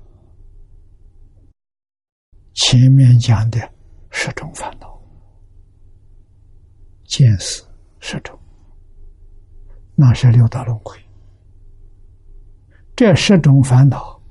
[2.53, 3.59] 前面讲的
[4.11, 5.03] 十种烦恼，
[7.05, 7.65] 见识
[7.99, 8.39] 十种，
[9.97, 10.97] 那是六道轮回。
[12.95, 14.23] 这十种烦恼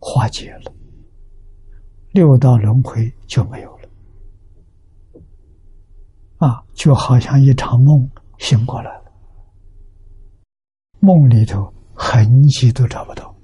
[0.00, 0.74] 化解了，
[2.10, 3.77] 六道轮回就没有。
[6.38, 9.12] 啊，就好像一场梦醒过来了，
[11.00, 13.34] 梦里头痕迹都找不到。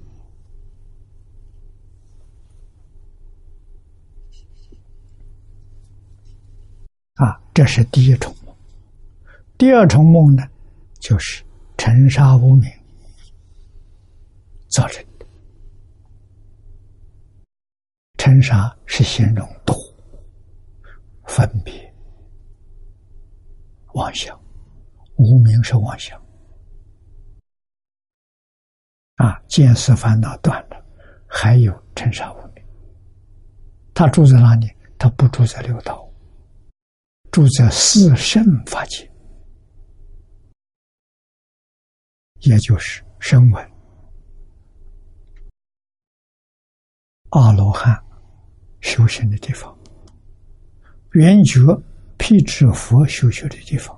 [7.15, 8.55] 啊，这是第一重梦。
[9.57, 10.43] 第二重梦呢，
[10.99, 11.43] 就是。
[11.77, 12.71] 尘沙无名
[14.69, 15.25] 造成的，
[18.17, 19.75] 尘沙是形容多、
[21.25, 21.93] 分别、
[23.95, 24.37] 妄想，
[25.17, 26.21] 无名是妄想
[29.15, 29.41] 啊。
[29.47, 30.85] 见思烦恼断了，
[31.27, 32.63] 还有尘沙无名，
[33.93, 34.67] 他住在哪里？
[34.97, 36.09] 他不住在六道，
[37.31, 39.09] 住在四圣法界。
[42.41, 43.71] 也就是声闻、
[47.29, 48.01] 阿罗汉
[48.81, 49.75] 修行的地方，
[51.11, 51.59] 圆觉、
[52.27, 53.95] 辟支佛修学的地方，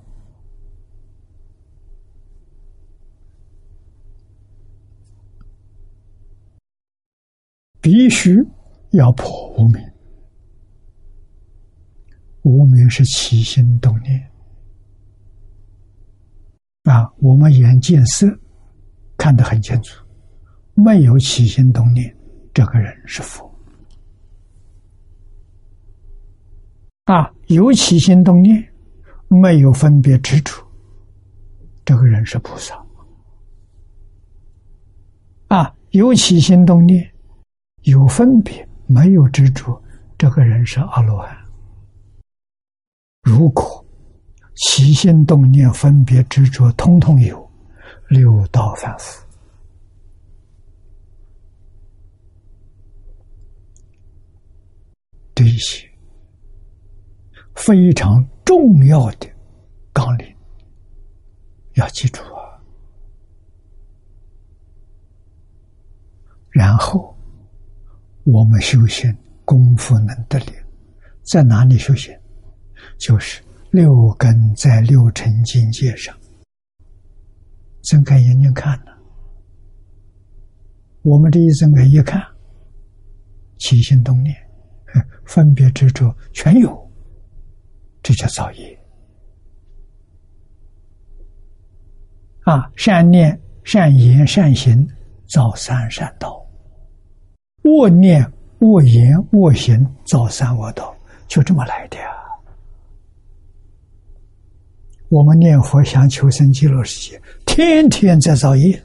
[7.79, 8.35] 必须
[8.91, 9.81] 要破无明。
[12.41, 14.29] 无明是起心动念。
[16.83, 18.27] 啊，我们眼见色
[19.17, 20.05] 看得很清楚，
[20.73, 22.13] 没有起心动念，
[22.53, 23.49] 这个人是佛。
[27.05, 28.65] 啊，有起心动念，
[29.27, 30.65] 没有分别执着，
[31.83, 32.81] 这个人是菩萨。
[35.47, 37.09] 啊，有起心动念，
[37.83, 39.81] 有分别，没有执着，
[40.17, 41.35] 这个人是阿罗汉。
[43.23, 43.83] 如果。
[44.59, 47.47] 起心动念、分别执着，通通有
[48.07, 49.23] 六道反复。
[55.35, 55.87] 这一些
[57.57, 59.27] 非常重要的
[59.91, 60.35] 纲领，
[61.73, 62.55] 要记住啊。
[66.49, 67.13] 然后
[68.23, 69.13] 我们修行
[69.43, 70.53] 功夫能得力，
[71.23, 72.17] 在哪里修行？
[72.97, 73.43] 就是。
[73.69, 76.17] 六根在六尘境界上，
[77.83, 78.91] 睁开眼睛看呢。
[81.01, 82.25] 我们这一睁开一看，
[83.57, 84.33] 起心动念、
[85.25, 86.86] 分别执着全有，
[88.07, 88.79] 这叫造业。
[92.45, 94.87] 啊，善念、善言、善行
[95.27, 96.41] 造三善道；
[97.63, 98.25] 恶念、
[98.59, 100.95] 恶言、恶行造三恶道，
[101.27, 102.07] 就这么来的呀。
[105.09, 108.81] 我们念佛想求生极乐世界，天天在造业，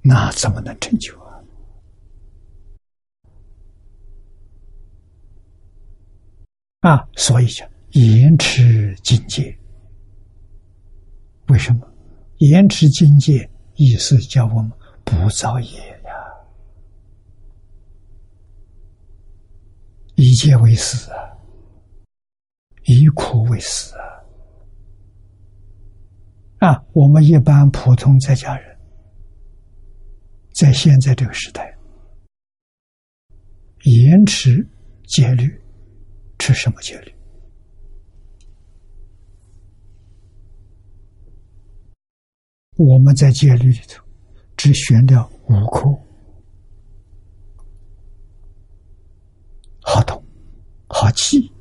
[0.00, 1.12] 那怎么能成就
[6.84, 7.08] 啊？
[7.16, 9.56] 所以叫延迟境界。
[11.48, 11.80] 为什么
[12.38, 13.48] 延迟境界？
[13.76, 14.70] 意思叫我们
[15.02, 16.12] 不造业呀，
[20.14, 21.16] 一切为死啊。
[22.84, 23.94] 以苦为食
[26.58, 26.68] 啊！
[26.68, 28.78] 啊，我们一般普通在家人，
[30.54, 31.74] 在现在这个时代，
[33.84, 34.68] 延迟
[35.06, 35.63] 戒律，
[36.38, 37.12] 吃什么戒律？
[42.76, 44.04] 我们在戒律里头
[44.56, 45.88] 只选了五颗。
[49.80, 50.24] 好懂，
[50.88, 51.52] 好记。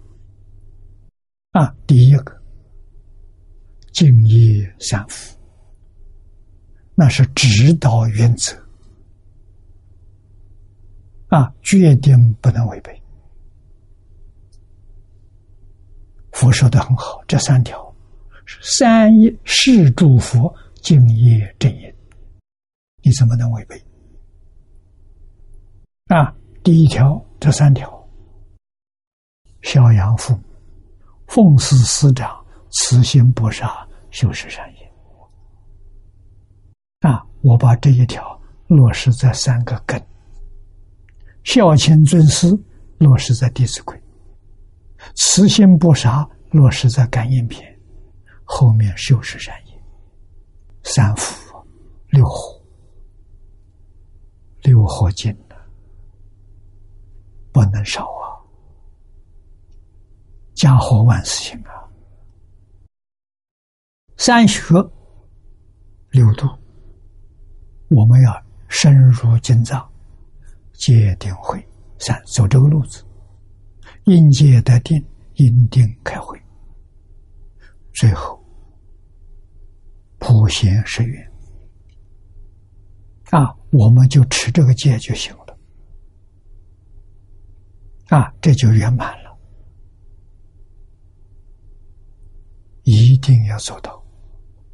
[1.52, 2.42] 啊，第一个。
[3.92, 5.38] 敬业善福。
[6.96, 8.58] 那是指导原则。
[11.28, 13.03] 啊，决定不能违背。
[16.34, 17.96] 佛说的很好，这三条
[18.62, 21.96] 三业是诸佛敬业正业，
[23.02, 23.82] 你怎么能违背？
[26.08, 27.90] 啊，第一条，这三条，
[29.62, 30.44] 孝养父母，
[31.28, 34.92] 奉事师长，慈心不杀，修持善业。
[37.02, 40.04] 啊，我把这一条落实在三个根：
[41.44, 42.48] 孝亲尊师，
[42.98, 43.96] 落实在《弟子规》。
[45.16, 47.80] 慈心不杀落实在感应篇，
[48.44, 49.74] 后面修持善业，
[50.84, 51.56] 三福
[52.10, 52.62] 六火，
[54.62, 55.56] 六火尽了，
[57.52, 58.38] 不能少啊！
[60.54, 61.74] 家和万事兴啊！
[64.18, 64.76] 三学
[66.12, 66.48] 六度，
[67.90, 69.92] 我们要深入经藏，
[70.74, 71.68] 戒定慧
[71.98, 73.04] 三走这个路子。
[74.06, 75.02] 应戒得定，
[75.36, 76.38] 因定开会，
[77.94, 78.38] 最后
[80.20, 81.32] 普贤十愿
[83.32, 85.58] 啊，我们就持这个戒就行了
[88.10, 89.32] 啊，这就圆满了。
[92.84, 94.04] 一定要做到，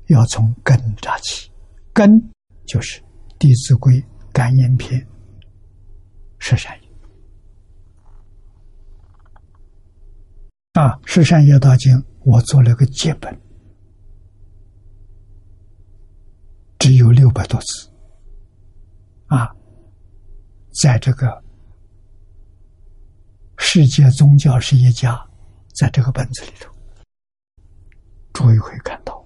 [0.08, 1.52] 要从根扎起，
[1.94, 2.20] 根
[2.66, 3.00] 就是
[3.38, 3.94] 《弟子规》
[4.34, 5.00] 《感应篇》
[6.40, 6.89] 十善业。
[10.74, 13.36] 啊，《十善业道经》我做了个结本，
[16.78, 17.90] 只有六百多字。
[19.26, 19.50] 啊，
[20.82, 21.44] 在这个
[23.58, 25.20] 世界宗教是一家，
[25.74, 26.72] 在这个本子里头，
[28.32, 29.26] 诸位可以看到，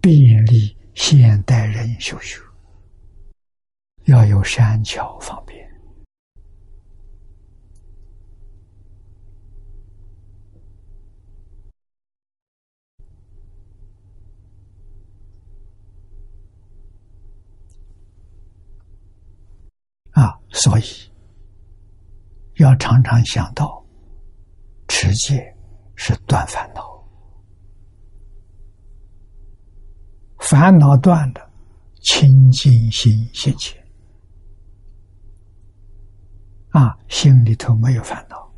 [0.00, 2.40] 便利现代人修学，
[4.06, 5.60] 要有善巧方便。
[20.12, 20.82] 啊，所以
[22.56, 23.84] 要常常想到，
[24.88, 25.56] 持戒
[25.94, 26.82] 是断烦恼，
[30.38, 31.50] 烦恼断了，
[32.02, 33.80] 清净心现前，
[36.70, 38.52] 啊，心里头没有烦恼，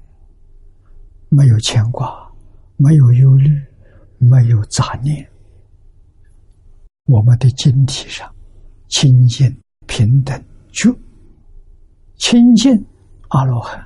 [1.29, 2.29] 没有牵挂，
[2.77, 3.51] 没有忧虑，
[4.19, 5.31] 没有杂念，
[7.05, 8.35] 我们的晶体上
[8.89, 9.55] 清净
[9.87, 10.43] 平等
[10.73, 10.97] 就。
[12.23, 12.73] 清净
[13.31, 13.85] 阿罗汉，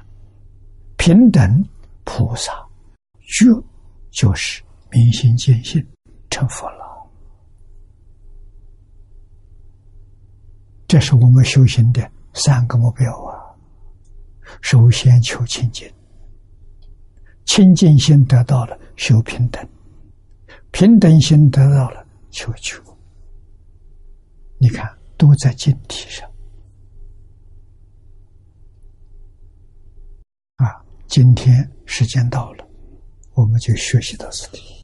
[0.99, 1.67] 平等
[2.05, 2.53] 菩萨，
[3.23, 3.47] 觉
[4.11, 5.85] 就是明心见性
[6.29, 7.11] 成佛了。
[10.87, 13.41] 这是我们修行的三个目标啊！
[14.61, 15.91] 首先求清净，
[17.47, 19.67] 清净心得到了，修平等，
[20.73, 22.79] 平等心得到了，求觉。
[24.59, 24.87] 你看，
[25.17, 26.31] 都在净体上。
[31.09, 32.69] 今天时间到了，
[33.35, 34.76] 我们就学习到这里。